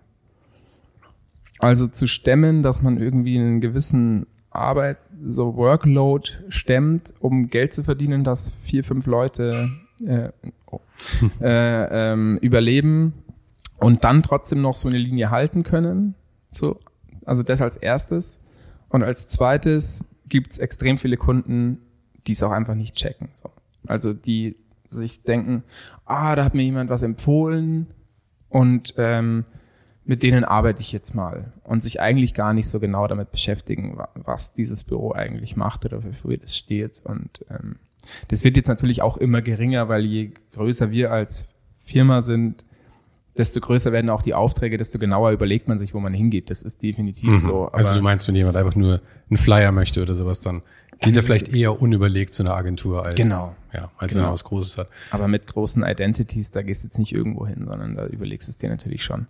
Also 1.62 1.88
zu 1.88 2.08
stemmen, 2.08 2.64
dass 2.64 2.82
man 2.82 2.98
irgendwie 2.98 3.38
einen 3.38 3.62
gewissen 3.62 4.26
Arbeit, 4.50 5.08
so 5.24 5.56
Workload 5.56 6.32
stemmt, 6.50 7.14
um 7.20 7.50
Geld 7.50 7.72
zu 7.72 7.84
verdienen, 7.84 8.24
dass 8.24 8.52
vier, 8.64 8.84
fünf 8.84 9.06
Leute 9.06 9.70
äh, 10.06 10.30
oh, 10.66 10.82
äh, 11.40 12.14
ähm, 12.14 12.40
überleben 12.42 13.14
und 13.78 14.04
dann 14.04 14.24
trotzdem 14.24 14.62
noch 14.62 14.76
so 14.76 14.90
eine 14.90 14.98
Linie 14.98 15.30
halten 15.30 15.62
können. 15.62 16.16
So, 16.50 16.78
also 17.26 17.44
das 17.44 17.62
als 17.62 17.78
erstes. 17.78 18.40
Und 18.90 19.04
als 19.04 19.28
zweites 19.28 20.04
gibt 20.28 20.52
es 20.52 20.58
extrem 20.58 20.98
viele 20.98 21.18
Kunden, 21.18 21.78
die 22.26 22.32
es 22.32 22.42
auch 22.42 22.52
einfach 22.52 22.76
nicht 22.76 22.96
checken. 22.96 23.30
So. 23.36 23.52
Also 23.86 24.14
die 24.14 24.56
sich 24.90 25.22
denken, 25.22 25.64
ah, 26.06 26.36
da 26.36 26.44
hat 26.44 26.56
mir 26.56 26.64
jemand 26.64 26.90
was 26.90 27.04
empfohlen 27.04 27.88
und 28.50 28.96
ähm, 28.98 29.46
mit 30.04 30.24
denen 30.24 30.44
arbeite 30.44 30.82
ich 30.82 30.92
jetzt 30.92 31.14
mal 31.14 31.54
und 31.64 31.84
sich 31.84 32.02
eigentlich 32.02 32.34
gar 32.34 32.54
nicht 32.54 32.68
so 32.68 32.80
genau 32.80 33.08
damit 33.08 33.32
beschäftigen, 33.32 34.00
was 34.16 34.54
dieses 34.54 34.84
Büro 34.84 35.12
eigentlich 35.12 35.56
macht 35.56 35.86
oder 35.86 36.04
wofür 36.04 36.38
das 36.38 36.58
steht. 36.58 37.02
Und 37.04 37.46
ähm, 37.50 37.76
das 38.28 38.44
wird 38.44 38.58
jetzt 38.58 38.68
natürlich 38.68 39.02
auch 39.02 39.18
immer 39.18 39.42
geringer, 39.42 39.90
weil 39.90 40.06
je 40.06 40.32
größer 40.54 40.92
wir 40.92 41.12
als 41.12 41.50
Firma 41.86 42.22
sind, 42.22 42.66
desto 43.38 43.60
größer 43.62 43.92
werden 43.92 44.10
auch 44.10 44.22
die 44.22 44.34
Aufträge, 44.34 44.78
desto 44.78 45.00
genauer 45.00 45.32
überlegt 45.32 45.68
man 45.68 45.80
sich, 45.80 45.94
wo 45.94 46.00
man 46.00 46.14
hingeht. 46.14 46.50
Das 46.50 46.64
ist 46.64 46.82
definitiv 46.82 47.30
mhm. 47.30 47.38
so. 47.38 47.66
also 47.68 47.96
du 47.96 48.02
meinst, 48.02 48.28
wenn 48.28 48.36
jemand 48.36 48.56
einfach 48.56 48.76
nur 48.76 49.02
einen 49.30 49.38
Flyer 49.38 49.72
möchte 49.72 50.02
oder 50.02 50.16
sowas, 50.16 50.40
dann 50.40 50.64
geht 51.00 51.16
er 51.16 51.24
vielleicht 51.24 51.50
eher 51.50 51.82
unüberlegt 51.82 52.34
zu 52.34 52.44
einer 52.44 52.56
Agentur 52.56 53.06
als, 53.06 53.16
genau. 53.16 53.56
ja, 53.74 53.92
als 53.98 54.14
genau. 54.14 54.24
wenn 54.24 54.30
er 54.30 54.34
was 54.34 54.44
Großes 54.44 54.78
hat. 54.78 54.90
Aber 55.12 55.28
mit 55.28 55.48
großen 55.48 55.84
Identities, 55.84 56.52
da 56.52 56.62
gehst 56.62 56.84
du 56.84 56.88
jetzt 56.88 57.00
nicht 57.00 57.14
irgendwo 57.14 57.48
hin, 57.48 57.66
sondern 57.68 57.96
da 57.96 58.06
überlegst 58.08 58.48
du 58.48 58.52
es 58.52 58.58
dir 58.58 58.70
natürlich 58.70 59.04
schon. 59.04 59.28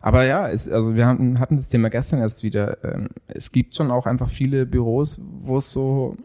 Aber 0.00 0.24
ja, 0.24 0.48
es, 0.48 0.68
also 0.68 0.94
wir 0.94 1.06
hatten, 1.06 1.38
hatten 1.40 1.56
das 1.56 1.68
Thema 1.68 1.90
gestern 1.90 2.20
erst 2.20 2.42
wieder. 2.42 2.82
Ähm, 2.84 3.08
es 3.28 3.52
gibt 3.52 3.76
schon 3.76 3.90
auch 3.90 4.06
einfach 4.06 4.30
viele 4.30 4.66
Büros, 4.66 5.20
wo 5.22 5.58
es 5.58 5.70
so 5.72 6.16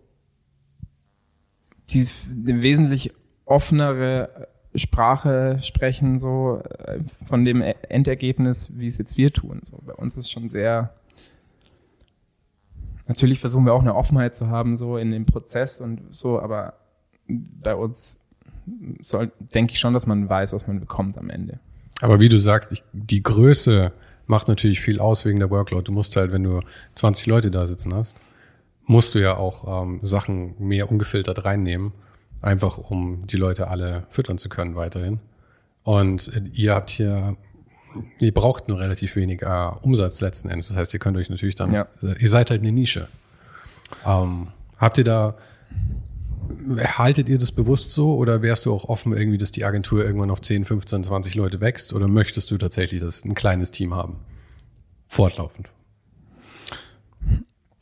die 1.89 2.07
wesentlich 2.27 3.13
offenere 3.45 4.47
Sprache 4.73 5.59
sprechen, 5.61 6.19
so 6.19 6.61
äh, 6.85 6.99
von 7.27 7.45
dem 7.45 7.61
Endergebnis, 7.61 8.71
wie 8.75 8.87
es 8.87 8.97
jetzt 8.97 9.17
wir 9.17 9.31
tun. 9.31 9.59
So 9.63 9.81
bei 9.85 9.93
uns 9.93 10.17
ist 10.17 10.31
schon 10.31 10.49
sehr 10.49 10.93
Natürlich 13.07 13.39
versuchen 13.39 13.65
wir 13.65 13.73
auch 13.73 13.81
eine 13.81 13.95
Offenheit 13.95 14.35
zu 14.35 14.49
haben, 14.49 14.77
so 14.77 14.97
in 14.97 15.11
dem 15.11 15.25
Prozess 15.25 15.79
und 15.79 16.01
so, 16.09 16.39
aber 16.39 16.73
bei 17.27 17.75
uns 17.75 18.17
soll, 19.01 19.31
denke 19.39 19.73
ich 19.73 19.79
schon, 19.79 19.93
dass 19.93 20.07
man 20.07 20.27
weiß, 20.27 20.53
was 20.53 20.67
man 20.67 20.79
bekommt 20.79 21.17
am 21.17 21.29
Ende. 21.29 21.59
Aber 22.01 22.19
wie 22.19 22.29
du 22.29 22.39
sagst, 22.39 22.71
ich, 22.71 22.83
die 22.93 23.23
Größe 23.23 23.91
macht 24.27 24.47
natürlich 24.47 24.81
viel 24.81 24.99
aus 24.99 25.25
wegen 25.25 25.39
der 25.39 25.49
Workload. 25.49 25.83
Du 25.83 25.91
musst 25.91 26.15
halt, 26.15 26.31
wenn 26.31 26.43
du 26.43 26.61
20 26.95 27.27
Leute 27.27 27.51
da 27.51 27.67
sitzen 27.67 27.93
hast, 27.93 28.21
musst 28.85 29.15
du 29.15 29.19
ja 29.19 29.35
auch 29.37 29.83
ähm, 29.83 29.99
Sachen 30.01 30.55
mehr 30.59 30.91
ungefiltert 30.91 31.45
reinnehmen, 31.45 31.91
einfach 32.41 32.77
um 32.77 33.25
die 33.27 33.37
Leute 33.37 33.67
alle 33.67 34.05
füttern 34.09 34.37
zu 34.37 34.49
können 34.49 34.75
weiterhin. 34.75 35.19
Und 35.83 36.31
ihr 36.53 36.73
habt 36.73 36.89
hier 36.89 37.37
ihr 38.19 38.33
braucht 38.33 38.67
nur 38.67 38.79
relativ 38.79 39.15
wenig 39.15 39.41
äh, 39.41 39.71
Umsatz 39.81 40.21
letzten 40.21 40.49
Endes. 40.49 40.69
Das 40.69 40.77
heißt, 40.77 40.93
ihr 40.93 40.99
könnt 40.99 41.17
euch 41.17 41.29
natürlich 41.29 41.55
dann, 41.55 41.71
ja. 41.73 41.87
ihr 42.01 42.29
seid 42.29 42.49
halt 42.49 42.61
eine 42.61 42.71
Nische. 42.71 43.07
Ähm, 44.05 44.47
habt 44.77 44.97
ihr 44.97 45.03
da, 45.03 45.35
haltet 46.97 47.29
ihr 47.29 47.37
das 47.37 47.51
bewusst 47.51 47.91
so 47.91 48.15
oder 48.15 48.41
wärst 48.41 48.65
du 48.65 48.73
auch 48.73 48.85
offen 48.85 49.13
irgendwie, 49.13 49.37
dass 49.37 49.51
die 49.51 49.65
Agentur 49.65 50.03
irgendwann 50.03 50.31
auf 50.31 50.41
10, 50.41 50.65
15, 50.65 51.03
20 51.03 51.35
Leute 51.35 51.61
wächst 51.61 51.93
oder 51.93 52.07
möchtest 52.07 52.51
du 52.51 52.57
tatsächlich 52.57 53.01
das 53.01 53.25
ein 53.25 53.35
kleines 53.35 53.71
Team 53.71 53.93
haben? 53.93 54.17
Fortlaufend. 55.07 55.69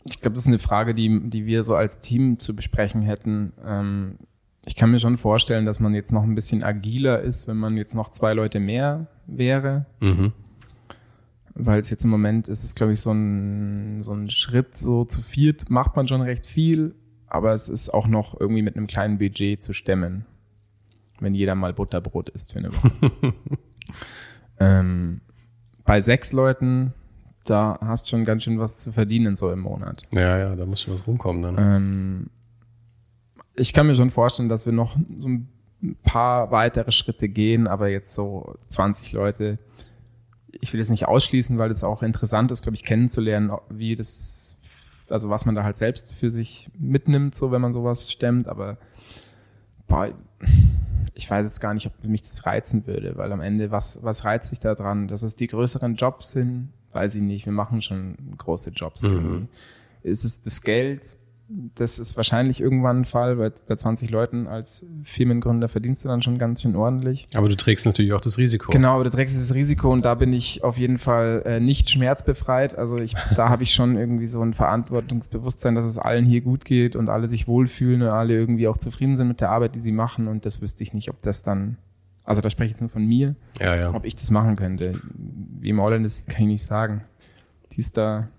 Ich 0.05 0.19
glaube, 0.19 0.35
das 0.35 0.43
ist 0.43 0.47
eine 0.47 0.59
Frage, 0.59 0.93
die, 0.93 1.29
die 1.29 1.45
wir 1.45 1.63
so 1.63 1.75
als 1.75 1.99
Team 1.99 2.39
zu 2.39 2.55
besprechen 2.55 3.01
hätten. 3.01 3.53
Ähm, 3.65 4.17
ich 4.65 4.75
kann 4.75 4.91
mir 4.91 4.99
schon 4.99 5.17
vorstellen, 5.17 5.65
dass 5.65 5.79
man 5.79 5.93
jetzt 5.93 6.11
noch 6.11 6.23
ein 6.23 6.35
bisschen 6.35 6.63
agiler 6.63 7.21
ist, 7.21 7.47
wenn 7.47 7.57
man 7.57 7.77
jetzt 7.77 7.95
noch 7.95 8.09
zwei 8.09 8.33
Leute 8.33 8.59
mehr 8.59 9.07
wäre. 9.25 9.85
Mhm. 9.99 10.33
Weil 11.55 11.79
es 11.79 11.89
jetzt 11.89 12.03
im 12.03 12.11
Moment 12.11 12.47
ist 12.47 12.63
es, 12.63 12.75
glaube 12.75 12.93
ich, 12.93 13.01
so 13.01 13.11
ein, 13.11 14.03
so 14.03 14.13
ein 14.13 14.29
Schritt, 14.29 14.75
so 14.75 15.05
zu 15.05 15.21
viert 15.21 15.69
macht 15.69 15.95
man 15.95 16.07
schon 16.07 16.21
recht 16.21 16.47
viel, 16.47 16.95
aber 17.33 17.53
es 17.53 17.69
ist 17.69 17.93
auch 17.93 18.07
noch 18.07 18.39
irgendwie 18.39 18.61
mit 18.61 18.75
einem 18.75 18.87
kleinen 18.87 19.17
Budget 19.17 19.61
zu 19.61 19.73
stemmen. 19.73 20.25
Wenn 21.19 21.35
jeder 21.35 21.55
mal 21.55 21.73
Butterbrot 21.73 22.29
isst 22.29 22.53
für 22.53 22.59
eine 22.59 22.73
Woche. 22.73 22.91
ähm, 24.59 25.21
bei 25.85 26.01
sechs 26.01 26.31
Leuten, 26.31 26.93
da 27.45 27.77
hast 27.81 28.09
schon 28.09 28.25
ganz 28.25 28.43
schön 28.43 28.59
was 28.59 28.77
zu 28.77 28.91
verdienen 28.91 29.35
so 29.35 29.51
im 29.51 29.59
Monat. 29.59 30.03
Ja, 30.13 30.37
ja, 30.37 30.55
da 30.55 30.65
muss 30.65 30.81
schon 30.81 30.93
was 30.93 31.05
rumkommen 31.07 31.41
dann. 31.41 31.55
Ähm, 31.57 32.29
ich 33.55 33.73
kann 33.73 33.87
mir 33.87 33.95
schon 33.95 34.11
vorstellen, 34.11 34.49
dass 34.49 34.65
wir 34.65 34.73
noch 34.73 34.95
so 35.19 35.27
ein 35.27 35.49
paar 36.03 36.51
weitere 36.51 36.91
Schritte 36.91 37.29
gehen, 37.29 37.67
aber 37.67 37.89
jetzt 37.89 38.13
so 38.13 38.55
20 38.67 39.11
Leute, 39.11 39.59
ich 40.51 40.71
will 40.71 40.79
das 40.79 40.89
nicht 40.89 41.07
ausschließen, 41.07 41.57
weil 41.57 41.71
es 41.71 41.83
auch 41.83 42.03
interessant 42.03 42.51
ist, 42.51 42.63
glaube 42.63 42.75
ich, 42.75 42.83
kennenzulernen, 42.83 43.51
wie 43.69 43.95
das, 43.95 44.42
also 45.13 45.29
was 45.29 45.45
man 45.45 45.53
da 45.53 45.63
halt 45.63 45.77
selbst 45.77 46.13
für 46.13 46.29
sich 46.29 46.69
mitnimmt, 46.77 47.35
so 47.35 47.51
wenn 47.51 47.61
man 47.61 47.71
sowas 47.71 48.11
stemmt, 48.11 48.47
aber 48.47 48.77
boah, 49.87 50.09
ich 51.13 51.29
weiß 51.29 51.45
jetzt 51.45 51.59
gar 51.59 51.75
nicht, 51.75 51.85
ob 51.85 52.03
mich 52.03 52.23
das 52.23 52.45
reizen 52.47 52.87
würde, 52.87 53.15
weil 53.15 53.31
am 53.31 53.39
Ende, 53.39 53.69
was, 53.69 54.03
was 54.03 54.25
reizt 54.25 54.49
sich 54.49 54.59
da 54.59 54.73
dran? 54.73 55.07
Dass 55.07 55.21
es 55.21 55.35
die 55.35 55.47
größeren 55.47 55.95
Jobs 55.95 56.31
sind, 56.31 56.69
weiß 56.93 57.13
ich 57.15 57.21
nicht, 57.21 57.45
wir 57.45 57.53
machen 57.53 57.83
schon 57.83 58.17
große 58.37 58.71
Jobs. 58.71 59.03
Mhm. 59.03 59.47
Ist 60.01 60.25
es 60.25 60.41
das 60.41 60.63
Geld? 60.63 61.03
Das 61.49 61.99
ist 61.99 62.15
wahrscheinlich 62.15 62.61
irgendwann 62.61 63.01
ein 63.01 63.05
Fall. 63.05 63.35
Bei, 63.35 63.51
bei 63.67 63.75
20 63.75 64.09
Leuten 64.09 64.47
als 64.47 64.85
Firmengründer 65.03 65.67
verdienst 65.67 66.03
du 66.03 66.09
dann 66.09 66.21
schon 66.21 66.37
ganz 66.37 66.61
schön 66.61 66.75
ordentlich. 66.75 67.27
Aber 67.35 67.49
du 67.49 67.55
trägst 67.55 67.85
natürlich 67.85 68.13
auch 68.13 68.21
das 68.21 68.37
Risiko. 68.37 68.71
Genau, 68.71 68.95
aber 68.95 69.03
du 69.03 69.09
trägst 69.09 69.39
das 69.39 69.53
Risiko 69.53 69.91
und 69.91 70.03
da 70.03 70.15
bin 70.15 70.31
ich 70.31 70.63
auf 70.63 70.77
jeden 70.77 70.97
Fall 70.97 71.43
äh, 71.45 71.59
nicht 71.59 71.89
schmerzbefreit. 71.89 72.77
Also 72.77 72.97
ich, 72.97 73.13
da 73.35 73.49
habe 73.49 73.63
ich 73.63 73.73
schon 73.73 73.97
irgendwie 73.97 74.25
so 74.25 74.41
ein 74.41 74.53
Verantwortungsbewusstsein, 74.53 75.75
dass 75.75 75.85
es 75.85 75.97
allen 75.97 76.25
hier 76.25 76.41
gut 76.41 76.63
geht 76.65 76.95
und 76.95 77.09
alle 77.09 77.27
sich 77.27 77.47
wohlfühlen 77.47 78.01
und 78.01 78.09
alle 78.09 78.33
irgendwie 78.33 78.67
auch 78.67 78.77
zufrieden 78.77 79.17
sind 79.17 79.27
mit 79.27 79.41
der 79.41 79.49
Arbeit, 79.49 79.75
die 79.75 79.79
sie 79.79 79.91
machen. 79.91 80.27
Und 80.27 80.45
das 80.45 80.61
wüsste 80.61 80.83
ich 80.83 80.93
nicht, 80.93 81.09
ob 81.09 81.21
das 81.21 81.43
dann, 81.43 81.77
also 82.23 82.41
da 82.41 82.49
spreche 82.49 82.67
ich 82.67 82.71
jetzt 82.71 82.81
nur 82.81 82.89
von 82.89 83.05
mir, 83.05 83.35
ja, 83.59 83.75
ja. 83.75 83.93
ob 83.93 84.05
ich 84.05 84.15
das 84.15 84.31
machen 84.31 84.55
könnte. 84.55 84.93
Wie 85.13 85.69
im 85.69 85.81
Holland, 85.81 86.05
das 86.05 86.25
kann 86.25 86.43
ich 86.43 86.47
nicht 86.47 86.63
sagen. 86.63 87.03
Die 87.73 87.81
ist 87.81 87.97
da 87.97 88.29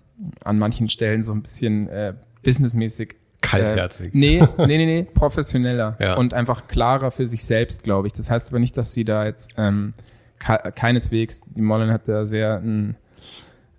an 0.43 0.57
manchen 0.57 0.87
Stellen 0.87 1.23
so 1.23 1.33
ein 1.33 1.41
bisschen 1.41 1.87
äh, 1.89 2.13
businessmäßig 2.45 3.15
kaltherzig. 3.41 4.13
Äh, 4.13 4.17
nee, 4.17 4.39
nee, 4.57 4.77
nee, 4.77 4.85
nee, 4.85 5.03
professioneller 5.03 5.97
ja. 5.99 6.15
und 6.15 6.33
einfach 6.33 6.67
klarer 6.67 7.11
für 7.11 7.25
sich 7.25 7.43
selbst, 7.43 7.83
glaube 7.83 8.07
ich. 8.07 8.13
Das 8.13 8.29
heißt 8.29 8.49
aber 8.49 8.59
nicht, 8.59 8.77
dass 8.77 8.93
sie 8.93 9.03
da 9.03 9.25
jetzt 9.25 9.51
ähm, 9.57 9.93
keineswegs, 10.39 11.41
die 11.45 11.61
Mollen 11.61 11.91
hat 11.91 12.07
da 12.07 12.25
sehr 12.25 12.61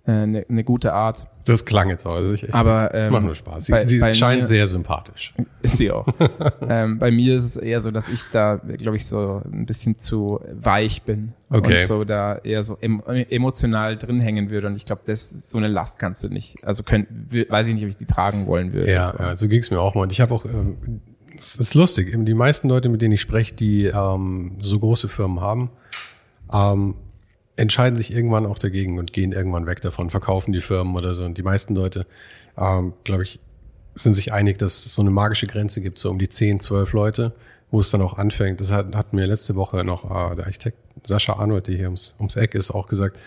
eine 0.07 0.23
äh, 0.23 0.27
ne, 0.27 0.45
ne 0.47 0.63
gute 0.63 0.93
Art, 0.93 1.27
das 1.47 1.63
klang 1.63 1.89
jetzt 1.89 2.05
auch. 2.05 2.15
Also 2.15 2.33
ich, 2.33 2.43
ich 2.43 2.53
aber 2.53 2.93
ähm, 2.93 3.13
macht 3.13 3.23
nur 3.23 3.35
Spaß. 3.35 3.65
Sie, 3.65 3.71
bei, 3.71 3.85
sie 3.85 3.99
bei 3.99 4.11
scheint 4.11 4.41
mir, 4.41 4.45
sehr 4.45 4.67
sympathisch. 4.67 5.33
Ist 5.61 5.77
sie 5.77 5.91
auch. 5.91 6.07
ähm, 6.69 6.99
bei 6.99 7.09
mir 7.09 7.35
ist 7.37 7.45
es 7.45 7.55
eher 7.55 7.79
so, 7.79 7.89
dass 7.89 8.09
ich 8.09 8.23
da, 8.31 8.55
glaube 8.55 8.97
ich, 8.97 9.05
so 9.05 9.41
ein 9.45 9.65
bisschen 9.65 9.97
zu 9.97 10.41
weich 10.51 11.03
bin 11.03 11.33
okay. 11.49 11.81
und 11.81 11.87
so 11.87 12.03
da 12.03 12.35
eher 12.37 12.63
so 12.63 12.77
emotional 12.81 13.95
drin 13.95 14.19
hängen 14.19 14.49
würde. 14.49 14.67
Und 14.67 14.75
ich 14.75 14.85
glaube, 14.85 15.03
das 15.05 15.49
so 15.49 15.57
eine 15.57 15.69
Last 15.69 15.99
kannst 15.99 16.23
du 16.23 16.27
nicht. 16.27 16.57
Also 16.65 16.83
könnt, 16.83 17.07
weiß 17.31 17.67
ich 17.67 17.75
nicht, 17.75 17.83
ob 17.83 17.89
ich 17.89 17.97
die 17.97 18.05
tragen 18.05 18.45
wollen 18.47 18.73
würde. 18.73 18.91
Ja, 18.91 19.11
so, 19.11 19.17
ja, 19.17 19.35
so 19.35 19.47
ging 19.47 19.61
es 19.61 19.71
mir 19.71 19.79
auch 19.79 19.95
mal. 19.95 20.01
Und 20.01 20.11
ich 20.11 20.19
habe 20.19 20.33
auch 20.33 20.43
ähm, 20.43 21.01
es 21.39 21.55
ist 21.55 21.75
lustig. 21.75 22.13
Die 22.13 22.33
meisten 22.33 22.67
Leute, 22.67 22.89
mit 22.89 23.01
denen 23.01 23.13
ich 23.13 23.21
spreche, 23.21 23.55
die 23.55 23.85
ähm, 23.85 24.57
so 24.59 24.79
große 24.79 25.07
Firmen 25.07 25.39
haben, 25.39 25.69
ähm, 26.51 26.95
entscheiden 27.57 27.97
sich 27.97 28.13
irgendwann 28.13 28.45
auch 28.45 28.59
dagegen 28.59 28.99
und 28.99 29.11
gehen 29.13 29.33
irgendwann 29.33 29.65
weg 29.65 29.81
davon, 29.81 30.09
verkaufen 30.09 30.53
die 30.53 30.61
Firmen 30.61 30.95
oder 30.95 31.13
so. 31.13 31.25
Und 31.25 31.37
die 31.37 31.43
meisten 31.43 31.75
Leute, 31.75 32.05
ähm, 32.57 32.93
glaube 33.03 33.23
ich, 33.23 33.39
sind 33.95 34.13
sich 34.13 34.31
einig, 34.31 34.59
dass 34.59 34.85
es 34.85 34.95
so 34.95 35.01
eine 35.01 35.11
magische 35.11 35.47
Grenze 35.47 35.81
gibt, 35.81 35.97
so 35.97 36.09
um 36.09 36.19
die 36.19 36.29
10, 36.29 36.59
12 36.59 36.93
Leute, 36.93 37.33
wo 37.71 37.79
es 37.79 37.89
dann 37.89 38.01
auch 38.01 38.17
anfängt. 38.17 38.61
Das 38.61 38.71
hat, 38.71 38.95
hat 38.95 39.13
mir 39.13 39.25
letzte 39.25 39.55
Woche 39.55 39.83
noch 39.83 40.05
äh, 40.05 40.35
der 40.35 40.45
Architekt 40.45 40.77
Sascha 41.03 41.33
Arnold, 41.33 41.67
der 41.67 41.75
hier 41.75 41.85
ums, 41.85 42.15
ums 42.19 42.35
Eck 42.35 42.55
ist, 42.55 42.71
auch 42.71 42.87
gesagt, 42.87 43.17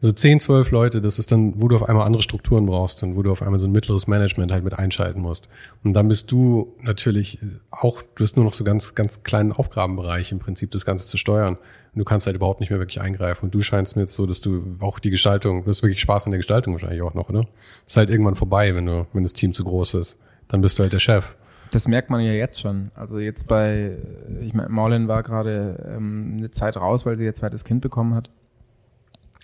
so 0.00 0.12
10, 0.12 0.38
12 0.38 0.70
Leute, 0.70 1.00
das 1.00 1.18
ist 1.18 1.32
dann, 1.32 1.60
wo 1.60 1.66
du 1.66 1.74
auf 1.74 1.88
einmal 1.88 2.06
andere 2.06 2.22
Strukturen 2.22 2.66
brauchst 2.66 3.02
und 3.02 3.16
wo 3.16 3.22
du 3.22 3.32
auf 3.32 3.42
einmal 3.42 3.58
so 3.58 3.66
ein 3.66 3.72
mittleres 3.72 4.06
Management 4.06 4.52
halt 4.52 4.62
mit 4.62 4.78
einschalten 4.78 5.20
musst. 5.20 5.48
Und 5.82 5.94
dann 5.94 6.06
bist 6.06 6.30
du 6.30 6.72
natürlich 6.80 7.40
auch, 7.70 8.02
du 8.14 8.22
hast 8.22 8.36
nur 8.36 8.44
noch 8.44 8.52
so 8.52 8.62
ganz, 8.62 8.94
ganz 8.94 9.24
kleinen 9.24 9.50
Aufgabenbereich 9.50 10.30
im 10.30 10.38
Prinzip, 10.38 10.70
das 10.70 10.84
Ganze 10.84 11.06
zu 11.08 11.16
steuern. 11.16 11.54
Und 11.56 11.98
du 11.98 12.04
kannst 12.04 12.26
halt 12.26 12.36
überhaupt 12.36 12.60
nicht 12.60 12.70
mehr 12.70 12.78
wirklich 12.78 13.00
eingreifen. 13.00 13.46
Und 13.46 13.54
du 13.56 13.60
scheinst 13.60 13.96
mir 13.96 14.02
jetzt 14.02 14.14
so, 14.14 14.26
dass 14.26 14.40
du 14.40 14.76
auch 14.78 15.00
die 15.00 15.10
Gestaltung, 15.10 15.64
du 15.64 15.70
hast 15.70 15.82
wirklich 15.82 16.00
Spaß 16.00 16.26
in 16.26 16.32
der 16.32 16.38
Gestaltung 16.38 16.74
wahrscheinlich 16.74 17.02
auch 17.02 17.14
noch, 17.14 17.28
oder? 17.30 17.48
Ist 17.84 17.96
halt 17.96 18.08
irgendwann 18.08 18.36
vorbei, 18.36 18.76
wenn 18.76 18.86
du, 18.86 19.06
wenn 19.12 19.24
das 19.24 19.32
Team 19.32 19.52
zu 19.52 19.64
groß 19.64 19.94
ist. 19.94 20.16
Dann 20.46 20.60
bist 20.60 20.78
du 20.78 20.84
halt 20.84 20.92
der 20.92 21.00
Chef. 21.00 21.36
Das 21.72 21.88
merkt 21.88 22.08
man 22.08 22.20
ja 22.20 22.32
jetzt 22.32 22.60
schon. 22.60 22.92
Also 22.94 23.18
jetzt 23.18 23.48
bei, 23.48 23.96
ich 24.40 24.54
meine, 24.54 24.68
Maulin 24.68 25.08
war 25.08 25.24
gerade 25.24 25.92
ähm, 25.96 26.36
eine 26.38 26.50
Zeit 26.50 26.76
raus, 26.76 27.04
weil 27.04 27.18
sie 27.18 27.24
ihr 27.24 27.34
zweites 27.34 27.64
Kind 27.64 27.82
bekommen 27.82 28.14
hat. 28.14 28.30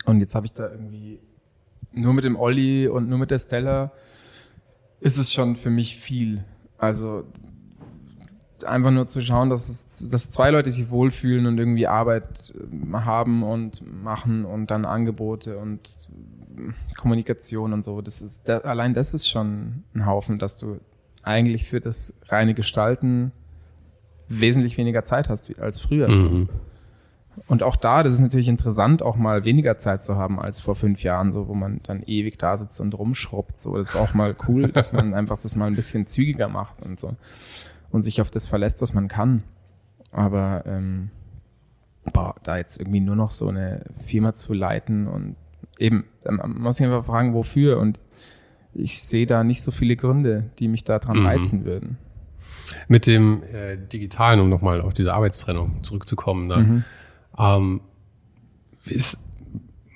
Und 0.06 0.20
jetzt 0.20 0.34
habe 0.34 0.46
ich 0.46 0.52
da 0.52 0.70
irgendwie 0.70 1.20
nur 1.92 2.12
mit 2.12 2.24
dem 2.24 2.36
Olli 2.36 2.88
und 2.88 3.08
nur 3.08 3.18
mit 3.18 3.30
der 3.30 3.38
Stella 3.38 3.92
ist 5.00 5.16
es 5.16 5.32
schon 5.32 5.56
für 5.56 5.70
mich 5.70 5.96
viel. 5.96 6.44
Also 6.78 7.24
einfach 8.64 8.90
nur 8.90 9.06
zu 9.06 9.20
schauen, 9.20 9.50
dass, 9.50 9.68
es, 9.68 10.08
dass 10.08 10.30
zwei 10.30 10.50
Leute 10.50 10.70
sich 10.70 10.90
wohlfühlen 10.90 11.46
und 11.46 11.58
irgendwie 11.58 11.86
Arbeit 11.86 12.52
äh, 12.54 12.92
haben 12.98 13.42
und 13.42 13.82
machen 14.02 14.44
und 14.44 14.70
dann 14.70 14.84
Angebote 14.84 15.58
und 15.58 16.08
Kommunikation 16.96 17.72
und 17.72 17.84
so. 17.84 18.00
Das 18.00 18.22
ist 18.22 18.48
allein 18.48 18.94
das 18.94 19.14
ist 19.14 19.28
schon 19.28 19.84
ein 19.94 20.06
Haufen, 20.06 20.38
dass 20.38 20.56
du 20.56 20.80
eigentlich 21.22 21.64
für 21.64 21.80
das 21.80 22.14
reine 22.28 22.54
Gestalten 22.54 23.32
wesentlich 24.28 24.78
weniger 24.78 25.04
Zeit 25.04 25.28
hast 25.28 25.58
als 25.58 25.80
früher. 25.80 26.08
Mhm. 26.08 26.48
Und 27.46 27.62
auch 27.62 27.76
da, 27.76 28.02
das 28.02 28.14
ist 28.14 28.20
natürlich 28.20 28.48
interessant, 28.48 29.02
auch 29.02 29.16
mal 29.16 29.44
weniger 29.44 29.76
Zeit 29.76 30.04
zu 30.04 30.16
haben 30.16 30.38
als 30.38 30.60
vor 30.60 30.76
fünf 30.76 31.02
Jahren, 31.02 31.32
so 31.32 31.48
wo 31.48 31.54
man 31.54 31.80
dann 31.82 32.02
ewig 32.04 32.38
da 32.38 32.56
sitzt 32.56 32.80
und 32.80 32.96
rumschrubbt. 32.96 33.60
So, 33.60 33.76
das 33.76 33.90
ist 33.90 33.96
auch 33.96 34.14
mal 34.14 34.34
cool, 34.48 34.68
dass 34.72 34.92
man 34.92 35.14
einfach 35.14 35.40
das 35.40 35.56
mal 35.56 35.66
ein 35.66 35.76
bisschen 35.76 36.06
zügiger 36.06 36.48
macht 36.48 36.82
und 36.82 36.98
so 36.98 37.16
und 37.90 38.02
sich 38.02 38.20
auf 38.20 38.30
das 38.30 38.46
verlässt, 38.46 38.82
was 38.82 38.92
man 38.92 39.08
kann. 39.08 39.44
Aber 40.10 40.64
ähm, 40.66 41.10
boah, 42.12 42.34
da 42.42 42.56
jetzt 42.56 42.80
irgendwie 42.80 43.00
nur 43.00 43.16
noch 43.16 43.30
so 43.30 43.48
eine 43.48 43.84
Firma 44.04 44.34
zu 44.34 44.52
leiten 44.52 45.06
und 45.06 45.36
eben, 45.78 46.04
man 46.24 46.58
muss 46.58 46.76
sich 46.76 46.86
einfach 46.86 47.06
fragen, 47.06 47.34
wofür 47.34 47.78
und 47.78 48.00
ich 48.72 49.02
sehe 49.02 49.26
da 49.26 49.44
nicht 49.44 49.62
so 49.62 49.70
viele 49.70 49.96
Gründe, 49.96 50.50
die 50.58 50.68
mich 50.68 50.84
daran 50.84 51.20
mhm. 51.20 51.26
reizen 51.26 51.64
würden. 51.64 51.98
Mit 52.88 53.06
dem 53.06 53.42
äh, 53.44 53.76
Digitalen, 53.76 54.40
um 54.40 54.48
nochmal 54.48 54.80
auf 54.80 54.94
diese 54.94 55.14
Arbeitstrennung 55.14 55.82
zurückzukommen, 55.82 56.48
dann, 56.48 56.68
mhm. 56.68 56.84
Ähm, 57.38 57.80
ist, 58.84 59.18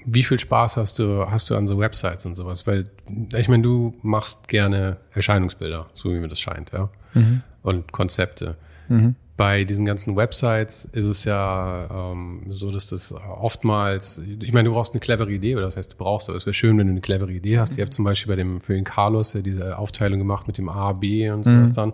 wie 0.04 0.22
viel 0.22 0.38
Spaß 0.38 0.76
hast 0.78 0.98
du, 0.98 1.30
hast 1.30 1.50
du 1.50 1.56
an 1.56 1.66
so 1.66 1.78
Websites 1.78 2.24
und 2.24 2.34
sowas? 2.34 2.66
Weil, 2.66 2.90
ich 3.36 3.48
meine, 3.48 3.62
du 3.62 3.94
machst 4.02 4.48
gerne 4.48 4.98
Erscheinungsbilder, 5.12 5.86
so 5.94 6.12
wie 6.12 6.18
mir 6.18 6.28
das 6.28 6.40
scheint, 6.40 6.72
ja. 6.72 6.88
Mhm. 7.14 7.42
Und 7.62 7.92
Konzepte. 7.92 8.56
Mhm 8.88 9.16
bei 9.38 9.62
diesen 9.62 9.84
ganzen 9.84 10.16
Websites 10.16 10.84
ist 10.84 11.04
es 11.04 11.24
ja 11.24 12.10
ähm, 12.10 12.42
so, 12.48 12.72
dass 12.72 12.88
das 12.88 13.12
oftmals, 13.12 14.20
ich 14.40 14.52
meine, 14.52 14.68
du 14.68 14.74
brauchst 14.74 14.94
eine 14.94 15.00
clevere 15.00 15.30
Idee, 15.30 15.54
oder 15.54 15.66
das 15.66 15.76
heißt, 15.76 15.92
du 15.92 15.96
brauchst, 15.96 16.28
aber 16.28 16.36
es 16.36 16.44
wäre 16.44 16.54
schön, 16.54 16.76
wenn 16.76 16.88
du 16.88 16.90
eine 16.90 17.00
clevere 17.00 17.30
Idee 17.30 17.60
hast. 17.60 17.72
Mhm. 17.72 17.78
Ihr 17.78 17.84
habt 17.84 17.94
zum 17.94 18.04
Beispiel 18.04 18.32
bei 18.32 18.36
dem, 18.36 18.60
für 18.60 18.74
den 18.74 18.82
Carlos 18.82 19.34
ja 19.34 19.40
diese 19.40 19.78
Aufteilung 19.78 20.18
gemacht 20.18 20.48
mit 20.48 20.58
dem 20.58 20.68
A, 20.68 20.92
B 20.92 21.30
und 21.30 21.44
sowas 21.44 21.70
mhm. 21.70 21.74
dann. 21.76 21.92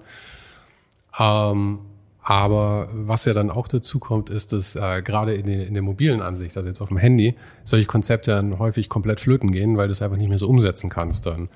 Ähm, 1.18 1.78
aber 2.27 2.89
was 2.95 3.27
ja 3.27 3.35
dann 3.35 3.51
auch 3.51 3.68
dazu 3.68 3.99
kommt, 3.99 4.31
ist, 4.31 4.55
dass 4.55 4.77
äh, 4.77 5.03
gerade 5.03 5.35
in, 5.35 5.47
in 5.47 5.75
der 5.75 5.83
mobilen 5.83 6.22
Ansicht, 6.22 6.57
also 6.57 6.66
jetzt 6.66 6.81
auf 6.81 6.89
dem 6.89 6.97
Handy, 6.97 7.35
solche 7.64 7.87
Konzepte 7.87 8.31
dann 8.31 8.59
häufig 8.59 8.89
komplett 8.89 9.20
flöten 9.20 9.53
gehen, 9.53 9.77
weil 9.77 9.89
du 9.89 9.93
es 9.93 10.01
einfach 10.01 10.16
nicht 10.16 10.31
mehr 10.31 10.39
so 10.39 10.49
umsetzen 10.49 10.89
kannst 10.89 11.27
dann. 11.27 11.51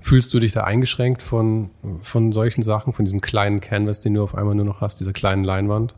Fühlst 0.00 0.32
du 0.32 0.38
dich 0.38 0.52
da 0.52 0.62
eingeschränkt 0.62 1.22
von, 1.22 1.70
von 2.00 2.30
solchen 2.30 2.62
Sachen, 2.62 2.92
von 2.92 3.04
diesem 3.04 3.20
kleinen 3.20 3.60
Canvas, 3.60 3.98
den 3.98 4.14
du 4.14 4.22
auf 4.22 4.36
einmal 4.36 4.54
nur 4.54 4.64
noch 4.64 4.80
hast, 4.80 5.00
dieser 5.00 5.12
kleinen 5.12 5.42
Leinwand? 5.42 5.96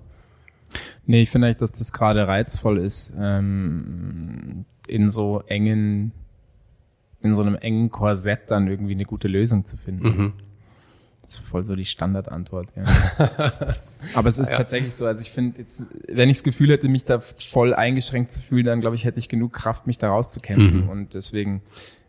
Nee, 1.05 1.21
ich 1.21 1.31
finde 1.31 1.49
eigentlich, 1.49 1.59
dass 1.59 1.73
das 1.73 1.93
gerade 1.93 2.27
reizvoll 2.27 2.79
ist, 2.79 3.13
ähm, 3.19 4.65
in 4.89 5.11
so 5.11 5.43
engen, 5.47 6.13
in 7.21 7.35
so 7.35 7.43
einem 7.43 7.57
engen 7.57 7.91
Korsett 7.91 8.51
dann 8.51 8.69
irgendwie 8.69 8.95
eine 8.95 9.05
gute 9.05 9.29
Lösung 9.29 9.67
zu 9.67 9.77
finden. 9.77 10.07
Mhm. 10.07 10.33
Das 11.25 11.37
ist 11.37 11.39
voll 11.47 11.65
so 11.65 11.75
die 11.75 11.87
Standardantwort. 11.87 12.69
Ja. 12.77 13.53
Aber 14.15 14.29
es 14.29 14.39
ist 14.39 14.51
ja. 14.51 14.59
tatsächlich 14.59 14.95
so, 14.95 15.07
also 15.07 15.23
ich 15.23 15.31
finde 15.31 15.59
jetzt, 15.59 15.85
wenn 16.07 16.29
ich 16.29 16.39
das 16.39 16.45
Gefühl 16.45 16.71
hätte, 16.71 16.89
mich 16.89 17.05
da 17.05 17.21
voll 17.21 17.73
eingeschränkt 17.73 18.31
zu 18.31 18.43
fühlen, 18.43 18.67
dann 18.67 18.81
glaube 18.81 18.97
ich, 18.97 19.05
hätte 19.05 19.19
ich 19.19 19.29
genug 19.29 19.55
Kraft, 19.55 19.87
mich 19.87 19.97
da 19.97 20.11
rauszukämpfen. 20.11 20.85
Mhm. 20.85 20.89
Und 20.91 21.15
deswegen 21.15 21.63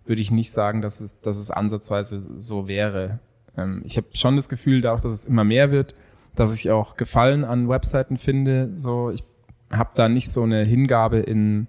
würde 0.05 0.21
ich 0.21 0.31
nicht 0.31 0.51
sagen, 0.51 0.81
dass 0.81 0.99
es, 0.99 1.19
dass 1.21 1.37
es 1.37 1.49
ansatzweise 1.49 2.21
so 2.37 2.67
wäre. 2.67 3.19
Ähm, 3.57 3.81
ich 3.85 3.95
habe 3.95 4.07
schon 4.13 4.35
das 4.35 4.49
Gefühl, 4.49 4.81
dadurch, 4.81 5.01
dass 5.01 5.13
es 5.13 5.25
immer 5.25 5.45
mehr 5.45 5.71
wird, 5.71 5.95
dass 6.35 6.53
ich 6.53 6.69
auch 6.69 6.97
Gefallen 6.97 7.45
an 7.45 7.69
Webseiten 7.69 8.17
finde. 8.17 8.73
So, 8.75 9.11
ich 9.11 9.23
habe 9.71 9.91
da 9.95 10.09
nicht 10.09 10.29
so 10.29 10.43
eine 10.43 10.63
Hingabe 10.63 11.19
in 11.19 11.67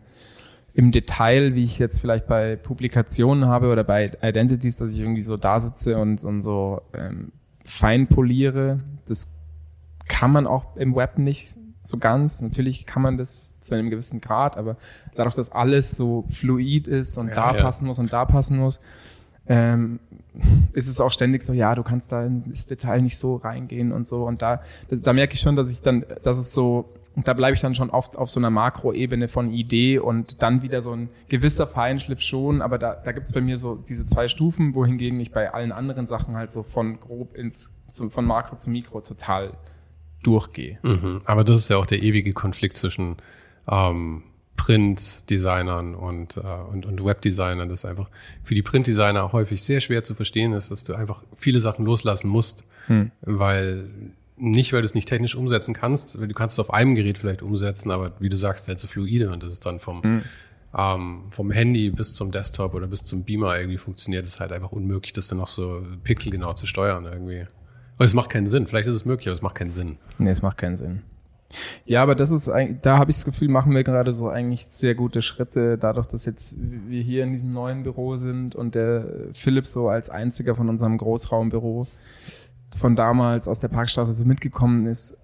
im 0.76 0.92
Detail, 0.92 1.54
wie 1.54 1.62
ich 1.62 1.78
jetzt 1.78 2.02
vielleicht 2.02 2.26
bei 2.26 2.56
Publikationen 2.56 3.46
habe 3.46 3.72
oder 3.72 3.82
bei 3.82 4.12
Identities, 4.22 4.76
dass 4.76 4.90
ich 4.90 5.00
irgendwie 5.00 5.22
so 5.22 5.38
da 5.38 5.58
sitze 5.58 5.96
und, 5.96 6.22
und 6.22 6.42
so 6.42 6.82
ähm, 6.92 7.32
fein 7.64 8.08
poliere. 8.08 8.80
Das 9.08 9.32
kann 10.06 10.32
man 10.32 10.46
auch 10.46 10.76
im 10.76 10.94
Web 10.94 11.16
nicht 11.16 11.56
so 11.80 11.96
ganz. 11.96 12.42
Natürlich 12.42 12.84
kann 12.84 13.00
man 13.00 13.16
das 13.16 13.54
zu 13.62 13.74
einem 13.74 13.88
gewissen 13.88 14.20
Grad, 14.20 14.58
aber 14.58 14.76
dadurch, 15.14 15.34
dass 15.34 15.50
alles 15.50 15.92
so 15.92 16.26
fluid 16.28 16.88
ist 16.88 17.16
und 17.16 17.28
ja, 17.28 17.34
da 17.34 17.56
ja. 17.56 17.62
passen 17.62 17.86
muss 17.86 17.98
und 17.98 18.12
da 18.12 18.26
passen 18.26 18.58
muss, 18.58 18.78
ähm, 19.46 19.98
ist 20.74 20.88
es 20.88 21.00
auch 21.00 21.10
ständig 21.10 21.42
so, 21.42 21.54
ja, 21.54 21.74
du 21.74 21.84
kannst 21.84 22.12
da 22.12 22.22
ins 22.22 22.66
Detail 22.66 23.00
nicht 23.00 23.16
so 23.16 23.36
reingehen 23.36 23.92
und 23.92 24.06
so. 24.06 24.26
Und 24.26 24.42
da, 24.42 24.60
da, 24.90 24.96
da 24.96 25.12
merke 25.14 25.32
ich 25.32 25.40
schon, 25.40 25.56
dass 25.56 25.70
ich 25.70 25.80
dann, 25.80 26.04
dass 26.22 26.36
es 26.36 26.52
so, 26.52 26.92
und 27.16 27.26
da 27.26 27.32
bleibe 27.32 27.54
ich 27.54 27.62
dann 27.62 27.74
schon 27.74 27.88
oft 27.88 28.16
auf 28.16 28.30
so 28.30 28.38
einer 28.38 28.50
Makroebene 28.50 29.26
von 29.26 29.50
Idee 29.50 29.98
und 29.98 30.42
dann 30.42 30.62
wieder 30.62 30.82
so 30.82 30.92
ein 30.92 31.08
gewisser 31.28 31.66
Feinschliff 31.66 32.20
schon, 32.20 32.60
aber 32.60 32.78
da, 32.78 32.94
da 32.94 33.12
gibt 33.12 33.26
es 33.26 33.32
bei 33.32 33.40
mir 33.40 33.56
so 33.56 33.76
diese 33.88 34.06
zwei 34.06 34.28
Stufen, 34.28 34.74
wohingegen 34.74 35.18
ich 35.18 35.32
bei 35.32 35.52
allen 35.52 35.72
anderen 35.72 36.06
Sachen 36.06 36.36
halt 36.36 36.52
so 36.52 36.62
von 36.62 37.00
grob 37.00 37.34
ins, 37.34 37.72
von 37.88 38.24
Makro 38.24 38.56
zu 38.56 38.68
Mikro 38.68 39.00
total 39.00 39.54
durchgehe. 40.22 40.78
Mhm. 40.82 41.20
Aber 41.24 41.42
das 41.42 41.56
ist 41.56 41.70
ja 41.70 41.78
auch 41.78 41.86
der 41.86 42.02
ewige 42.02 42.34
Konflikt 42.34 42.76
zwischen 42.76 43.16
ähm, 43.66 44.22
Print-Designern 44.56 45.94
und, 45.94 46.36
äh, 46.36 46.40
und, 46.40 46.84
und 46.84 47.02
Web-Designern, 47.02 47.70
das 47.70 47.86
einfach 47.86 48.10
für 48.44 48.54
die 48.54 48.62
Print-Designer 48.62 49.32
häufig 49.32 49.62
sehr 49.62 49.80
schwer 49.80 50.04
zu 50.04 50.14
verstehen 50.14 50.52
ist, 50.52 50.70
dass 50.70 50.84
du 50.84 50.94
einfach 50.94 51.22
viele 51.34 51.60
Sachen 51.60 51.86
loslassen 51.86 52.28
musst, 52.28 52.64
hm. 52.88 53.10
weil 53.22 53.88
nicht, 54.36 54.72
weil 54.72 54.82
du 54.82 54.86
es 54.86 54.94
nicht 54.94 55.08
technisch 55.08 55.34
umsetzen 55.34 55.74
kannst, 55.74 56.20
weil 56.20 56.28
du 56.28 56.34
kannst 56.34 56.54
es 56.54 56.58
auf 56.58 56.72
einem 56.72 56.94
Gerät 56.94 57.18
vielleicht 57.18 57.42
umsetzen, 57.42 57.90
aber 57.90 58.12
wie 58.18 58.28
du 58.28 58.36
sagst, 58.36 58.68
halt 58.68 58.78
so 58.78 58.86
fluide 58.86 59.30
und 59.30 59.42
das 59.42 59.52
ist 59.52 59.66
dann 59.66 59.80
vom, 59.80 60.02
hm. 60.02 60.22
ähm, 60.76 61.22
vom 61.30 61.50
Handy 61.50 61.90
bis 61.90 62.14
zum 62.14 62.32
Desktop 62.32 62.74
oder 62.74 62.86
bis 62.86 63.04
zum 63.04 63.24
Beamer 63.24 63.58
irgendwie 63.58 63.78
funktioniert, 63.78 64.26
ist 64.26 64.40
halt 64.40 64.52
einfach 64.52 64.72
unmöglich, 64.72 65.12
das 65.12 65.28
dann 65.28 65.38
noch 65.38 65.46
so 65.46 65.82
pixelgenau 66.04 66.52
zu 66.52 66.66
steuern 66.66 67.04
irgendwie. 67.04 67.46
Aber 67.96 68.04
es 68.04 68.12
macht 68.12 68.28
keinen 68.28 68.46
Sinn. 68.46 68.66
Vielleicht 68.66 68.88
ist 68.88 68.94
es 68.96 69.04
möglich, 69.06 69.28
aber 69.28 69.34
es 69.34 69.42
macht 69.42 69.54
keinen 69.54 69.70
Sinn. 69.70 69.96
Nee, 70.18 70.30
es 70.30 70.42
macht 70.42 70.58
keinen 70.58 70.76
Sinn. 70.76 71.02
Ja, 71.86 72.02
aber 72.02 72.14
das 72.14 72.30
ist 72.30 72.48
eigentlich, 72.48 72.80
da 72.82 72.98
habe 72.98 73.10
ich 73.10 73.16
das 73.16 73.24
Gefühl, 73.24 73.48
machen 73.48 73.74
wir 73.74 73.84
gerade 73.84 74.12
so 74.12 74.28
eigentlich 74.28 74.66
sehr 74.68 74.94
gute 74.94 75.22
Schritte, 75.22 75.78
dadurch, 75.78 76.06
dass 76.06 76.24
jetzt 76.26 76.54
wir 76.58 77.02
hier 77.02 77.24
in 77.24 77.32
diesem 77.32 77.50
neuen 77.50 77.84
Büro 77.84 78.16
sind 78.16 78.54
und 78.54 78.74
der 78.74 79.06
Philipp 79.32 79.66
so 79.66 79.88
als 79.88 80.10
einziger 80.10 80.56
von 80.56 80.68
unserem 80.68 80.98
Großraumbüro 80.98 81.86
von 82.76 82.96
damals 82.96 83.48
aus 83.48 83.60
der 83.60 83.68
Parkstraße 83.68 84.12
so 84.12 84.24
mitgekommen 84.24 84.86
ist, 84.86 85.16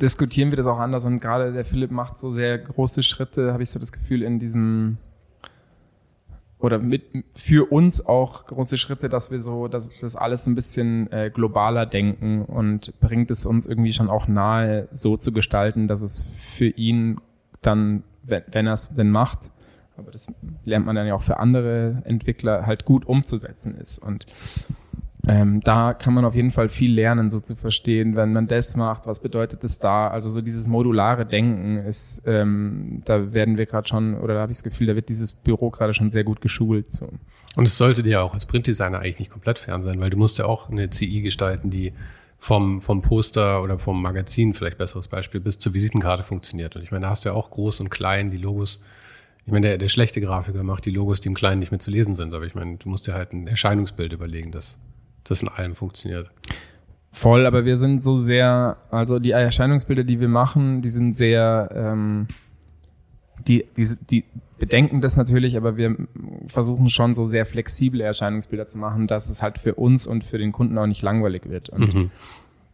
diskutieren 0.00 0.50
wir 0.50 0.56
das 0.56 0.66
auch 0.66 0.78
anders. 0.78 1.04
Und 1.04 1.20
gerade 1.20 1.52
der 1.52 1.64
Philipp 1.64 1.90
macht 1.90 2.18
so 2.18 2.30
sehr 2.30 2.58
große 2.58 3.02
Schritte, 3.02 3.52
habe 3.52 3.62
ich 3.62 3.70
so 3.70 3.78
das 3.78 3.92
Gefühl, 3.92 4.22
in 4.22 4.38
diesem 4.38 4.98
oder 6.58 6.78
mit 6.78 7.02
für 7.34 7.70
uns 7.70 8.06
auch 8.06 8.46
große 8.46 8.78
Schritte, 8.78 9.10
dass 9.10 9.30
wir 9.30 9.42
so, 9.42 9.68
dass 9.68 9.90
das 10.00 10.16
alles 10.16 10.46
ein 10.46 10.54
bisschen 10.54 11.12
äh, 11.12 11.30
globaler 11.32 11.84
denken 11.84 12.42
und 12.42 12.98
bringt 13.00 13.30
es 13.30 13.44
uns 13.44 13.66
irgendwie 13.66 13.92
schon 13.92 14.08
auch 14.08 14.28
nahe, 14.28 14.88
so 14.90 15.18
zu 15.18 15.30
gestalten, 15.32 15.88
dass 15.88 16.00
es 16.00 16.26
für 16.52 16.68
ihn 16.68 17.20
dann, 17.60 18.02
wenn, 18.22 18.44
wenn 18.50 18.66
er 18.66 18.74
es 18.74 18.94
denn 18.94 19.10
macht, 19.10 19.50
aber 19.98 20.10
das 20.10 20.26
lernt 20.64 20.86
man 20.86 20.96
dann 20.96 21.06
ja 21.06 21.14
auch 21.14 21.22
für 21.22 21.38
andere 21.38 22.02
Entwickler 22.04 22.64
halt 22.64 22.86
gut 22.86 23.04
umzusetzen 23.04 23.76
ist. 23.76 23.98
Und 23.98 24.26
ähm, 25.26 25.60
da 25.60 25.94
kann 25.94 26.12
man 26.12 26.24
auf 26.24 26.34
jeden 26.34 26.50
Fall 26.50 26.68
viel 26.68 26.92
lernen, 26.92 27.30
so 27.30 27.40
zu 27.40 27.56
verstehen, 27.56 28.14
wenn 28.14 28.32
man 28.32 28.46
das 28.46 28.76
macht, 28.76 29.06
was 29.06 29.20
bedeutet 29.20 29.64
das 29.64 29.78
da? 29.78 30.08
Also 30.08 30.28
so 30.28 30.42
dieses 30.42 30.68
modulare 30.68 31.24
Denken 31.24 31.78
ist, 31.78 32.22
ähm, 32.26 33.00
da 33.04 33.32
werden 33.32 33.56
wir 33.56 33.64
gerade 33.66 33.88
schon, 33.88 34.14
oder 34.14 34.34
da 34.34 34.40
habe 34.40 34.52
ich 34.52 34.58
das 34.58 34.64
Gefühl, 34.64 34.86
da 34.86 34.94
wird 34.94 35.08
dieses 35.08 35.32
Büro 35.32 35.70
gerade 35.70 35.94
schon 35.94 36.10
sehr 36.10 36.24
gut 36.24 36.40
geschult. 36.40 36.92
So. 36.92 37.08
Und 37.56 37.66
es 37.66 37.76
sollte 37.78 38.02
dir 38.02 38.22
auch 38.22 38.34
als 38.34 38.44
Printdesigner 38.44 38.98
eigentlich 38.98 39.18
nicht 39.18 39.30
komplett 39.30 39.58
fern 39.58 39.82
sein, 39.82 39.98
weil 40.00 40.10
du 40.10 40.18
musst 40.18 40.38
ja 40.38 40.44
auch 40.44 40.68
eine 40.68 40.90
CI 40.90 41.22
gestalten, 41.22 41.70
die 41.70 41.92
vom, 42.38 42.82
vom 42.82 43.00
Poster 43.00 43.62
oder 43.62 43.78
vom 43.78 44.02
Magazin, 44.02 44.52
vielleicht 44.52 44.76
besseres 44.76 45.08
Beispiel, 45.08 45.40
bis 45.40 45.58
zur 45.58 45.72
Visitenkarte 45.72 46.22
funktioniert. 46.22 46.76
Und 46.76 46.82
ich 46.82 46.90
meine, 46.90 47.04
da 47.04 47.10
hast 47.10 47.24
du 47.24 47.30
ja 47.30 47.34
auch 47.34 47.50
groß 47.50 47.80
und 47.80 47.88
klein 47.88 48.30
die 48.30 48.36
Logos. 48.36 48.84
Ich 49.46 49.52
meine, 49.52 49.68
der, 49.68 49.78
der 49.78 49.88
schlechte 49.88 50.20
Grafiker 50.20 50.62
macht 50.64 50.84
die 50.84 50.90
Logos, 50.90 51.22
die 51.22 51.28
im 51.28 51.34
Kleinen 51.34 51.60
nicht 51.60 51.70
mehr 51.70 51.80
zu 51.80 51.90
lesen 51.90 52.14
sind. 52.14 52.34
Aber 52.34 52.44
ich 52.44 52.54
meine, 52.54 52.76
du 52.76 52.90
musst 52.90 53.06
dir 53.06 53.14
halt 53.14 53.32
ein 53.32 53.46
Erscheinungsbild 53.46 54.12
überlegen, 54.12 54.50
das 54.50 54.78
das 55.24 55.42
in 55.42 55.48
allem 55.48 55.74
funktioniert. 55.74 56.30
Voll, 57.10 57.46
aber 57.46 57.64
wir 57.64 57.76
sind 57.76 58.02
so 58.02 58.16
sehr, 58.16 58.76
also 58.90 59.18
die 59.18 59.30
Erscheinungsbilder, 59.30 60.04
die 60.04 60.20
wir 60.20 60.28
machen, 60.28 60.82
die 60.82 60.90
sind 60.90 61.16
sehr, 61.16 61.70
ähm, 61.72 62.26
die, 63.46 63.66
die, 63.76 63.88
die 64.10 64.24
bedenken 64.58 65.00
das 65.00 65.16
natürlich, 65.16 65.56
aber 65.56 65.76
wir 65.76 65.96
versuchen 66.46 66.88
schon 66.88 67.14
so 67.14 67.24
sehr 67.24 67.46
flexible 67.46 68.00
Erscheinungsbilder 68.00 68.66
zu 68.66 68.78
machen, 68.78 69.06
dass 69.06 69.30
es 69.30 69.42
halt 69.42 69.58
für 69.58 69.74
uns 69.74 70.06
und 70.06 70.24
für 70.24 70.38
den 70.38 70.52
Kunden 70.52 70.76
auch 70.78 70.86
nicht 70.86 71.02
langweilig 71.02 71.48
wird. 71.48 71.68
Und 71.68 71.94
mhm. 71.94 72.10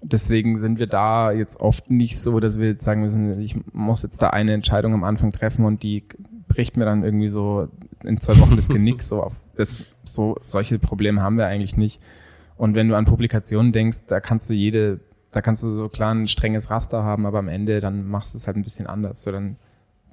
deswegen 0.02 0.58
sind 0.58 0.78
wir 0.78 0.86
da 0.86 1.32
jetzt 1.32 1.60
oft 1.60 1.90
nicht 1.90 2.18
so, 2.18 2.40
dass 2.40 2.58
wir 2.58 2.68
jetzt 2.68 2.84
sagen 2.84 3.02
müssen, 3.02 3.40
ich 3.40 3.56
muss 3.72 4.02
jetzt 4.02 4.22
da 4.22 4.30
eine 4.30 4.54
Entscheidung 4.54 4.94
am 4.94 5.04
Anfang 5.04 5.32
treffen 5.32 5.64
und 5.64 5.82
die 5.82 6.04
bricht 6.48 6.76
mir 6.76 6.84
dann 6.84 7.04
irgendwie 7.04 7.28
so 7.28 7.68
in 8.04 8.18
zwei 8.18 8.38
Wochen 8.38 8.56
das 8.56 8.68
Genick. 8.68 9.02
so 9.02 9.22
auf 9.22 9.34
das, 9.56 9.84
so 10.04 10.38
solche 10.44 10.78
Probleme 10.78 11.20
haben 11.22 11.36
wir 11.36 11.46
eigentlich 11.46 11.76
nicht. 11.76 12.00
Und 12.60 12.74
wenn 12.74 12.90
du 12.90 12.94
an 12.94 13.06
Publikationen 13.06 13.72
denkst, 13.72 14.00
da 14.06 14.20
kannst 14.20 14.50
du 14.50 14.52
jede, 14.52 15.00
da 15.30 15.40
kannst 15.40 15.62
du 15.62 15.70
so 15.70 15.88
klar 15.88 16.14
ein 16.14 16.28
strenges 16.28 16.68
Raster 16.68 17.02
haben, 17.02 17.24
aber 17.24 17.38
am 17.38 17.48
Ende 17.48 17.80
dann 17.80 18.06
machst 18.06 18.34
du 18.34 18.38
es 18.38 18.46
halt 18.46 18.58
ein 18.58 18.62
bisschen 18.64 18.86
anders. 18.86 19.22
So 19.22 19.32
dann 19.32 19.56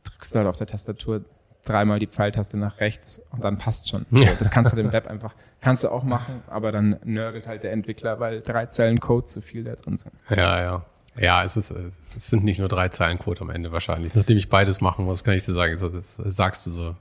drückst 0.05 0.33
du 0.33 0.37
halt 0.37 0.47
auf 0.47 0.55
der 0.55 0.65
Tastatur 0.65 1.25
dreimal 1.65 1.99
die 1.99 2.07
Pfeiltaste 2.07 2.55
nach 2.55 2.79
rechts 2.79 3.21
und 3.31 3.43
dann 3.43 3.57
passt 3.57 3.89
schon. 3.89 4.05
So, 4.11 4.23
das 4.39 4.49
kannst 4.49 4.71
du 4.71 4.77
halt 4.77 4.85
im 4.85 4.93
Web 4.93 5.07
einfach, 5.07 5.35
kannst 5.59 5.83
du 5.83 5.89
auch 5.89 6.05
machen, 6.05 6.41
aber 6.47 6.71
dann 6.71 6.95
nörgelt 7.03 7.47
halt 7.47 7.63
der 7.63 7.73
Entwickler, 7.73 8.21
weil 8.21 8.39
drei 8.39 8.67
Zeilen 8.67 9.01
Code 9.01 9.25
zu 9.25 9.41
viel 9.41 9.65
da 9.65 9.73
drin 9.73 9.97
sind. 9.97 10.13
Ja, 10.29 10.61
ja. 10.61 10.85
Ja, 11.19 11.43
es, 11.43 11.57
ist, 11.57 11.73
es 12.15 12.27
sind 12.27 12.45
nicht 12.45 12.59
nur 12.59 12.69
drei 12.69 12.87
Zeilen 12.87 13.19
Code 13.19 13.41
am 13.41 13.49
Ende 13.49 13.73
wahrscheinlich. 13.73 14.15
Nachdem 14.15 14.37
ich 14.37 14.47
beides 14.47 14.79
machen 14.79 15.03
muss, 15.03 15.25
kann 15.25 15.33
ich 15.33 15.43
dir 15.43 15.53
sagen, 15.53 15.77
das, 15.77 16.15
sagst 16.33 16.65
du 16.65 16.69
so 16.69 16.95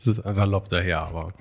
salopp 0.00 0.68
daher, 0.68 1.02
aber, 1.02 1.32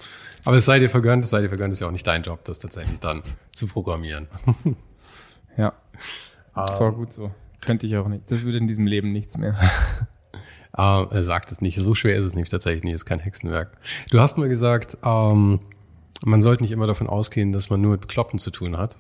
aber 0.46 0.56
es 0.58 0.66
sei 0.66 0.80
dir 0.80 0.90
vergönnt, 0.90 1.24
es 1.24 1.30
sei 1.30 1.42
dir 1.42 1.50
vergönnt, 1.50 1.74
ist 1.74 1.80
ja 1.80 1.88
auch 1.88 1.92
nicht 1.92 2.06
dein 2.06 2.24
Job, 2.24 2.44
das 2.44 2.60
tatsächlich 2.60 3.00
dann 3.00 3.24
zu 3.52 3.68
programmieren. 3.68 4.28
Ja. 5.58 5.74
Das 6.56 6.80
war 6.80 6.94
gut 6.94 7.12
so. 7.12 7.32
Könnte 7.60 7.86
ich 7.86 7.98
auch 7.98 8.08
nicht. 8.08 8.32
Das 8.32 8.46
würde 8.46 8.60
in 8.60 8.68
diesem 8.68 8.88
Leben 8.88 9.12
nichts 9.12 9.38
mehr. 9.38 9.58
Uh, 10.78 11.06
er 11.12 11.24
sagt 11.24 11.52
es 11.52 11.60
nicht. 11.60 11.78
So 11.80 11.96
schwer 11.96 12.16
ist 12.16 12.26
es 12.26 12.34
nämlich 12.34 12.50
tatsächlich 12.50 12.84
nicht. 12.84 12.94
Es 12.94 13.02
ist 13.02 13.06
kein 13.06 13.20
Hexenwerk. 13.20 13.78
Du 14.10 14.22
hast 14.22 14.38
mal 14.38 14.48
gesagt, 14.48 14.98
ähm, 15.04 15.60
man 16.24 16.42
sollte 16.42 16.64
nicht 16.64 16.72
immer 16.72 16.88
davon 16.88 17.08
ausgehen, 17.08 17.52
dass 17.52 17.70
man 17.70 17.82
nur 17.82 17.92
mit 17.92 18.02
Bekloppten 18.02 18.40
zu 18.40 18.52
tun 18.52 18.78
hat. 18.78 18.98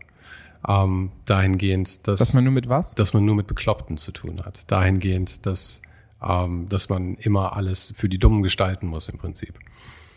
Ähm, 0.67 1.11
dahingehend, 1.25 2.07
dass, 2.07 2.19
Dass 2.19 2.33
man 2.33 2.43
nur 2.43 2.53
mit 2.53 2.67
was? 2.67 2.95
dass 2.95 3.13
man 3.13 3.23
nur 3.23 3.35
mit 3.35 3.47
Bekloppten 3.47 3.97
zu 3.97 4.11
tun 4.11 4.43
hat. 4.43 4.69
Dahingehend, 4.69 5.45
dass, 5.45 5.81
ähm, 5.81 5.88
dass 6.21 6.89
man 6.89 7.15
immer 7.15 7.55
alles 7.55 7.93
für 7.95 8.09
die 8.09 8.17
Dummen 8.19 8.43
gestalten 8.43 8.87
muss 8.87 9.07
im 9.09 9.17
Prinzip. 9.17 9.57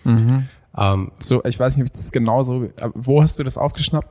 Ähm, 0.05 1.13
So, 1.21 1.45
ich 1.45 1.59
weiß 1.61 1.77
nicht, 1.77 1.83
ob 1.85 1.87
ich 1.87 1.93
das 2.01 2.13
genauso, 2.13 2.71
aber 2.81 2.93
wo 2.95 3.23
hast 3.23 3.39
du 3.39 3.45
das 3.45 3.57
aufgeschnappt? 3.59 4.09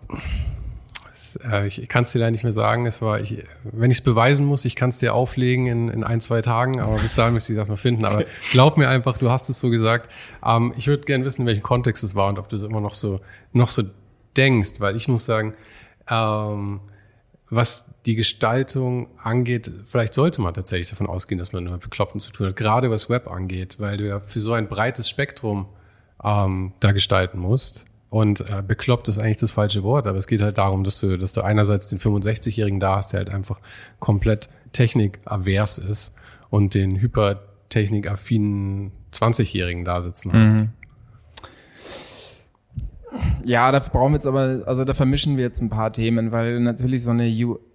Äh, 1.44 1.68
Ich 1.68 1.88
kann 1.90 2.04
es 2.04 2.12
dir 2.12 2.20
leider 2.20 2.32
nicht 2.32 2.44
mehr 2.44 2.52
sagen. 2.52 2.86
Es 2.86 3.02
war, 3.02 3.20
ich, 3.20 3.44
wenn 3.64 3.90
ich 3.92 3.98
es 4.00 4.04
beweisen 4.04 4.46
muss, 4.46 4.66
ich 4.66 4.76
kann 4.76 4.90
es 4.90 4.98
dir 4.98 5.14
auflegen 5.14 5.68
in, 5.68 5.90
in 5.90 6.04
ein, 6.04 6.22
zwei 6.22 6.42
Tagen, 6.42 6.80
aber 6.80 6.98
bis 6.98 7.16
dahin 7.16 7.34
müsste 7.34 7.54
ich 7.54 7.60
das 7.60 7.68
mal 7.68 7.78
finden. 7.78 8.06
Aber 8.06 8.24
glaub 8.52 8.78
mir 8.78 8.90
einfach, 8.90 9.18
du 9.18 9.30
hast 9.32 9.50
es 9.50 9.60
so 9.60 9.70
gesagt. 9.70 10.10
Ähm, 10.46 10.74
ich 10.78 10.88
würde 10.88 11.04
gerne 11.06 11.26
wissen, 11.26 11.42
in 11.42 11.48
welchem 11.48 11.64
Kontext 11.64 12.04
es 12.04 12.16
war 12.16 12.30
und 12.30 12.38
ob 12.40 12.50
du 12.50 12.56
es 12.58 12.64
immer 12.64 12.82
noch 12.82 12.94
so, 12.94 13.22
noch 13.54 13.70
so 13.70 13.84
denkst, 14.38 14.80
weil 14.80 14.96
ich 14.96 15.08
muss 15.08 15.26
sagen, 15.26 15.56
ähm, 16.10 16.80
was 17.50 17.86
die 18.06 18.16
Gestaltung 18.16 19.08
angeht, 19.18 19.70
vielleicht 19.86 20.14
sollte 20.14 20.42
man 20.42 20.54
tatsächlich 20.54 20.90
davon 20.90 21.08
ausgehen, 21.08 21.38
dass 21.38 21.54
man 21.54 21.64
nur 21.64 21.74
mit 21.74 21.82
Bekloppten 21.82 22.20
zu 22.20 22.32
tun 22.32 22.48
hat, 22.48 22.56
gerade 22.56 22.90
was 22.90 23.10
Web 23.10 23.30
angeht, 23.30 23.76
weil 23.80 23.98
du 23.98 24.08
ja 24.08 24.20
für 24.20 24.40
so 24.40 24.54
ein 24.54 24.68
breites 24.68 25.08
Spektrum 25.08 25.68
ähm, 26.24 26.74
da 26.80 26.92
gestalten 26.92 27.40
musst. 27.40 27.86
Und 28.10 28.42
äh, 28.42 28.62
bekloppt 28.66 29.08
ist 29.08 29.20
eigentlich 29.20 29.38
das 29.38 29.52
falsche 29.52 29.84
Wort, 29.84 30.06
aber 30.06 30.18
es 30.18 30.28
geht 30.28 30.42
halt 30.42 30.58
darum, 30.58 30.84
dass 30.84 31.00
du, 31.00 31.18
dass 31.18 31.32
du 31.32 31.42
einerseits 31.42 31.88
den 31.88 31.98
65-Jährigen 31.98 32.82
da 32.82 32.98
hast, 32.98 33.14
der 33.14 33.20
halt 33.20 33.30
einfach 33.30 33.62
komplett 34.00 34.50
technikavers 34.74 35.78
ist 35.78 36.12
und 36.50 36.74
den 36.74 37.00
hypertechnikaffinen 37.00 38.92
20-Jährigen 39.14 39.86
da 39.86 40.02
sitzen 40.02 40.34
hast. 40.34 40.56
Ja, 43.46 43.72
da 43.72 43.80
brauchen 43.80 44.12
wir 44.12 44.18
jetzt 44.18 44.28
aber, 44.28 44.64
also 44.66 44.86
da 44.86 44.94
vermischen 44.94 45.38
wir 45.38 45.44
jetzt 45.44 45.62
ein 45.62 45.70
paar 45.70 45.92
Themen, 45.94 46.32
weil 46.32 46.60
natürlich 46.60 47.04
so 47.04 47.12
eine 47.12 47.28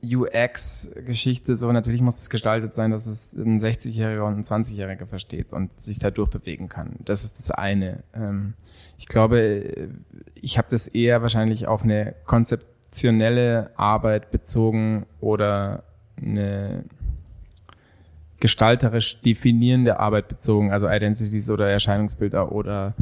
UX-Geschichte, 0.02 1.56
so 1.56 1.72
natürlich 1.72 2.02
muss 2.02 2.20
es 2.20 2.30
gestaltet 2.30 2.74
sein, 2.74 2.90
dass 2.90 3.06
es 3.06 3.32
ein 3.32 3.60
60-Jähriger 3.60 4.22
und 4.26 4.38
ein 4.38 4.42
20-Jähriger 4.42 5.06
versteht 5.06 5.52
und 5.52 5.78
sich 5.80 5.98
da 5.98 6.10
durchbewegen 6.10 6.68
kann. 6.68 6.96
Das 7.04 7.24
ist 7.24 7.38
das 7.38 7.50
eine. 7.50 8.02
Ähm, 8.14 8.54
Ich 8.98 9.06
glaube, 9.06 9.90
ich 10.34 10.58
habe 10.58 10.68
das 10.70 10.86
eher 10.86 11.22
wahrscheinlich 11.22 11.66
auf 11.66 11.82
eine 11.82 12.14
konzeptionelle 12.24 13.70
Arbeit 13.76 14.30
bezogen 14.30 15.06
oder 15.20 15.82
eine 16.16 16.84
gestalterisch 18.40 19.20
definierende 19.22 19.98
Arbeit 19.98 20.28
bezogen, 20.28 20.70
also 20.70 20.88
Identities 20.88 21.50
oder 21.50 21.68
Erscheinungsbilder 21.68 22.52
oder 22.52 22.94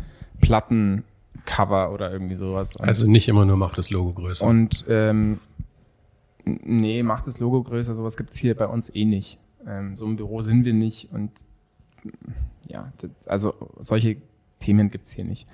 Plattencover 1.44 1.92
oder 1.92 2.12
irgendwie 2.12 2.36
sowas. 2.36 2.76
Und 2.76 2.86
Also 2.86 3.06
nicht 3.06 3.28
immer 3.28 3.44
nur 3.44 3.56
macht 3.56 3.78
das 3.78 3.90
Logo 3.90 4.12
größer. 4.12 4.46
und 4.46 4.84
ähm, 4.88 5.38
nee, 6.44 7.02
macht 7.02 7.26
das 7.26 7.38
Logo 7.38 7.62
größer, 7.62 7.94
sowas 7.94 8.16
gibt's 8.16 8.36
hier 8.36 8.54
bei 8.56 8.66
uns 8.66 8.94
eh 8.94 9.04
nicht. 9.04 9.38
Ähm, 9.66 9.96
so 9.96 10.06
ein 10.06 10.16
Büro 10.16 10.42
sind 10.42 10.64
wir 10.64 10.74
nicht 10.74 11.12
und 11.12 11.30
mm, 12.02 12.70
ja, 12.70 12.92
also 13.26 13.54
solche 13.80 14.16
Themen 14.58 14.90
gibt's 14.90 15.12
hier 15.12 15.24
nicht. 15.24 15.46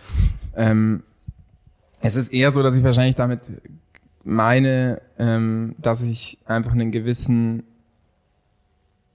Ähm, 0.54 1.02
es 2.00 2.16
ist 2.16 2.32
eher 2.32 2.50
so, 2.52 2.62
dass 2.62 2.76
ich 2.76 2.84
wahrscheinlich 2.84 3.16
damit 3.16 3.42
meine, 4.24 5.02
ähm, 5.18 5.74
dass 5.78 6.02
ich 6.02 6.38
einfach 6.46 6.72
einen 6.72 6.90
gewissen 6.90 7.62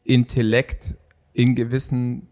Intellekt 0.04 0.96
in 1.34 1.56
gewissen 1.56 2.28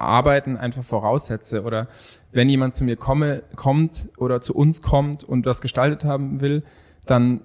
Arbeiten 0.00 0.56
einfach 0.56 0.84
voraussetze 0.84 1.62
oder 1.62 1.88
wenn 2.32 2.48
jemand 2.48 2.74
zu 2.74 2.84
mir 2.84 2.96
komme, 2.96 3.42
kommt 3.56 4.08
oder 4.16 4.40
zu 4.40 4.54
uns 4.54 4.82
kommt 4.82 5.24
und 5.24 5.46
das 5.46 5.60
gestaltet 5.60 6.04
haben 6.04 6.40
will, 6.40 6.62
dann 7.06 7.40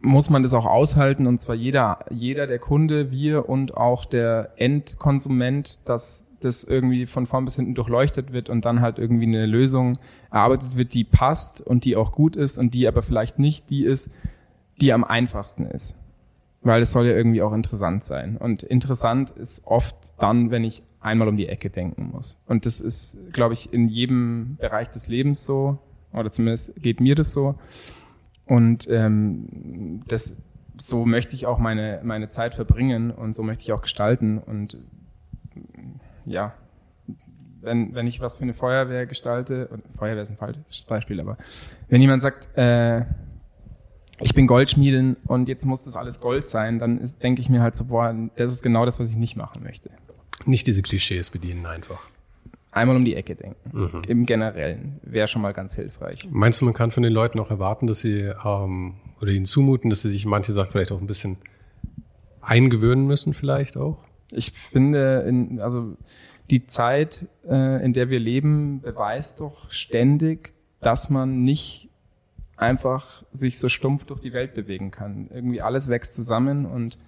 muss 0.00 0.30
man 0.30 0.42
das 0.42 0.54
auch 0.54 0.66
aushalten 0.66 1.26
und 1.26 1.40
zwar 1.40 1.56
jeder, 1.56 2.00
jeder 2.10 2.46
der 2.46 2.58
Kunde, 2.58 3.10
wir 3.10 3.48
und 3.48 3.76
auch 3.76 4.04
der 4.04 4.52
Endkonsument, 4.56 5.88
dass 5.88 6.26
das 6.40 6.64
irgendwie 6.64 7.06
von 7.06 7.26
vorn 7.26 7.44
bis 7.44 7.56
hinten 7.56 7.74
durchleuchtet 7.74 8.32
wird 8.32 8.48
und 8.48 8.64
dann 8.64 8.80
halt 8.80 8.98
irgendwie 8.98 9.26
eine 9.26 9.46
Lösung 9.46 9.98
erarbeitet 10.30 10.76
wird, 10.76 10.94
die 10.94 11.04
passt 11.04 11.60
und 11.60 11.84
die 11.84 11.96
auch 11.96 12.12
gut 12.12 12.36
ist 12.36 12.58
und 12.58 12.74
die 12.74 12.86
aber 12.86 13.02
vielleicht 13.02 13.38
nicht 13.38 13.70
die 13.70 13.84
ist, 13.84 14.10
die 14.80 14.92
am 14.92 15.04
einfachsten 15.04 15.64
ist. 15.64 15.96
Weil 16.66 16.82
es 16.82 16.90
soll 16.90 17.06
ja 17.06 17.12
irgendwie 17.12 17.42
auch 17.42 17.52
interessant 17.52 18.04
sein. 18.04 18.36
Und 18.38 18.64
interessant 18.64 19.30
ist 19.30 19.68
oft 19.68 19.94
dann, 20.18 20.50
wenn 20.50 20.64
ich 20.64 20.82
einmal 21.00 21.28
um 21.28 21.36
die 21.36 21.48
Ecke 21.48 21.70
denken 21.70 22.10
muss. 22.12 22.40
Und 22.46 22.66
das 22.66 22.80
ist, 22.80 23.16
glaube 23.32 23.54
ich, 23.54 23.72
in 23.72 23.88
jedem 23.88 24.56
Bereich 24.56 24.90
des 24.90 25.06
Lebens 25.06 25.44
so, 25.44 25.78
oder 26.12 26.28
zumindest 26.32 26.74
geht 26.82 26.98
mir 26.98 27.14
das 27.14 27.32
so. 27.32 27.54
Und 28.46 28.88
ähm, 28.90 30.02
das, 30.08 30.42
so 30.76 31.06
möchte 31.06 31.36
ich 31.36 31.46
auch 31.46 31.58
meine, 31.58 32.00
meine 32.02 32.26
Zeit 32.26 32.56
verbringen 32.56 33.12
und 33.12 33.32
so 33.32 33.44
möchte 33.44 33.62
ich 33.62 33.72
auch 33.72 33.82
gestalten. 33.82 34.38
Und 34.38 34.76
ja, 36.24 36.52
wenn, 37.60 37.94
wenn 37.94 38.08
ich 38.08 38.20
was 38.20 38.38
für 38.38 38.42
eine 38.42 38.54
Feuerwehr 38.54 39.06
gestalte, 39.06 39.68
Feuerwehr 39.96 40.24
ist 40.24 40.30
ein 40.30 40.36
falsches 40.36 40.84
Beispiel, 40.84 41.20
aber 41.20 41.36
wenn 41.88 42.00
jemand 42.00 42.22
sagt, 42.22 42.48
äh, 42.58 43.04
ich 44.20 44.34
bin 44.34 44.46
Goldschmieden 44.46 45.16
und 45.26 45.48
jetzt 45.48 45.66
muss 45.66 45.84
das 45.84 45.96
alles 45.96 46.20
Gold 46.20 46.48
sein, 46.48 46.78
dann 46.78 46.98
ist, 46.98 47.22
denke 47.22 47.42
ich 47.42 47.48
mir 47.48 47.62
halt 47.62 47.74
so, 47.74 47.84
boah, 47.84 48.14
das 48.36 48.52
ist 48.52 48.62
genau 48.62 48.84
das, 48.84 48.98
was 48.98 49.10
ich 49.10 49.16
nicht 49.16 49.36
machen 49.36 49.62
möchte. 49.62 49.90
Nicht 50.44 50.66
diese 50.66 50.82
Klischees 50.82 51.30
bedienen 51.30 51.66
einfach. 51.66 52.00
Einmal 52.72 52.96
um 52.96 53.04
die 53.04 53.14
Ecke 53.14 53.34
denken. 53.34 54.02
Im 54.06 54.26
Generellen 54.26 55.00
wäre 55.02 55.28
schon 55.28 55.40
mal 55.40 55.54
ganz 55.54 55.74
hilfreich. 55.74 56.28
Meinst 56.30 56.60
du, 56.60 56.66
man 56.66 56.74
kann 56.74 56.90
von 56.90 57.02
den 57.02 57.12
Leuten 57.12 57.40
auch 57.40 57.50
erwarten, 57.50 57.86
dass 57.86 58.00
sie 58.00 58.30
ähm, 58.44 58.96
oder 59.20 59.32
ihnen 59.32 59.46
zumuten, 59.46 59.88
dass 59.88 60.02
sie 60.02 60.10
sich 60.10 60.26
manche 60.26 60.52
Sachen 60.52 60.72
vielleicht 60.72 60.92
auch 60.92 61.00
ein 61.00 61.06
bisschen 61.06 61.38
eingewöhnen 62.42 63.06
müssen, 63.06 63.32
vielleicht 63.32 63.78
auch? 63.78 63.98
Ich 64.30 64.52
finde, 64.52 65.24
in, 65.26 65.58
also 65.60 65.96
die 66.50 66.64
Zeit, 66.64 67.26
äh, 67.48 67.82
in 67.82 67.94
der 67.94 68.10
wir 68.10 68.20
leben, 68.20 68.82
beweist 68.82 69.40
doch 69.40 69.70
ständig, 69.70 70.52
dass 70.80 71.08
man 71.08 71.44
nicht 71.44 71.88
einfach 72.56 73.22
sich 73.32 73.58
so 73.58 73.68
stumpf 73.68 74.04
durch 74.04 74.20
die 74.20 74.32
Welt 74.32 74.54
bewegen 74.54 74.90
kann. 74.90 75.28
Irgendwie 75.32 75.60
alles 75.60 75.88
wächst 75.88 76.14
zusammen 76.14 76.66
und 76.66 76.98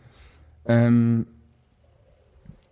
ähm, 0.67 1.27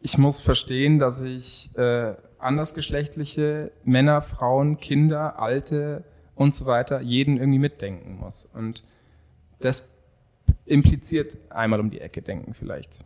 ich 0.01 0.19
muss 0.19 0.41
verstehen, 0.41 0.99
dass 0.99 1.23
ich 1.23 1.71
äh, 1.77 2.15
andersgeschlechtliche 2.39 3.73
Männer, 3.85 4.23
Frauen, 4.23 4.79
Kinder, 4.79 5.41
Alte 5.41 6.05
und 6.35 6.55
so 6.55 6.67
weiter 6.67 7.01
jeden 7.01 7.39
irgendwie 7.39 7.59
mitdenken 7.59 8.19
muss. 8.21 8.49
Und 8.53 8.85
das 9.59 9.89
impliziert 10.65 11.37
einmal 11.51 11.81
um 11.81 11.91
die 11.91 12.01
Ecke 12.01 12.23
denken 12.23 12.55
vielleicht. 12.55 13.01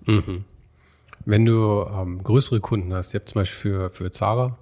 Wenn 1.24 1.44
du 1.44 1.86
ähm, 1.90 2.18
größere 2.18 2.60
Kunden 2.60 2.92
hast, 2.92 3.14
ihr 3.14 3.20
habt 3.20 3.28
zum 3.28 3.42
Beispiel 3.42 3.72
für, 3.72 3.90
für 3.90 4.10
Zara 4.10 4.58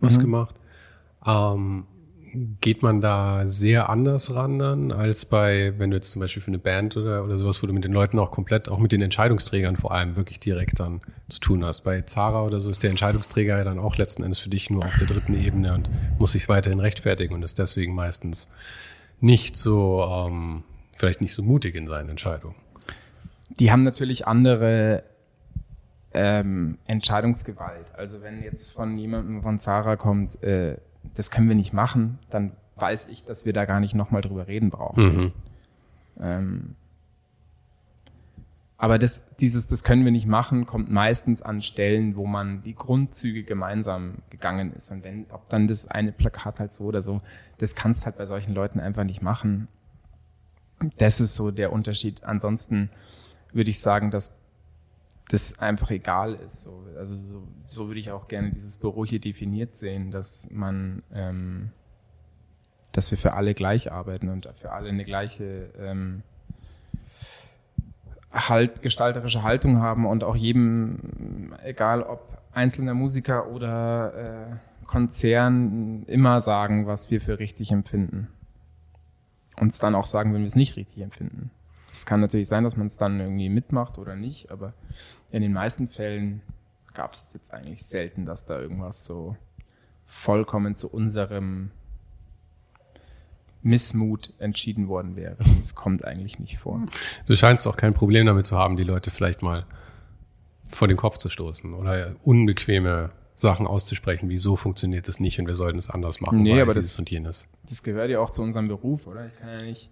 was 0.00 0.18
gemacht, 0.20 0.54
ähm, 1.26 1.84
geht 2.60 2.82
man 2.82 3.00
da 3.00 3.46
sehr 3.46 3.88
anders 3.88 4.34
ran 4.34 4.58
dann, 4.58 4.92
als 4.92 5.24
bei, 5.24 5.74
wenn 5.78 5.90
du 5.90 5.96
jetzt 5.96 6.10
zum 6.12 6.20
Beispiel 6.20 6.42
für 6.42 6.48
eine 6.48 6.58
Band 6.58 6.96
oder, 6.96 7.24
oder 7.24 7.36
sowas, 7.36 7.62
wo 7.62 7.66
du 7.66 7.72
mit 7.72 7.84
den 7.84 7.92
Leuten 7.92 8.18
auch 8.18 8.30
komplett, 8.30 8.68
auch 8.68 8.78
mit 8.78 8.92
den 8.92 9.02
Entscheidungsträgern 9.02 9.76
vor 9.76 9.92
allem 9.92 10.16
wirklich 10.16 10.40
direkt 10.40 10.80
dann 10.80 11.00
zu 11.28 11.40
tun 11.40 11.64
hast. 11.64 11.82
Bei 11.82 12.02
Zara 12.02 12.44
oder 12.44 12.60
so 12.60 12.70
ist 12.70 12.82
der 12.82 12.90
Entscheidungsträger 12.90 13.58
ja 13.58 13.64
dann 13.64 13.78
auch 13.78 13.96
letzten 13.96 14.22
Endes 14.22 14.38
für 14.38 14.48
dich 14.48 14.70
nur 14.70 14.84
auf 14.84 14.96
der 14.96 15.06
dritten 15.06 15.34
Ebene 15.34 15.74
und 15.74 15.88
muss 16.18 16.32
sich 16.32 16.48
weiterhin 16.48 16.80
rechtfertigen 16.80 17.34
und 17.34 17.42
ist 17.42 17.58
deswegen 17.58 17.94
meistens 17.94 18.48
nicht 19.20 19.56
so, 19.56 20.02
ähm, 20.02 20.64
vielleicht 20.96 21.20
nicht 21.20 21.34
so 21.34 21.42
mutig 21.42 21.74
in 21.74 21.86
seinen 21.86 22.10
Entscheidungen. 22.10 22.56
die 23.58 23.70
haben 23.70 23.82
natürlich 23.82 24.26
andere 24.26 25.04
ähm, 26.12 26.78
Entscheidungsgewalt. 26.86 27.94
Also 27.94 28.22
wenn 28.22 28.42
jetzt 28.42 28.72
von 28.72 28.96
jemandem 28.96 29.42
von 29.42 29.58
Zara 29.58 29.96
kommt, 29.96 30.42
äh, 30.42 30.78
das 31.14 31.30
können 31.30 31.48
wir 31.48 31.56
nicht 31.56 31.72
machen, 31.72 32.18
dann 32.30 32.52
weiß 32.76 33.08
ich, 33.08 33.24
dass 33.24 33.46
wir 33.46 33.52
da 33.52 33.64
gar 33.64 33.80
nicht 33.80 33.94
nochmal 33.94 34.22
drüber 34.22 34.46
reden 34.46 34.70
brauchen. 34.70 35.32
Ähm, 36.20 36.74
aber 38.78 38.98
das, 38.98 39.34
dieses, 39.36 39.66
das 39.66 39.84
können 39.84 40.04
wir 40.04 40.12
nicht 40.12 40.26
machen, 40.26 40.66
kommt 40.66 40.90
meistens 40.90 41.40
an 41.40 41.62
Stellen, 41.62 42.14
wo 42.16 42.26
man 42.26 42.62
die 42.62 42.74
Grundzüge 42.74 43.42
gemeinsam 43.42 44.16
gegangen 44.28 44.72
ist. 44.74 44.90
Und 44.90 45.02
wenn, 45.02 45.26
ob 45.30 45.48
dann 45.48 45.66
das 45.66 45.86
eine 45.86 46.12
Plakat 46.12 46.60
halt 46.60 46.74
so 46.74 46.84
oder 46.84 47.02
so, 47.02 47.22
das 47.58 47.74
kannst 47.74 48.04
halt 48.04 48.18
bei 48.18 48.26
solchen 48.26 48.52
Leuten 48.52 48.78
einfach 48.78 49.04
nicht 49.04 49.22
machen. 49.22 49.68
Das 50.98 51.20
ist 51.20 51.36
so 51.36 51.50
der 51.50 51.72
Unterschied. 51.72 52.22
Ansonsten 52.24 52.90
würde 53.52 53.70
ich 53.70 53.80
sagen, 53.80 54.10
dass 54.10 54.36
das 55.28 55.58
einfach 55.58 55.90
egal 55.90 56.34
ist. 56.34 56.62
So, 56.62 56.84
also 56.96 57.14
so, 57.14 57.42
so 57.66 57.88
würde 57.88 58.00
ich 58.00 58.10
auch 58.10 58.28
gerne 58.28 58.50
dieses 58.52 58.78
Büro 58.78 59.04
hier 59.04 59.20
definiert 59.20 59.74
sehen, 59.74 60.10
dass 60.10 60.48
man, 60.50 61.02
ähm, 61.12 61.70
dass 62.92 63.10
wir 63.10 63.18
für 63.18 63.32
alle 63.32 63.54
gleich 63.54 63.90
arbeiten 63.90 64.28
und 64.28 64.48
für 64.54 64.72
alle 64.72 64.88
eine 64.88 65.04
gleiche 65.04 65.70
ähm, 65.78 66.22
halt 68.32 68.82
gestalterische 68.82 69.42
Haltung 69.42 69.80
haben 69.80 70.06
und 70.06 70.22
auch 70.22 70.36
jedem, 70.36 71.54
egal 71.64 72.02
ob 72.02 72.38
einzelner 72.52 72.94
Musiker 72.94 73.50
oder 73.50 74.50
äh, 74.52 74.56
Konzern, 74.86 76.04
immer 76.04 76.40
sagen, 76.40 76.86
was 76.86 77.10
wir 77.10 77.20
für 77.20 77.38
richtig 77.38 77.72
empfinden. 77.72 78.28
Uns 79.58 79.78
dann 79.78 79.94
auch 79.94 80.06
sagen, 80.06 80.32
wenn 80.32 80.42
wir 80.42 80.46
es 80.46 80.56
nicht 80.56 80.76
richtig 80.76 81.02
empfinden. 81.02 81.50
Es 81.96 82.04
kann 82.04 82.20
natürlich 82.20 82.46
sein, 82.46 82.62
dass 82.62 82.76
man 82.76 82.86
es 82.86 82.98
dann 82.98 83.20
irgendwie 83.20 83.48
mitmacht 83.48 83.98
oder 83.98 84.16
nicht, 84.16 84.50
aber 84.50 84.74
in 85.30 85.40
den 85.40 85.54
meisten 85.54 85.86
Fällen 85.86 86.42
gab 86.92 87.12
es 87.12 87.24
jetzt 87.32 87.54
eigentlich 87.54 87.86
selten, 87.86 88.26
dass 88.26 88.44
da 88.44 88.60
irgendwas 88.60 89.04
so 89.04 89.36
vollkommen 90.04 90.74
zu 90.74 90.90
unserem 90.90 91.70
Missmut 93.62 94.34
entschieden 94.38 94.88
worden 94.88 95.16
wäre. 95.16 95.36
Das 95.56 95.74
kommt 95.74 96.04
eigentlich 96.04 96.38
nicht 96.38 96.58
vor. 96.58 96.82
Du 97.26 97.34
scheinst 97.34 97.66
auch 97.66 97.76
kein 97.76 97.94
Problem 97.94 98.26
damit 98.26 98.46
zu 98.46 98.58
haben, 98.58 98.76
die 98.76 98.84
Leute 98.84 99.10
vielleicht 99.10 99.42
mal 99.42 99.64
vor 100.70 100.88
den 100.88 100.98
Kopf 100.98 101.16
zu 101.16 101.30
stoßen 101.30 101.72
oder 101.72 102.14
unbequeme 102.22 103.10
Sachen 103.36 103.66
auszusprechen, 103.66 104.28
wie 104.28 104.38
so 104.38 104.54
funktioniert 104.54 105.08
das 105.08 105.18
nicht 105.18 105.40
und 105.40 105.46
wir 105.46 105.54
sollten 105.54 105.78
es 105.78 105.88
anders 105.88 106.20
machen. 106.20 106.42
Nee, 106.42 106.60
aber 106.60 106.74
das, 106.74 106.98
und 106.98 107.10
jenes. 107.10 107.48
das 107.68 107.82
gehört 107.82 108.10
ja 108.10 108.20
auch 108.20 108.30
zu 108.30 108.42
unserem 108.42 108.68
Beruf, 108.68 109.06
oder? 109.06 109.26
Ich 109.26 109.38
kann 109.38 109.48
ja 109.48 109.62
nicht, 109.62 109.90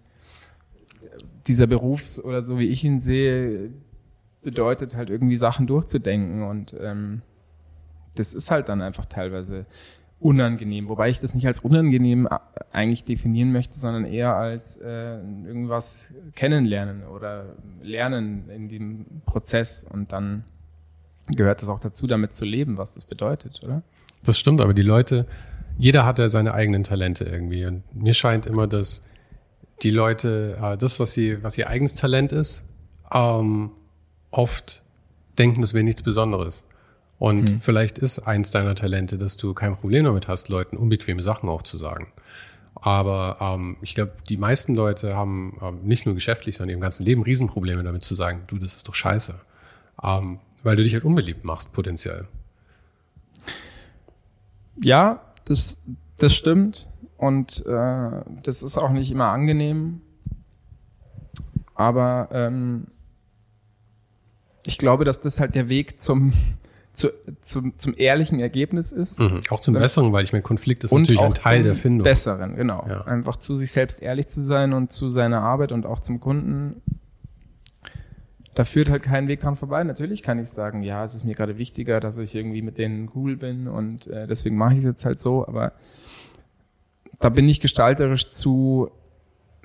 dieser 1.47 1.67
Beruf 1.67 2.19
oder 2.23 2.43
so 2.43 2.59
wie 2.59 2.67
ich 2.67 2.83
ihn 2.83 2.99
sehe, 2.99 3.71
bedeutet 4.41 4.95
halt 4.95 5.09
irgendwie 5.09 5.35
Sachen 5.35 5.67
durchzudenken 5.67 6.43
und 6.43 6.75
ähm, 6.79 7.21
das 8.15 8.33
ist 8.33 8.51
halt 8.51 8.69
dann 8.69 8.81
einfach 8.81 9.05
teilweise 9.05 9.65
unangenehm, 10.19 10.87
wobei 10.87 11.09
ich 11.09 11.19
das 11.19 11.35
nicht 11.35 11.45
als 11.45 11.59
unangenehm 11.59 12.27
eigentlich 12.71 13.03
definieren 13.03 13.51
möchte, 13.51 13.77
sondern 13.77 14.05
eher 14.05 14.35
als 14.35 14.77
äh, 14.77 15.17
irgendwas 15.17 16.07
kennenlernen 16.35 17.03
oder 17.03 17.55
lernen 17.83 18.49
in 18.49 18.69
dem 18.69 19.05
Prozess. 19.25 19.85
Und 19.87 20.13
dann 20.13 20.45
gehört 21.35 21.61
es 21.61 21.69
auch 21.69 21.79
dazu, 21.79 22.07
damit 22.07 22.33
zu 22.33 22.45
leben, 22.45 22.77
was 22.77 22.93
das 22.93 23.05
bedeutet, 23.05 23.61
oder? 23.63 23.83
Das 24.23 24.39
stimmt, 24.39 24.61
aber 24.61 24.73
die 24.73 24.81
Leute, 24.81 25.27
jeder 25.77 26.05
hat 26.05 26.17
ja 26.17 26.29
seine 26.29 26.53
eigenen 26.53 26.83
Talente 26.83 27.25
irgendwie. 27.25 27.65
Und 27.65 27.83
mir 27.93 28.13
scheint 28.13 28.47
immer, 28.47 28.67
dass 28.67 29.05
die 29.83 29.91
Leute 29.91 30.57
äh, 30.61 30.77
das, 30.77 30.99
was 30.99 31.13
sie, 31.13 31.43
was 31.43 31.57
ihr 31.57 31.69
eigenes 31.69 31.95
Talent 31.95 32.31
ist, 32.31 32.63
ähm, 33.11 33.71
oft 34.31 34.83
denken, 35.37 35.61
das 35.61 35.73
wäre 35.73 35.83
nichts 35.83 36.01
Besonderes. 36.01 36.65
Und 37.17 37.49
hm. 37.49 37.61
vielleicht 37.61 37.97
ist 37.97 38.19
eins 38.19 38.51
deiner 38.51 38.75
Talente, 38.75 39.17
dass 39.17 39.37
du 39.37 39.53
kein 39.53 39.75
Problem 39.75 40.05
damit 40.05 40.27
hast, 40.27 40.49
Leuten 40.49 40.75
unbequeme 40.75 41.21
Sachen 41.21 41.49
auch 41.49 41.61
zu 41.61 41.77
sagen. 41.77 42.07
Aber 42.75 43.37
ähm, 43.39 43.77
ich 43.81 43.95
glaube, 43.95 44.13
die 44.27 44.37
meisten 44.37 44.75
Leute 44.75 45.15
haben 45.15 45.57
ähm, 45.61 45.79
nicht 45.83 46.05
nur 46.05 46.13
geschäftlich, 46.13 46.57
sondern 46.57 46.75
im 46.75 46.81
ganzen 46.81 47.05
Leben 47.05 47.23
Riesenprobleme 47.23 47.83
damit 47.83 48.03
zu 48.03 48.15
sagen, 48.15 48.43
du, 48.47 48.57
das 48.57 48.75
ist 48.75 48.87
doch 48.87 48.95
scheiße. 48.95 49.35
Ähm, 50.03 50.39
weil 50.63 50.75
du 50.75 50.83
dich 50.83 50.93
halt 50.93 51.05
unbeliebt 51.05 51.45
machst, 51.45 51.71
potenziell. 51.73 52.27
Ja, 54.83 55.21
das, 55.45 55.77
das 56.17 56.35
stimmt. 56.35 56.87
Und 57.17 57.65
äh, 57.65 58.09
das 58.43 58.63
ist 58.63 58.77
auch 58.77 58.91
nicht 58.91 59.11
immer 59.11 59.27
angenehm. 59.27 60.01
Aber 61.73 62.29
ähm, 62.31 62.87
ich 64.65 64.77
glaube, 64.77 65.05
dass 65.05 65.21
das 65.21 65.39
halt 65.39 65.55
der 65.55 65.69
Weg 65.69 65.99
zum 65.99 66.33
zu, 66.95 67.09
zum, 67.41 67.77
zum 67.77 67.93
ehrlichen 67.97 68.39
Ergebnis 68.39 68.91
ist. 68.91 69.19
Mhm. 69.19 69.41
Auch 69.49 69.59
zum 69.59 69.75
Besseren, 69.75 70.11
weil 70.13 70.23
ich 70.23 70.31
meine, 70.31 70.43
Konflikt 70.43 70.83
ist 70.83 70.93
natürlich 70.93 71.19
ein 71.19 71.33
Teil 71.33 71.63
der 71.63 71.75
Findung. 71.75 72.03
Besseren, 72.03 72.55
genau. 72.55 72.85
Ja. 72.87 73.01
Einfach 73.01 73.35
zu 73.35 73.53
sich 73.53 73.71
selbst 73.71 74.01
ehrlich 74.01 74.27
zu 74.27 74.41
sein 74.41 74.73
und 74.73 74.91
zu 74.91 75.09
seiner 75.09 75.41
Arbeit 75.41 75.71
und 75.71 75.85
auch 75.85 75.99
zum 75.99 76.19
Kunden. 76.19 76.81
Da 78.55 78.63
führt 78.63 78.89
halt 78.89 79.03
kein 79.03 79.27
Weg 79.27 79.41
dran 79.41 79.57
vorbei. 79.57 79.83
Natürlich 79.83 80.23
kann 80.23 80.39
ich 80.39 80.49
sagen, 80.49 80.81
ja, 80.81 81.03
es 81.03 81.13
ist 81.13 81.25
mir 81.25 81.35
gerade 81.35 81.57
wichtiger, 81.57 81.99
dass 81.99 82.17
ich 82.17 82.33
irgendwie 82.33 82.61
mit 82.61 82.77
denen 82.77 83.11
cool 83.13 83.35
bin 83.35 83.67
und 83.67 84.07
äh, 84.07 84.27
deswegen 84.27 84.55
mache 84.55 84.73
ich 84.73 84.79
es 84.79 84.85
jetzt 84.85 85.03
halt 85.03 85.19
so, 85.19 85.45
aber 85.45 85.73
da 87.19 87.29
bin 87.29 87.47
ich 87.49 87.59
gestalterisch 87.59 88.29
zu 88.29 88.91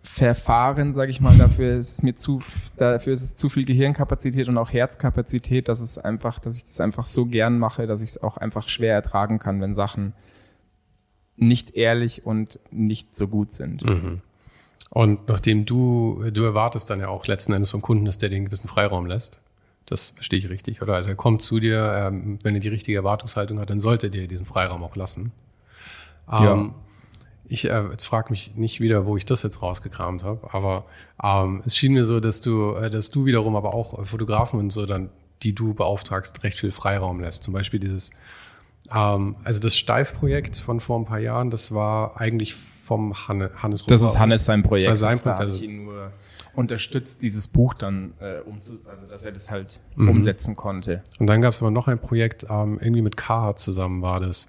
Verfahren, 0.03 0.95
sage 0.95 1.11
ich 1.11 1.21
mal, 1.21 1.37
dafür 1.37 1.77
ist 1.77 1.93
es 1.93 2.03
mir 2.03 2.17
zu, 2.17 2.41
dafür 2.79 3.13
ist 3.13 3.23
es 3.23 3.35
zu 3.35 3.51
viel 3.51 3.67
Gehirnkapazität 3.67 4.49
und 4.49 4.57
auch 4.57 4.73
Herzkapazität, 4.73 5.69
dass 5.69 5.81
es 5.81 5.99
einfach, 5.99 6.39
dass 6.39 6.57
ich 6.57 6.65
das 6.65 6.81
einfach 6.81 7.07
so 7.07 7.27
gern 7.27 7.59
mache, 7.59 7.87
dass 7.87 8.01
ich 8.01 8.11
es 8.11 8.23
auch 8.23 8.39
einfach 8.39 8.71
schwer 8.71 8.95
ertragen 8.95 9.39
kann, 9.39 9.61
wenn 9.61 9.75
Sachen 9.75 10.15
nicht 11.37 11.75
ehrlich 11.75 12.25
und 12.25 12.59
nicht 12.71 13.15
so 13.15 13.29
gut 13.29 13.53
sind. 13.53 13.85
Mhm. 13.85 14.23
Und 14.89 15.29
nachdem 15.29 15.67
du, 15.67 16.23
du 16.33 16.45
erwartest 16.45 16.91
dann 16.91 17.01
ja 17.01 17.09
auch 17.09 17.27
letzten 17.27 17.53
Endes 17.53 17.71
vom 17.71 17.83
Kunden, 17.83 18.07
dass 18.07 18.19
der 18.19 18.29
den 18.29 18.47
gewissen 18.47 18.69
Freiraum 18.69 19.07
lässt. 19.07 19.39
Das 19.87 20.11
verstehe 20.11 20.39
ich 20.39 20.49
richtig, 20.49 20.83
oder? 20.83 20.95
Also 20.95 21.11
er 21.11 21.17
kommt 21.17 21.43
zu 21.43 21.61
dir, 21.61 21.93
ähm, 21.95 22.39
wenn 22.43 22.55
er 22.55 22.61
die 22.61 22.69
richtige 22.69 22.97
Erwartungshaltung 22.99 23.59
hat, 23.61 23.71
dann 23.71 23.81
sollte 23.81 24.07
er 24.07 24.11
dir 24.11 24.29
diesen 24.29 24.47
Freiraum 24.47 24.83
auch 24.83 24.97
lassen. 24.97 25.33
Ja. 26.31 26.55
Ähm, 26.55 26.75
ich 27.51 27.69
äh, 27.69 27.83
jetzt 27.91 28.05
frag 28.05 28.31
mich 28.31 28.55
nicht 28.57 28.81
wieder, 28.81 29.07
wo 29.07 29.17
ich 29.17 29.27
das 29.27 29.43
jetzt 29.43 29.61
rausgekramt 29.61 30.23
habe, 30.23 30.55
aber 30.55 30.85
ähm, 31.23 31.63
es 31.67 31.77
schien 31.77 31.93
mir 31.93 32.05
so, 32.05 32.21
dass 32.21 32.41
du, 32.41 32.75
äh, 32.75 32.91
dass 32.91 33.11
du 33.11 33.27
wiederum 33.27 33.57
aber 33.57 33.75
auch 33.75 33.99
äh, 33.99 34.05
Fotografen 34.05 34.61
und 34.61 34.71
so 34.71 34.87
dann, 34.87 35.11
die 35.43 35.53
du 35.53 35.75
beauftragst, 35.75 36.43
recht 36.45 36.61
viel 36.61 36.71
Freiraum 36.71 37.21
lässt. 37.21 37.43
Zum 37.43 37.53
Beispiel 37.53 37.81
dieses, 37.81 38.13
ähm, 38.95 39.35
also 39.43 39.59
das 39.59 39.77
Steif-Projekt 39.77 40.59
von 40.59 40.79
vor 40.79 41.01
ein 41.01 41.07
paar 41.07 41.19
Jahren, 41.19 41.51
das 41.51 41.75
war 41.75 42.21
eigentlich 42.21 42.55
vom 42.55 43.27
Hanne, 43.27 43.51
Hannes 43.57 43.83
Roper. 43.83 43.95
Das 43.95 44.03
ist 44.03 44.19
Hannes 44.19 44.45
sein 44.45 44.63
Projekt. 44.63 44.89
Das 44.89 45.03
war 45.03 45.11
sein 45.11 45.19
Projekt. 45.19 45.41
Also, 45.41 45.65
nur 45.65 46.13
unterstützt, 46.55 47.23
dieses 47.23 47.49
Buch 47.49 47.75
dann, 47.75 48.13
äh, 48.21 48.41
um 48.41 48.61
zu, 48.61 48.75
also 48.89 49.07
dass 49.07 49.25
er 49.25 49.33
das 49.33 49.51
halt 49.51 49.81
mhm. 49.97 50.09
umsetzen 50.09 50.55
konnte. 50.55 51.03
Und 51.19 51.27
dann 51.27 51.41
gab 51.41 51.53
es 51.53 51.63
aber 51.63 51.71
noch 51.71 51.89
ein 51.89 51.99
Projekt, 51.99 52.47
ähm, 52.49 52.79
irgendwie 52.81 53.03
mit 53.03 53.17
Carhartt 53.17 53.59
zusammen 53.59 54.03
war 54.03 54.21
das 54.21 54.49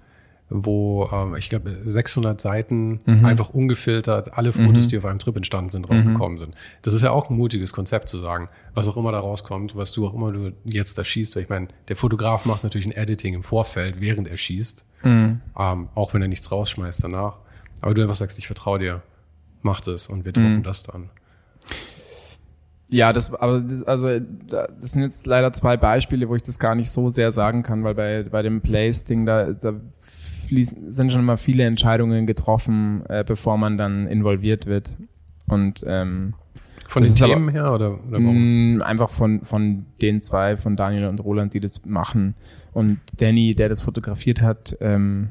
wo 0.52 1.08
ähm, 1.12 1.34
ich 1.36 1.48
glaube 1.48 1.74
600 1.84 2.40
Seiten 2.40 3.00
mhm. 3.06 3.24
einfach 3.24 3.50
ungefiltert 3.50 4.34
alle 4.34 4.52
Fotos, 4.52 4.86
mhm. 4.86 4.88
die 4.90 4.98
auf 4.98 5.04
einem 5.06 5.18
Trip 5.18 5.36
entstanden 5.36 5.70
sind, 5.70 5.88
draufgekommen 5.88 6.34
mhm. 6.34 6.40
sind. 6.40 6.54
Das 6.82 6.94
ist 6.94 7.02
ja 7.02 7.10
auch 7.10 7.30
ein 7.30 7.36
mutiges 7.36 7.72
Konzept 7.72 8.08
zu 8.08 8.18
sagen, 8.18 8.48
was 8.74 8.88
auch 8.88 8.96
immer 8.96 9.12
da 9.12 9.18
rauskommt, 9.18 9.76
was 9.76 9.92
du 9.92 10.06
auch 10.06 10.14
immer 10.14 10.30
du 10.30 10.52
jetzt 10.64 10.98
da 10.98 11.04
schießt. 11.04 11.36
Weil 11.36 11.44
ich 11.44 11.48
meine, 11.48 11.68
der 11.88 11.96
Fotograf 11.96 12.44
macht 12.44 12.64
natürlich 12.64 12.86
ein 12.86 12.92
Editing 12.92 13.34
im 13.34 13.42
Vorfeld, 13.42 14.00
während 14.00 14.28
er 14.28 14.36
schießt, 14.36 14.84
mhm. 15.04 15.40
ähm, 15.58 15.88
auch 15.94 16.12
wenn 16.14 16.22
er 16.22 16.28
nichts 16.28 16.52
rausschmeißt 16.52 17.02
danach. 17.02 17.38
Aber 17.80 17.94
du 17.94 18.02
einfach 18.02 18.14
sagst, 18.14 18.38
ich 18.38 18.46
vertraue 18.46 18.78
dir, 18.78 19.02
mach 19.62 19.80
das 19.80 20.08
und 20.08 20.24
wir 20.24 20.32
drucken 20.32 20.56
mhm. 20.56 20.62
das 20.62 20.82
dann. 20.82 21.10
Ja, 22.90 23.14
das, 23.14 23.32
aber 23.32 23.62
also 23.86 24.18
das 24.18 24.90
sind 24.90 25.00
jetzt 25.00 25.26
leider 25.26 25.50
zwei 25.52 25.78
Beispiele, 25.78 26.28
wo 26.28 26.36
ich 26.36 26.42
das 26.42 26.58
gar 26.58 26.74
nicht 26.74 26.90
so 26.90 27.08
sehr 27.08 27.32
sagen 27.32 27.62
kann, 27.62 27.84
weil 27.84 27.94
bei 27.94 28.22
bei 28.24 28.42
dem 28.42 28.60
Place-Ding 28.60 29.24
da, 29.24 29.52
da 29.52 29.80
sind 30.64 31.12
schon 31.12 31.24
mal 31.24 31.36
viele 31.36 31.64
Entscheidungen 31.64 32.26
getroffen, 32.26 33.04
äh, 33.08 33.24
bevor 33.26 33.58
man 33.58 33.78
dann 33.78 34.06
involviert 34.06 34.66
wird. 34.66 34.96
Und 35.48 35.84
ähm, 35.86 36.34
von 36.88 37.02
den 37.02 37.14
Themen 37.14 37.48
aber, 37.48 37.52
her 37.52 37.74
oder, 37.74 37.92
oder 37.92 38.12
warum? 38.12 38.76
Mh, 38.76 38.84
einfach 38.84 39.10
von 39.10 39.44
von 39.44 39.86
den 40.00 40.20
zwei, 40.22 40.56
von 40.56 40.76
Daniel 40.76 41.06
und 41.06 41.24
Roland, 41.24 41.54
die 41.54 41.60
das 41.60 41.84
machen. 41.84 42.34
Und 42.72 43.00
Danny, 43.16 43.54
der 43.54 43.68
das 43.68 43.82
fotografiert 43.82 44.42
hat, 44.42 44.76
ähm, 44.80 45.30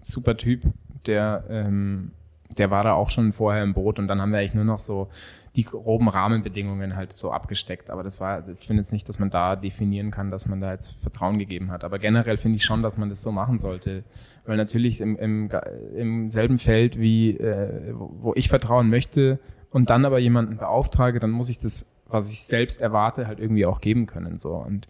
super 0.00 0.36
Typ, 0.36 0.62
der 1.06 1.44
ähm, 1.50 2.12
der 2.58 2.70
war 2.70 2.84
da 2.84 2.92
auch 2.94 3.10
schon 3.10 3.32
vorher 3.32 3.62
im 3.62 3.74
Boot 3.74 3.98
und 3.98 4.08
dann 4.08 4.20
haben 4.20 4.32
wir 4.32 4.38
eigentlich 4.38 4.54
nur 4.54 4.64
noch 4.64 4.78
so 4.78 5.08
die 5.56 5.64
groben 5.64 6.08
Rahmenbedingungen 6.08 6.96
halt 6.96 7.12
so 7.12 7.30
abgesteckt. 7.30 7.90
Aber 7.90 8.02
das 8.02 8.20
war, 8.20 8.48
ich 8.48 8.66
finde 8.66 8.82
jetzt 8.82 8.92
nicht, 8.92 9.08
dass 9.08 9.18
man 9.18 9.28
da 9.28 9.54
definieren 9.54 10.10
kann, 10.10 10.30
dass 10.30 10.46
man 10.46 10.60
da 10.60 10.72
jetzt 10.72 11.00
Vertrauen 11.02 11.38
gegeben 11.38 11.70
hat. 11.70 11.84
Aber 11.84 11.98
generell 11.98 12.38
finde 12.38 12.56
ich 12.56 12.64
schon, 12.64 12.82
dass 12.82 12.96
man 12.96 13.10
das 13.10 13.22
so 13.22 13.32
machen 13.32 13.58
sollte. 13.58 14.04
Weil 14.46 14.56
natürlich 14.56 15.00
im, 15.00 15.16
im, 15.16 15.48
im 15.94 16.28
selben 16.30 16.58
Feld 16.58 16.98
wie, 16.98 17.36
äh, 17.36 17.92
wo 17.92 18.32
ich 18.34 18.48
vertrauen 18.48 18.88
möchte 18.88 19.40
und 19.70 19.90
dann 19.90 20.04
aber 20.06 20.18
jemanden 20.18 20.56
beauftrage, 20.56 21.20
dann 21.20 21.30
muss 21.30 21.50
ich 21.50 21.58
das, 21.58 21.86
was 22.08 22.28
ich 22.28 22.44
selbst 22.44 22.80
erwarte, 22.80 23.26
halt 23.26 23.38
irgendwie 23.38 23.66
auch 23.66 23.80
geben 23.82 24.06
können. 24.06 24.38
So. 24.38 24.54
Und 24.54 24.88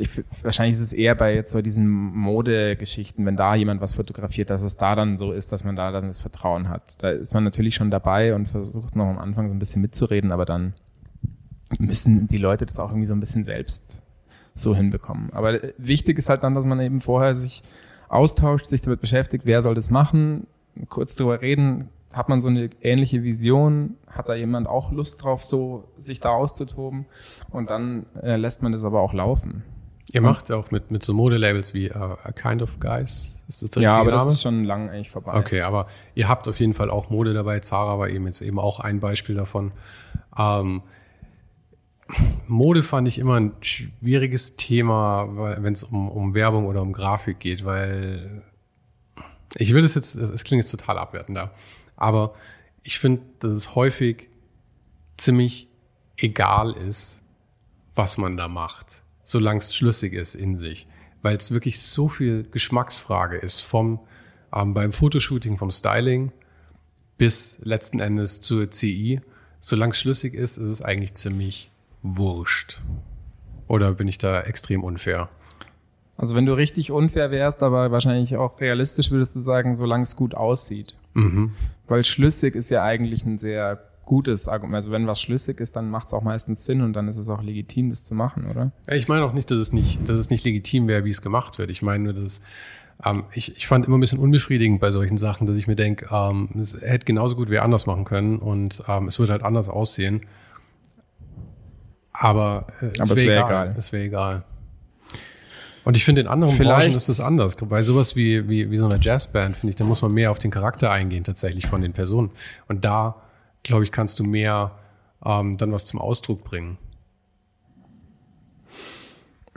ich, 0.00 0.08
wahrscheinlich 0.42 0.74
ist 0.74 0.80
es 0.80 0.92
eher 0.92 1.14
bei 1.14 1.34
jetzt 1.34 1.52
so 1.52 1.60
diesen 1.60 1.88
Modegeschichten, 1.88 3.26
wenn 3.26 3.36
da 3.36 3.54
jemand 3.54 3.80
was 3.80 3.92
fotografiert, 3.92 4.50
dass 4.50 4.62
es 4.62 4.76
da 4.76 4.94
dann 4.94 5.18
so 5.18 5.32
ist, 5.32 5.52
dass 5.52 5.64
man 5.64 5.76
da 5.76 5.92
dann 5.92 6.08
das 6.08 6.20
Vertrauen 6.20 6.68
hat. 6.68 7.02
Da 7.02 7.10
ist 7.10 7.34
man 7.34 7.44
natürlich 7.44 7.74
schon 7.74 7.90
dabei 7.90 8.34
und 8.34 8.48
versucht 8.48 8.96
noch 8.96 9.06
am 9.06 9.18
Anfang 9.18 9.48
so 9.48 9.54
ein 9.54 9.58
bisschen 9.58 9.82
mitzureden, 9.82 10.32
aber 10.32 10.44
dann 10.44 10.74
müssen 11.78 12.28
die 12.28 12.38
Leute 12.38 12.66
das 12.66 12.78
auch 12.78 12.90
irgendwie 12.90 13.06
so 13.06 13.14
ein 13.14 13.20
bisschen 13.20 13.44
selbst 13.44 14.00
so 14.54 14.74
hinbekommen. 14.74 15.30
Aber 15.32 15.60
wichtig 15.78 16.18
ist 16.18 16.28
halt 16.28 16.42
dann, 16.42 16.54
dass 16.54 16.64
man 16.64 16.80
eben 16.80 17.00
vorher 17.00 17.36
sich 17.36 17.62
austauscht, 18.08 18.66
sich 18.66 18.80
damit 18.80 19.00
beschäftigt, 19.00 19.44
wer 19.46 19.60
soll 19.62 19.74
das 19.74 19.90
machen, 19.90 20.46
kurz 20.88 21.16
drüber 21.16 21.42
reden, 21.42 21.88
hat 22.12 22.28
man 22.28 22.40
so 22.40 22.48
eine 22.48 22.70
ähnliche 22.80 23.24
Vision, 23.24 23.96
hat 24.06 24.28
da 24.28 24.34
jemand 24.34 24.68
auch 24.68 24.92
Lust 24.92 25.22
drauf, 25.22 25.44
so 25.44 25.88
sich 25.98 26.20
da 26.20 26.30
auszutoben 26.30 27.06
und 27.50 27.70
dann 27.70 28.06
äh, 28.22 28.36
lässt 28.36 28.62
man 28.62 28.72
das 28.72 28.84
aber 28.84 29.00
auch 29.00 29.12
laufen. 29.12 29.64
Ihr 30.14 30.20
macht 30.20 30.50
auch 30.52 30.70
mit, 30.70 30.90
mit 30.90 31.02
so 31.02 31.12
Modelabels 31.12 31.74
wie 31.74 31.90
uh, 31.90 32.16
A 32.22 32.32
Kind 32.32 32.62
of 32.62 32.78
Guys. 32.80 33.42
Ist 33.48 33.62
das 33.62 33.70
der 33.72 33.82
Ja, 33.82 33.92
aber 33.92 34.10
Name? 34.10 34.12
das 34.12 34.28
ist 34.28 34.42
schon 34.42 34.64
lang 34.64 34.88
eigentlich 34.88 35.10
vorbei. 35.10 35.34
Okay, 35.34 35.62
aber 35.62 35.86
ihr 36.14 36.28
habt 36.28 36.48
auf 36.48 36.60
jeden 36.60 36.72
Fall 36.72 36.88
auch 36.88 37.10
Mode 37.10 37.34
dabei. 37.34 37.58
Zara 37.60 37.98
war 37.98 38.08
eben 38.08 38.24
jetzt 38.26 38.40
eben 38.40 38.58
auch 38.58 38.80
ein 38.80 39.00
Beispiel 39.00 39.34
davon. 39.34 39.72
Ähm, 40.38 40.82
Mode 42.46 42.82
fand 42.82 43.08
ich 43.08 43.18
immer 43.18 43.40
ein 43.40 43.52
schwieriges 43.60 44.56
Thema, 44.56 45.56
wenn 45.62 45.72
es 45.72 45.82
um, 45.84 46.08
um 46.08 46.34
Werbung 46.34 46.66
oder 46.66 46.82
um 46.82 46.92
Grafik 46.92 47.40
geht, 47.40 47.64
weil 47.64 48.42
ich 49.56 49.72
will 49.72 49.82
das 49.82 49.94
jetzt, 49.94 50.14
es 50.14 50.44
klingt 50.44 50.62
jetzt 50.62 50.70
total 50.70 50.98
abwertend 50.98 51.36
da, 51.38 51.50
aber 51.96 52.34
ich 52.82 52.98
finde, 52.98 53.22
dass 53.38 53.52
es 53.52 53.74
häufig 53.74 54.28
ziemlich 55.16 55.68
egal 56.16 56.72
ist, 56.72 57.22
was 57.94 58.18
man 58.18 58.36
da 58.36 58.48
macht, 58.48 59.02
solange 59.24 59.58
es 59.58 59.74
schlüssig 59.74 60.12
ist 60.12 60.34
in 60.34 60.56
sich, 60.56 60.86
weil 61.22 61.36
es 61.36 61.50
wirklich 61.50 61.80
so 61.80 62.08
viel 62.08 62.46
Geschmacksfrage 62.50 63.36
ist 63.36 63.60
vom 63.60 64.00
ähm, 64.54 64.74
beim 64.74 64.92
Fotoshooting 64.92 65.58
vom 65.58 65.70
Styling 65.70 66.32
bis 67.18 67.60
letzten 67.64 68.00
Endes 68.00 68.40
zur 68.40 68.70
CI. 68.70 69.20
Solange 69.60 69.92
es 69.92 70.00
schlüssig 70.00 70.34
ist, 70.34 70.58
ist 70.58 70.68
es 70.68 70.82
eigentlich 70.82 71.14
ziemlich 71.14 71.70
wurscht. 72.02 72.82
Oder 73.66 73.94
bin 73.94 74.08
ich 74.08 74.18
da 74.18 74.42
extrem 74.42 74.84
unfair? 74.84 75.30
Also 76.16 76.36
wenn 76.36 76.46
du 76.46 76.52
richtig 76.52 76.92
unfair 76.92 77.30
wärst, 77.30 77.62
aber 77.62 77.90
wahrscheinlich 77.90 78.36
auch 78.36 78.60
realistisch, 78.60 79.10
würdest 79.10 79.34
du 79.34 79.40
sagen, 79.40 79.74
solange 79.74 80.04
es 80.04 80.16
gut 80.16 80.34
aussieht. 80.34 80.94
Mhm. 81.14 81.52
Weil 81.88 82.04
schlüssig 82.04 82.54
ist 82.54 82.70
ja 82.70 82.84
eigentlich 82.84 83.24
ein 83.24 83.38
sehr 83.38 83.82
gutes 84.04 84.48
Argument. 84.48 84.76
Also 84.76 84.90
wenn 84.90 85.06
was 85.06 85.20
schlüssig 85.20 85.60
ist, 85.60 85.76
dann 85.76 85.90
macht 85.90 86.08
es 86.08 86.14
auch 86.14 86.22
meistens 86.22 86.64
Sinn 86.64 86.82
und 86.82 86.92
dann 86.92 87.08
ist 87.08 87.16
es 87.16 87.28
auch 87.28 87.42
legitim, 87.42 87.90
das 87.90 88.04
zu 88.04 88.14
machen, 88.14 88.46
oder? 88.50 88.72
Ich 88.88 89.08
meine 89.08 89.24
auch 89.24 89.32
nicht, 89.32 89.50
dass 89.50 89.58
es 89.58 89.72
nicht, 89.72 90.08
dass 90.08 90.16
es 90.16 90.30
nicht 90.30 90.44
legitim 90.44 90.88
wäre, 90.88 91.04
wie 91.04 91.10
es 91.10 91.22
gemacht 91.22 91.58
wird. 91.58 91.70
Ich 91.70 91.82
meine 91.82 92.04
nur, 92.04 92.12
dass 92.12 92.22
es, 92.22 92.42
ähm, 93.04 93.24
ich, 93.32 93.56
ich 93.56 93.66
fand 93.66 93.86
immer 93.86 93.96
ein 93.96 94.00
bisschen 94.00 94.18
unbefriedigend 94.18 94.80
bei 94.80 94.90
solchen 94.90 95.18
Sachen, 95.18 95.46
dass 95.46 95.56
ich 95.56 95.66
mir 95.66 95.76
denke, 95.76 96.08
ähm, 96.10 96.50
es 96.58 96.80
hätte 96.80 97.06
genauso 97.06 97.36
gut 97.36 97.50
wer 97.50 97.62
anders 97.62 97.86
machen 97.86 98.04
können 98.04 98.38
und 98.38 98.82
ähm, 98.88 99.08
es 99.08 99.18
wird 99.18 99.30
halt 99.30 99.42
anders 99.42 99.68
aussehen. 99.68 100.22
Aber, 102.12 102.66
äh, 102.80 103.00
Aber 103.00 103.10
es 103.10 103.16
wäre 103.16 103.28
wär 103.28 103.46
egal. 103.46 103.74
Es 103.76 103.92
wäre 103.92 104.04
egal. 104.04 104.44
Und 105.84 105.96
ich 105.96 106.04
finde, 106.04 106.22
in 106.22 106.26
anderen 106.28 106.54
Vielleicht 106.54 106.86
Branchen 106.86 106.96
ist 106.96 107.08
es 107.08 107.20
anders. 107.20 107.56
Bei 107.56 107.82
sowas 107.82 108.16
wie, 108.16 108.48
wie, 108.48 108.70
wie 108.70 108.76
so 108.76 108.86
einer 108.86 108.98
Jazzband, 108.98 109.56
finde 109.56 109.70
ich, 109.70 109.76
da 109.76 109.84
muss 109.84 110.00
man 110.00 110.12
mehr 110.12 110.30
auf 110.30 110.38
den 110.38 110.50
Charakter 110.50 110.90
eingehen, 110.90 111.24
tatsächlich 111.24 111.66
von 111.66 111.82
den 111.82 111.92
Personen. 111.92 112.30
Und 112.68 112.84
da, 112.84 113.16
glaube 113.64 113.82
ich, 113.82 113.90
kannst 113.90 114.20
du 114.20 114.24
mehr 114.24 114.78
ähm, 115.24 115.56
dann 115.56 115.72
was 115.72 115.84
zum 115.84 116.00
Ausdruck 116.00 116.44
bringen. 116.44 116.78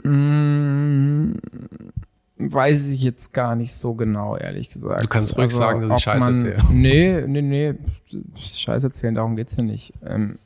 Mmh, 0.02 1.34
weiß 2.38 2.86
ich 2.86 3.02
jetzt 3.02 3.32
gar 3.32 3.54
nicht 3.56 3.74
so 3.74 3.94
genau, 3.94 4.36
ehrlich 4.36 4.70
gesagt. 4.70 5.04
Du 5.04 5.08
kannst 5.08 5.36
ruhig 5.36 5.46
also, 5.46 5.58
sagen, 5.58 5.88
dass 5.88 5.98
ich 5.98 6.04
Scheiß 6.04 6.24
erzähle. 6.24 6.58
Nee, 6.70 7.24
nee, 7.26 7.42
nee. 7.42 7.74
Scheiß 8.36 8.82
erzählen, 8.82 9.14
darum 9.14 9.36
geht's 9.36 9.56
ja 9.56 9.62
nicht. 9.62 9.92
Ähm, 10.04 10.38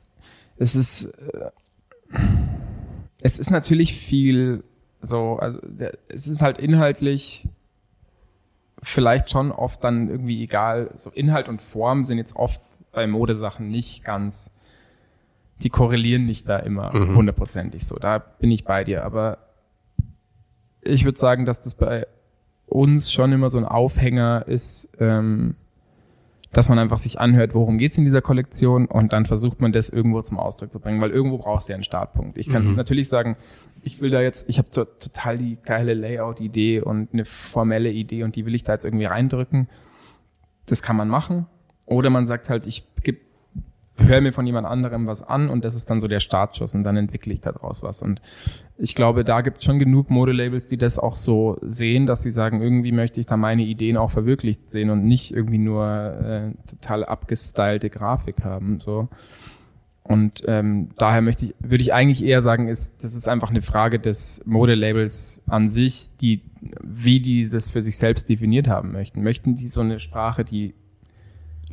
es 0.57 0.75
ist, 0.75 1.05
äh, 1.05 2.19
es 3.21 3.39
ist 3.39 3.49
natürlich 3.49 3.95
viel 3.95 4.63
so, 5.01 5.37
also 5.37 5.59
es 6.07 6.27
ist 6.27 6.41
halt 6.41 6.57
inhaltlich 6.57 7.47
vielleicht 8.81 9.29
schon 9.29 9.51
oft 9.51 9.83
dann 9.83 10.09
irgendwie 10.09 10.43
egal. 10.43 10.91
So 10.95 11.09
Inhalt 11.09 11.47
und 11.47 11.61
Form 11.61 12.03
sind 12.03 12.17
jetzt 12.17 12.35
oft 12.35 12.61
bei 12.93 13.07
Modesachen 13.07 13.69
nicht 13.69 14.03
ganz, 14.05 14.55
die 15.61 15.69
korrelieren 15.69 16.25
nicht 16.25 16.47
da 16.47 16.57
immer 16.57 16.95
mhm. 16.95 17.15
hundertprozentig 17.15 17.85
so. 17.85 17.95
Da 17.95 18.19
bin 18.19 18.51
ich 18.51 18.63
bei 18.63 18.83
dir. 18.83 19.03
Aber 19.03 19.39
ich 20.81 21.05
würde 21.05 21.17
sagen, 21.17 21.45
dass 21.45 21.59
das 21.59 21.75
bei 21.75 22.07
uns 22.67 23.11
schon 23.11 23.31
immer 23.31 23.49
so 23.49 23.57
ein 23.57 23.65
Aufhänger 23.65 24.45
ist, 24.47 24.87
ähm, 24.99 25.55
dass 26.51 26.69
man 26.69 26.77
einfach 26.77 26.99
sich 26.99 27.19
anhört, 27.19 27.55
worum 27.55 27.79
geht's 27.79 27.97
in 27.97 28.05
dieser 28.05 28.21
Kollektion 28.21 28.85
und 28.85 29.11
dann 29.11 29.25
versucht 29.25 29.59
man 29.59 29.71
das 29.71 29.89
irgendwo 29.89 30.21
zum 30.21 30.39
Ausdruck 30.39 30.71
zu 30.71 30.79
bringen, 30.79 31.01
weil 31.01 31.09
irgendwo 31.09 31.39
brauchst 31.39 31.67
du 31.67 31.73
ja 31.73 31.75
einen 31.75 31.83
Startpunkt. 31.83 32.37
Ich 32.37 32.47
kann 32.47 32.67
mhm. 32.67 32.75
natürlich 32.75 33.09
sagen, 33.09 33.37
ich 33.83 34.01
will 34.01 34.11
da 34.11 34.21
jetzt, 34.21 34.47
ich 34.49 34.59
habe 34.59 34.67
so 34.71 34.85
total 34.85 35.39
die 35.39 35.57
geile 35.65 35.95
Layout-Idee 35.95 36.81
und 36.81 37.11
eine 37.11 37.25
formelle 37.25 37.91
Idee 37.91 38.23
und 38.23 38.35
die 38.35 38.45
will 38.45 38.53
ich 38.53 38.63
da 38.63 38.73
jetzt 38.73 38.85
irgendwie 38.85 39.05
reindrücken. 39.05 39.67
Das 40.67 40.83
kann 40.83 40.95
man 40.95 41.09
machen. 41.09 41.47
Oder 41.85 42.09
man 42.09 42.25
sagt 42.25 42.49
halt, 42.49 42.65
ich 42.65 42.85
höre 43.97 44.21
mir 44.21 44.33
von 44.33 44.45
jemand 44.45 44.67
anderem 44.67 45.05
was 45.07 45.21
an 45.21 45.49
und 45.49 45.63
das 45.63 45.75
ist 45.75 45.89
dann 45.89 46.01
so 46.01 46.07
der 46.07 46.19
Startschuss 46.19 46.73
und 46.73 46.83
dann 46.83 46.97
entwickle 46.97 47.33
ich 47.33 47.41
daraus 47.41 47.83
was. 47.83 48.01
Und 48.01 48.21
ich 48.77 48.95
glaube, 48.95 49.23
da 49.23 49.41
gibt 49.41 49.59
es 49.59 49.63
schon 49.63 49.79
genug 49.79 50.09
Modelabels, 50.09 50.67
die 50.67 50.77
das 50.77 50.97
auch 50.97 51.15
so 51.15 51.57
sehen, 51.61 52.05
dass 52.05 52.23
sie 52.23 52.31
sagen, 52.31 52.61
irgendwie 52.61 52.91
möchte 52.91 53.19
ich 53.19 53.25
da 53.25 53.37
meine 53.37 53.63
Ideen 53.63 53.97
auch 53.97 54.09
verwirklicht 54.09 54.69
sehen 54.69 54.89
und 54.89 55.05
nicht 55.05 55.33
irgendwie 55.33 55.59
nur 55.59 55.85
äh, 55.85 56.69
total 56.69 57.05
abgestylte 57.05 57.89
Grafik 57.89 58.43
haben. 58.43 58.79
So. 58.79 59.09
Und 60.03 60.43
ähm, 60.47 60.89
daher 60.97 61.21
möchte 61.21 61.45
ich, 61.45 61.55
würde 61.59 61.83
ich 61.83 61.93
eigentlich 61.93 62.25
eher 62.25 62.41
sagen, 62.41 62.67
ist, 62.67 63.03
das 63.03 63.13
ist 63.13 63.27
einfach 63.27 63.51
eine 63.51 63.61
Frage 63.61 63.99
des 63.99 64.41
Modelabels 64.45 65.41
an 65.47 65.69
sich, 65.69 66.09
die, 66.19 66.41
wie 66.81 67.19
die 67.19 67.47
das 67.47 67.69
für 67.69 67.81
sich 67.81 67.97
selbst 67.97 68.27
definiert 68.27 68.67
haben 68.67 68.91
möchten. 68.91 69.23
Möchten 69.23 69.55
die 69.55 69.67
so 69.67 69.81
eine 69.81 69.99
Sprache, 69.99 70.43
die 70.43 70.73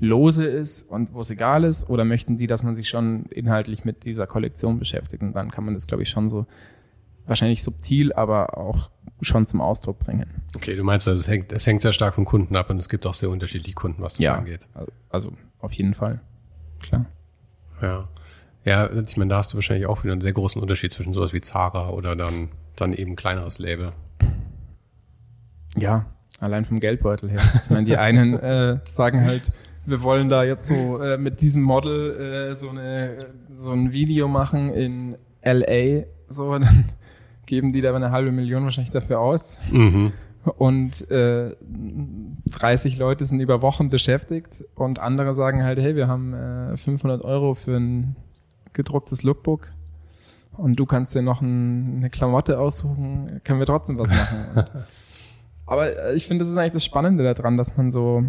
lose 0.00 0.46
ist 0.46 0.82
und 0.82 1.12
wo 1.12 1.20
es 1.20 1.30
egal 1.30 1.64
ist? 1.64 1.88
Oder 1.88 2.04
möchten 2.04 2.36
die, 2.36 2.46
dass 2.46 2.62
man 2.62 2.76
sich 2.76 2.88
schon 2.88 3.26
inhaltlich 3.26 3.84
mit 3.84 4.04
dieser 4.04 4.26
Kollektion 4.26 4.78
beschäftigt? 4.78 5.22
Und 5.22 5.34
dann 5.34 5.50
kann 5.50 5.64
man 5.64 5.74
das, 5.74 5.86
glaube 5.86 6.02
ich, 6.02 6.10
schon 6.10 6.28
so 6.28 6.46
wahrscheinlich 7.26 7.62
subtil, 7.62 8.12
aber 8.12 8.58
auch 8.58 8.90
schon 9.22 9.46
zum 9.46 9.60
Ausdruck 9.60 9.98
bringen. 9.98 10.26
Okay, 10.56 10.74
du 10.74 10.82
meinst, 10.82 11.06
es 11.06 11.28
hängt, 11.28 11.52
es 11.52 11.66
hängt 11.66 11.82
sehr 11.82 11.92
stark 11.92 12.14
vom 12.14 12.24
Kunden 12.24 12.56
ab 12.56 12.70
und 12.70 12.78
es 12.78 12.88
gibt 12.88 13.06
auch 13.06 13.14
sehr 13.14 13.30
unterschiedliche 13.30 13.74
Kunden, 13.74 14.02
was 14.02 14.14
das 14.14 14.20
ja, 14.24 14.36
angeht. 14.36 14.66
Also 15.10 15.32
auf 15.60 15.72
jeden 15.72 15.94
Fall. 15.94 16.20
Klar. 16.80 17.06
Ja. 17.82 18.08
Ja, 18.64 18.90
ich 18.92 19.16
meine, 19.16 19.30
da 19.30 19.38
hast 19.38 19.52
du 19.52 19.56
wahrscheinlich 19.56 19.86
auch 19.86 20.04
wieder 20.04 20.12
einen 20.12 20.20
sehr 20.20 20.34
großen 20.34 20.60
Unterschied 20.60 20.92
zwischen 20.92 21.14
sowas 21.14 21.32
wie 21.32 21.40
Zara 21.40 21.90
oder 21.90 22.14
dann, 22.14 22.50
dann 22.76 22.92
eben 22.92 23.16
kleineres 23.16 23.58
Label. 23.58 23.92
Ja, 25.76 26.06
allein 26.40 26.64
vom 26.66 26.78
Geldbeutel 26.78 27.30
her. 27.30 27.40
Ich 27.64 27.70
meine, 27.70 27.86
die 27.86 27.96
einen 27.96 28.34
äh, 28.34 28.78
sagen 28.88 29.24
halt, 29.24 29.52
wir 29.86 30.02
wollen 30.02 30.28
da 30.28 30.44
jetzt 30.44 30.68
so 30.68 30.98
äh, 30.98 31.18
mit 31.18 31.40
diesem 31.40 31.62
Model 31.62 32.50
äh, 32.50 32.56
so, 32.56 32.70
eine, 32.70 33.32
so 33.56 33.72
ein 33.72 33.92
Video 33.92 34.28
machen 34.28 34.72
in 34.72 35.16
LA, 35.42 36.04
so, 36.28 36.50
dann 36.58 36.84
geben 37.46 37.72
die 37.72 37.80
da 37.80 37.94
eine 37.94 38.10
halbe 38.10 38.32
Million 38.32 38.64
wahrscheinlich 38.64 38.92
dafür 38.92 39.20
aus. 39.20 39.58
Mhm. 39.70 40.12
Und 40.56 41.10
äh, 41.10 41.54
30 42.50 42.96
Leute 42.96 43.24
sind 43.26 43.40
über 43.40 43.60
Wochen 43.60 43.90
beschäftigt 43.90 44.64
und 44.74 44.98
andere 44.98 45.34
sagen 45.34 45.62
halt, 45.62 45.78
hey, 45.78 45.96
wir 45.96 46.08
haben 46.08 46.32
äh, 46.32 46.76
500 46.76 47.22
Euro 47.22 47.52
für 47.52 47.76
ein 47.76 48.16
gedrucktes 48.72 49.22
Lookbook 49.22 49.70
und 50.56 50.78
du 50.78 50.86
kannst 50.86 51.14
dir 51.14 51.22
noch 51.22 51.42
ein, 51.42 51.96
eine 51.98 52.10
Klamotte 52.10 52.58
aussuchen, 52.58 53.40
können 53.44 53.58
wir 53.58 53.66
trotzdem 53.66 53.98
was 53.98 54.10
machen. 54.10 54.64
aber 55.66 56.06
äh, 56.06 56.14
ich 56.14 56.26
finde, 56.26 56.44
das 56.44 56.50
ist 56.50 56.56
eigentlich 56.56 56.72
das 56.72 56.84
Spannende 56.84 57.22
daran, 57.22 57.58
dass 57.58 57.76
man 57.76 57.90
so 57.90 58.24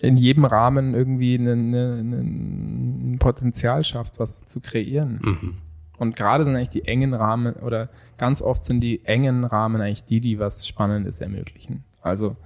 in 0.00 0.16
jedem 0.16 0.44
Rahmen 0.44 0.94
irgendwie 0.94 1.36
ein 1.36 3.16
Potenzial 3.18 3.84
schafft, 3.84 4.18
was 4.18 4.46
zu 4.46 4.60
kreieren. 4.60 5.20
Mhm. 5.22 5.54
Und 5.98 6.16
gerade 6.16 6.44
sind 6.44 6.56
eigentlich 6.56 6.70
die 6.70 6.86
engen 6.86 7.14
Rahmen 7.14 7.54
oder 7.54 7.88
ganz 8.18 8.42
oft 8.42 8.64
sind 8.64 8.80
die 8.80 9.04
engen 9.04 9.44
Rahmen 9.44 9.80
eigentlich 9.80 10.04
die, 10.04 10.20
die 10.20 10.38
was 10.40 10.66
Spannendes 10.66 11.20
ermöglichen. 11.20 11.84
Also 12.00 12.36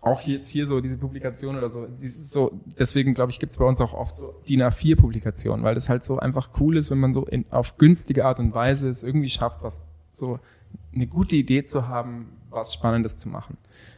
auch 0.00 0.20
jetzt 0.20 0.46
hier 0.46 0.68
so 0.68 0.80
diese 0.80 0.98
Publikation 0.98 1.58
oder 1.58 1.68
so, 1.68 1.88
so, 2.04 2.52
deswegen 2.78 3.14
glaube 3.14 3.32
ich, 3.32 3.40
gibt 3.40 3.50
es 3.50 3.58
bei 3.58 3.64
uns 3.64 3.80
auch 3.80 3.92
oft 3.92 4.16
so 4.16 4.32
DIN 4.48 4.62
A4-Publikationen, 4.62 5.64
weil 5.64 5.74
das 5.74 5.88
halt 5.88 6.04
so 6.04 6.20
einfach 6.20 6.50
cool 6.60 6.76
ist, 6.76 6.92
wenn 6.92 6.98
man 6.98 7.12
so 7.12 7.24
in, 7.24 7.44
auf 7.50 7.76
günstige 7.78 8.24
Art 8.24 8.38
und 8.38 8.54
Weise 8.54 8.88
es 8.88 9.02
irgendwie 9.02 9.30
schafft, 9.30 9.64
was 9.64 9.84
so 10.12 10.38
eine 10.94 11.08
gute 11.08 11.34
Idee 11.34 11.64
zu 11.64 11.88
haben, 11.88 12.28
was 12.50 12.72
Spannendes 12.72 13.16
zu 13.16 13.28
machen 13.28 13.56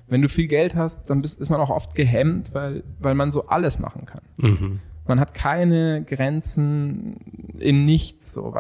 wenn 0.09 0.23
du 0.23 0.29
viel 0.29 0.49
Geld 0.49 0.75
hast, 0.75 1.11
dann 1.11 1.23
bist, 1.23 1.41
ist 1.41 1.51
man 1.51 1.61
auch 1.61 1.71
oft 1.71 1.95
gehemmt, 1.95 2.55
weil, 2.55 2.83
weil 2.99 3.15
man 3.15 3.33
so 3.33 3.47
alles 3.47 3.79
machen 3.79 4.07
kann. 4.07 4.23
Mhm. 4.37 4.81
Man 5.07 5.21
hat 5.21 5.35
keine 5.35 6.05
Grenzen 6.05 7.17
in 7.59 7.85
nichts. 7.85 8.33
So, 8.33 8.55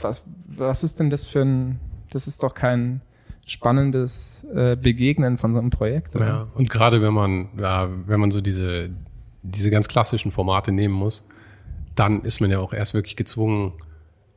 was, 0.00 0.22
was 0.46 0.84
ist 0.84 1.00
denn 1.00 1.10
das 1.10 1.26
für 1.26 1.42
ein, 1.42 1.80
das 2.10 2.26
ist 2.26 2.42
doch 2.42 2.54
kein 2.54 3.00
spannendes 3.46 4.44
äh, 4.54 4.76
Begegnen 4.76 5.38
von 5.38 5.54
so 5.54 5.60
einem 5.60 5.70
Projekt. 5.70 6.16
Oder? 6.16 6.26
Ja, 6.26 6.46
und 6.54 6.68
gerade 6.68 7.00
wenn 7.00 7.14
man, 7.14 7.48
ja, 7.58 7.88
wenn 8.06 8.18
man 8.18 8.30
so 8.32 8.40
diese, 8.40 8.90
diese 9.42 9.70
ganz 9.70 9.86
klassischen 9.86 10.32
Formate 10.32 10.72
nehmen 10.72 10.94
muss, 10.94 11.26
dann 11.94 12.22
ist 12.22 12.40
man 12.40 12.50
ja 12.50 12.58
auch 12.58 12.72
erst 12.72 12.94
wirklich 12.94 13.16
gezwungen, 13.16 13.72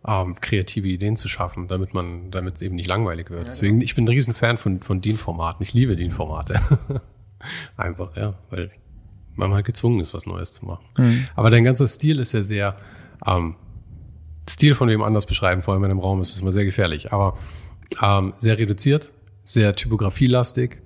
ähm, 0.06 0.36
kreative 0.36 0.88
Ideen 0.88 1.16
zu 1.16 1.28
schaffen, 1.28 1.68
damit 1.68 1.94
man, 1.94 2.32
damit 2.32 2.56
es 2.56 2.62
eben 2.62 2.76
nicht 2.76 2.88
langweilig 2.88 3.30
wird. 3.30 3.42
Ja, 3.42 3.48
Deswegen, 3.48 3.76
genau. 3.76 3.84
ich 3.84 3.96
bin 3.96 4.06
ein 4.06 4.10
Riesenfan 4.10 4.58
von, 4.58 4.82
von 4.82 5.02
DIN-Formaten. 5.02 5.62
Ich 5.62 5.74
liebe 5.74 5.96
DIN-Formate. 5.96 6.60
Einfach, 7.78 8.16
ja, 8.16 8.36
weil 8.50 8.72
man 9.36 9.54
halt 9.54 9.66
gezwungen 9.66 10.00
ist, 10.00 10.14
was 10.14 10.26
Neues 10.26 10.54
zu 10.54 10.66
machen. 10.66 10.86
Mhm. 10.98 11.26
Aber 11.36 11.50
dein 11.50 11.64
ganzer 11.64 11.88
Stil 11.88 12.20
ist 12.20 12.34
ja 12.34 12.44
sehr, 12.44 12.78
ähm, 13.26 13.56
Stil 14.50 14.76
von 14.76 14.90
wem 14.90 15.02
anders 15.02 15.26
beschreiben, 15.26 15.62
vor 15.62 15.74
allem 15.74 15.84
in 15.84 15.92
einem 15.92 16.00
Raum, 16.00 16.20
ist 16.22 16.34
es 16.34 16.42
immer 16.42 16.52
sehr 16.52 16.66
gefährlich. 16.66 17.14
Aber 17.14 17.36
ähm, 18.02 18.34
sehr 18.38 18.58
reduziert, 18.58 19.14
sehr 19.44 19.76
typografielastig. 19.76 20.82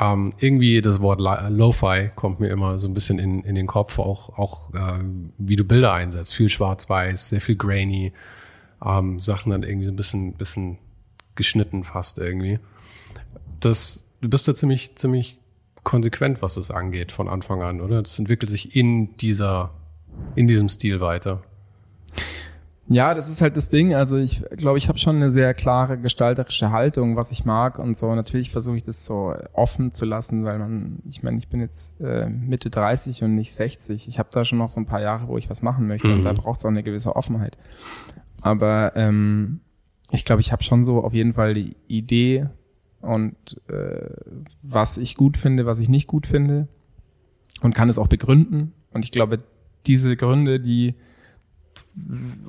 Ähm, 0.00 0.34
irgendwie 0.38 0.82
das 0.82 1.00
Wort 1.00 1.20
Lo-Fi 1.20 2.10
kommt 2.14 2.40
mir 2.40 2.48
immer 2.48 2.78
so 2.78 2.88
ein 2.88 2.94
bisschen 2.94 3.18
in, 3.18 3.42
in 3.44 3.54
den 3.54 3.66
Kopf, 3.66 3.98
auch, 3.98 4.36
auch 4.38 4.74
äh, 4.74 5.04
wie 5.38 5.56
du 5.56 5.64
Bilder 5.64 5.92
einsetzt. 5.92 6.34
Viel 6.34 6.48
schwarz-weiß, 6.48 7.28
sehr 7.28 7.40
viel 7.40 7.56
grainy, 7.56 8.12
ähm, 8.84 9.18
Sachen 9.18 9.50
dann 9.50 9.62
irgendwie 9.62 9.86
so 9.86 9.92
ein 9.92 9.96
bisschen, 9.96 10.32
bisschen 10.34 10.78
geschnitten 11.36 11.84
fast 11.84 12.18
irgendwie. 12.18 12.58
Das, 13.60 14.04
du 14.20 14.28
bist 14.28 14.48
da 14.48 14.54
ziemlich, 14.54 14.96
ziemlich 14.96 15.38
konsequent, 15.84 16.42
was 16.42 16.54
das 16.54 16.70
angeht, 16.70 17.12
von 17.12 17.28
Anfang 17.28 17.62
an, 17.62 17.80
oder? 17.80 18.02
Das 18.02 18.18
entwickelt 18.18 18.50
sich 18.50 18.74
in 18.74 19.16
dieser, 19.18 19.70
in 20.34 20.46
diesem 20.46 20.68
Stil 20.68 21.00
weiter. 21.00 21.42
Ja, 22.88 23.14
das 23.14 23.30
ist 23.30 23.40
halt 23.40 23.56
das 23.56 23.70
Ding. 23.70 23.94
Also 23.94 24.18
ich 24.18 24.42
glaube, 24.56 24.76
ich 24.76 24.88
habe 24.88 24.98
schon 24.98 25.16
eine 25.16 25.30
sehr 25.30 25.54
klare 25.54 25.96
gestalterische 25.96 26.70
Haltung, 26.70 27.16
was 27.16 27.30
ich 27.32 27.46
mag 27.46 27.78
und 27.78 27.96
so. 27.96 28.14
Natürlich 28.14 28.50
versuche 28.50 28.76
ich 28.76 28.84
das 28.84 29.06
so 29.06 29.34
offen 29.54 29.92
zu 29.92 30.04
lassen, 30.04 30.44
weil 30.44 30.58
man, 30.58 30.98
ich 31.08 31.22
meine, 31.22 31.38
ich 31.38 31.48
bin 31.48 31.60
jetzt 31.60 31.98
äh, 32.00 32.28
Mitte 32.28 32.68
30 32.68 33.24
und 33.24 33.34
nicht 33.34 33.54
60. 33.54 34.06
Ich 34.06 34.18
habe 34.18 34.28
da 34.32 34.44
schon 34.44 34.58
noch 34.58 34.68
so 34.68 34.80
ein 34.80 34.86
paar 34.86 35.00
Jahre, 35.00 35.28
wo 35.28 35.38
ich 35.38 35.48
was 35.48 35.62
machen 35.62 35.86
möchte 35.86 36.08
mhm. 36.08 36.18
und 36.18 36.24
da 36.24 36.32
mhm. 36.32 36.36
braucht 36.36 36.58
es 36.58 36.64
auch 36.66 36.70
eine 36.70 36.82
gewisse 36.82 37.16
Offenheit. 37.16 37.56
Aber 38.42 38.92
ähm, 38.96 39.60
ich 40.10 40.26
glaube, 40.26 40.42
ich 40.42 40.52
habe 40.52 40.62
schon 40.62 40.84
so 40.84 41.02
auf 41.02 41.14
jeden 41.14 41.32
Fall 41.32 41.54
die 41.54 41.76
Idee 41.88 42.48
und 43.00 43.34
äh, 43.68 44.10
was 44.62 44.98
ich 44.98 45.14
gut 45.14 45.38
finde, 45.38 45.64
was 45.64 45.80
ich 45.80 45.88
nicht 45.88 46.06
gut 46.06 46.26
finde 46.26 46.68
und 47.62 47.74
kann 47.74 47.88
es 47.88 47.98
auch 47.98 48.08
begründen. 48.08 48.74
Und 48.92 49.06
ich 49.06 49.10
glaube, 49.12 49.38
diese 49.86 50.16
Gründe, 50.16 50.60
die 50.60 50.94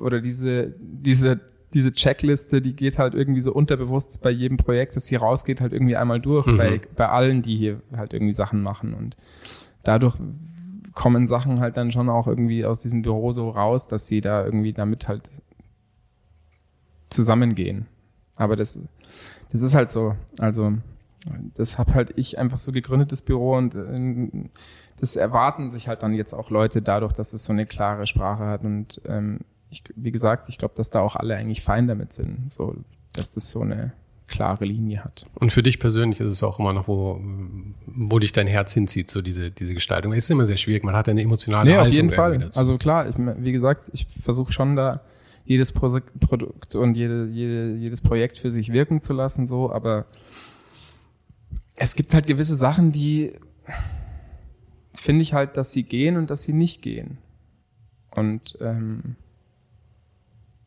oder 0.00 0.20
diese, 0.20 0.74
diese, 0.78 1.40
diese 1.74 1.92
Checkliste, 1.92 2.62
die 2.62 2.74
geht 2.74 2.98
halt 2.98 3.14
irgendwie 3.14 3.40
so 3.40 3.52
unterbewusst 3.52 4.22
bei 4.22 4.30
jedem 4.30 4.56
Projekt, 4.56 4.96
das 4.96 5.06
hier 5.06 5.20
rausgeht, 5.20 5.60
halt 5.60 5.72
irgendwie 5.72 5.96
einmal 5.96 6.20
durch, 6.20 6.46
mhm. 6.46 6.56
bei, 6.56 6.80
bei 6.96 7.08
allen, 7.08 7.42
die 7.42 7.56
hier 7.56 7.80
halt 7.96 8.12
irgendwie 8.12 8.32
Sachen 8.32 8.62
machen. 8.62 8.94
Und 8.94 9.16
dadurch 9.82 10.16
kommen 10.94 11.26
Sachen 11.26 11.60
halt 11.60 11.76
dann 11.76 11.92
schon 11.92 12.08
auch 12.08 12.26
irgendwie 12.26 12.64
aus 12.64 12.80
diesem 12.80 13.02
Büro 13.02 13.32
so 13.32 13.50
raus, 13.50 13.86
dass 13.86 14.06
sie 14.06 14.20
da 14.20 14.44
irgendwie 14.44 14.72
damit 14.72 15.08
halt 15.08 15.30
zusammengehen. 17.08 17.86
Aber 18.36 18.56
das, 18.56 18.78
das 19.52 19.62
ist 19.62 19.74
halt 19.74 19.90
so. 19.90 20.16
Also, 20.38 20.74
das 21.54 21.78
hab 21.78 21.94
halt 21.94 22.12
ich 22.16 22.38
einfach 22.38 22.58
so 22.58 22.72
gegründetes 22.72 23.22
Büro 23.22 23.56
und 23.56 23.74
äh, 23.74 24.28
das 24.98 25.16
erwarten 25.16 25.68
sich 25.68 25.88
halt 25.88 26.02
dann 26.02 26.14
jetzt 26.14 26.32
auch 26.32 26.50
Leute 26.50 26.82
dadurch, 26.82 27.12
dass 27.12 27.32
es 27.32 27.44
so 27.44 27.52
eine 27.52 27.66
klare 27.66 28.06
Sprache 28.06 28.46
hat. 28.46 28.64
Und 28.64 29.00
ähm, 29.06 29.40
ich, 29.70 29.82
wie 29.94 30.12
gesagt, 30.12 30.48
ich 30.48 30.58
glaube, 30.58 30.74
dass 30.76 30.90
da 30.90 31.00
auch 31.00 31.16
alle 31.16 31.36
eigentlich 31.36 31.62
fein 31.62 31.86
damit 31.86 32.12
sind, 32.12 32.50
so 32.50 32.76
dass 33.12 33.30
das 33.30 33.50
so 33.50 33.60
eine 33.60 33.92
klare 34.28 34.64
Linie 34.64 35.04
hat. 35.04 35.26
Und 35.38 35.52
für 35.52 35.62
dich 35.62 35.78
persönlich 35.78 36.20
ist 36.20 36.32
es 36.32 36.42
auch 36.42 36.58
immer 36.58 36.72
noch, 36.72 36.88
wo, 36.88 37.20
wo 37.86 38.18
dich 38.18 38.32
dein 38.32 38.46
Herz 38.46 38.72
hinzieht, 38.72 39.10
so 39.10 39.22
diese, 39.22 39.50
diese 39.50 39.74
Gestaltung. 39.74 40.12
Es 40.12 40.24
ist 40.24 40.30
immer 40.30 40.46
sehr 40.46 40.56
schwierig, 40.56 40.82
man 40.82 40.96
hat 40.96 41.08
eine 41.08 41.22
emotionale 41.22 41.70
nee, 41.70 41.76
Haltung. 41.76 41.90
auf 41.90 41.96
jeden 41.96 42.10
Fall. 42.10 42.38
Dazu. 42.38 42.58
Also 42.58 42.76
klar, 42.78 43.08
ich, 43.08 43.14
wie 43.18 43.52
gesagt, 43.52 43.90
ich 43.92 44.06
versuche 44.20 44.52
schon 44.52 44.76
da 44.76 44.92
jedes 45.44 45.72
Produkt 45.72 46.74
und 46.74 46.96
jede, 46.96 47.26
jede, 47.26 47.76
jedes 47.76 48.00
Projekt 48.00 48.38
für 48.38 48.50
sich 48.50 48.72
wirken 48.72 49.00
zu 49.00 49.12
lassen, 49.12 49.46
so, 49.46 49.72
aber 49.72 50.06
es 51.76 51.94
gibt 51.94 52.12
halt 52.12 52.26
gewisse 52.26 52.56
Sachen, 52.56 52.90
die 52.90 53.32
finde 54.96 55.22
ich 55.22 55.34
halt, 55.34 55.56
dass 55.56 55.72
sie 55.72 55.82
gehen 55.82 56.16
und 56.16 56.30
dass 56.30 56.42
sie 56.42 56.52
nicht 56.52 56.82
gehen. 56.82 57.18
Und 58.10 58.58
ähm, 58.60 59.16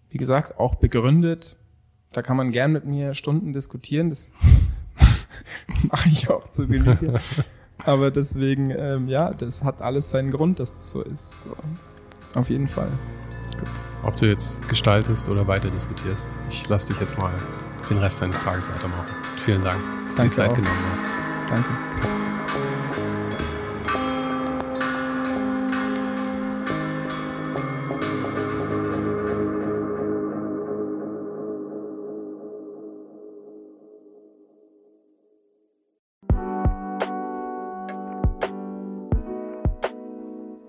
wie 0.10 0.18
gesagt, 0.18 0.60
auch 0.60 0.76
begründet. 0.76 1.58
Da 2.12 2.22
kann 2.22 2.38
man 2.38 2.52
gern 2.52 2.72
mit 2.72 2.86
mir 2.86 3.14
Stunden 3.14 3.54
diskutieren. 3.54 4.10
Das 4.10 4.32
mache 5.92 6.10
ich 6.10 6.30
auch 6.30 6.50
zu 6.50 6.68
Genüge. 6.68 7.20
Aber 7.86 8.12
deswegen, 8.12 8.72
ähm, 8.72 9.08
ja, 9.08 9.32
das 9.32 9.64
hat 9.64 9.82
alles 9.82 10.10
seinen 10.10 10.32
Grund, 10.32 10.60
dass 10.60 10.76
das 10.76 10.92
so 10.92 11.02
ist. 11.02 11.34
So. 11.44 11.56
Auf 12.40 12.50
jeden 12.50 12.68
Fall. 12.68 12.92
Gut. 13.58 13.70
Ob 14.04 14.16
du 14.16 14.28
jetzt 14.28 14.68
gestaltest 14.68 15.30
oder 15.30 15.48
weiter 15.48 15.70
diskutierst, 15.70 16.26
ich 16.50 16.68
lasse 16.70 16.88
dich 16.88 17.00
jetzt 17.00 17.18
mal 17.18 17.34
den 17.90 17.98
Rest 17.98 18.22
deines 18.22 18.40
Tages 18.40 18.70
weitermachen. 18.70 19.14
Vielen 19.38 19.64
Dank, 19.64 19.82
dass 20.06 20.16
du 20.16 20.24
die 20.24 20.32
Zeit 20.32 20.52
auch. 20.52 20.56
genommen 20.56 20.84
hast. 20.92 21.06
Danke. 21.48 21.70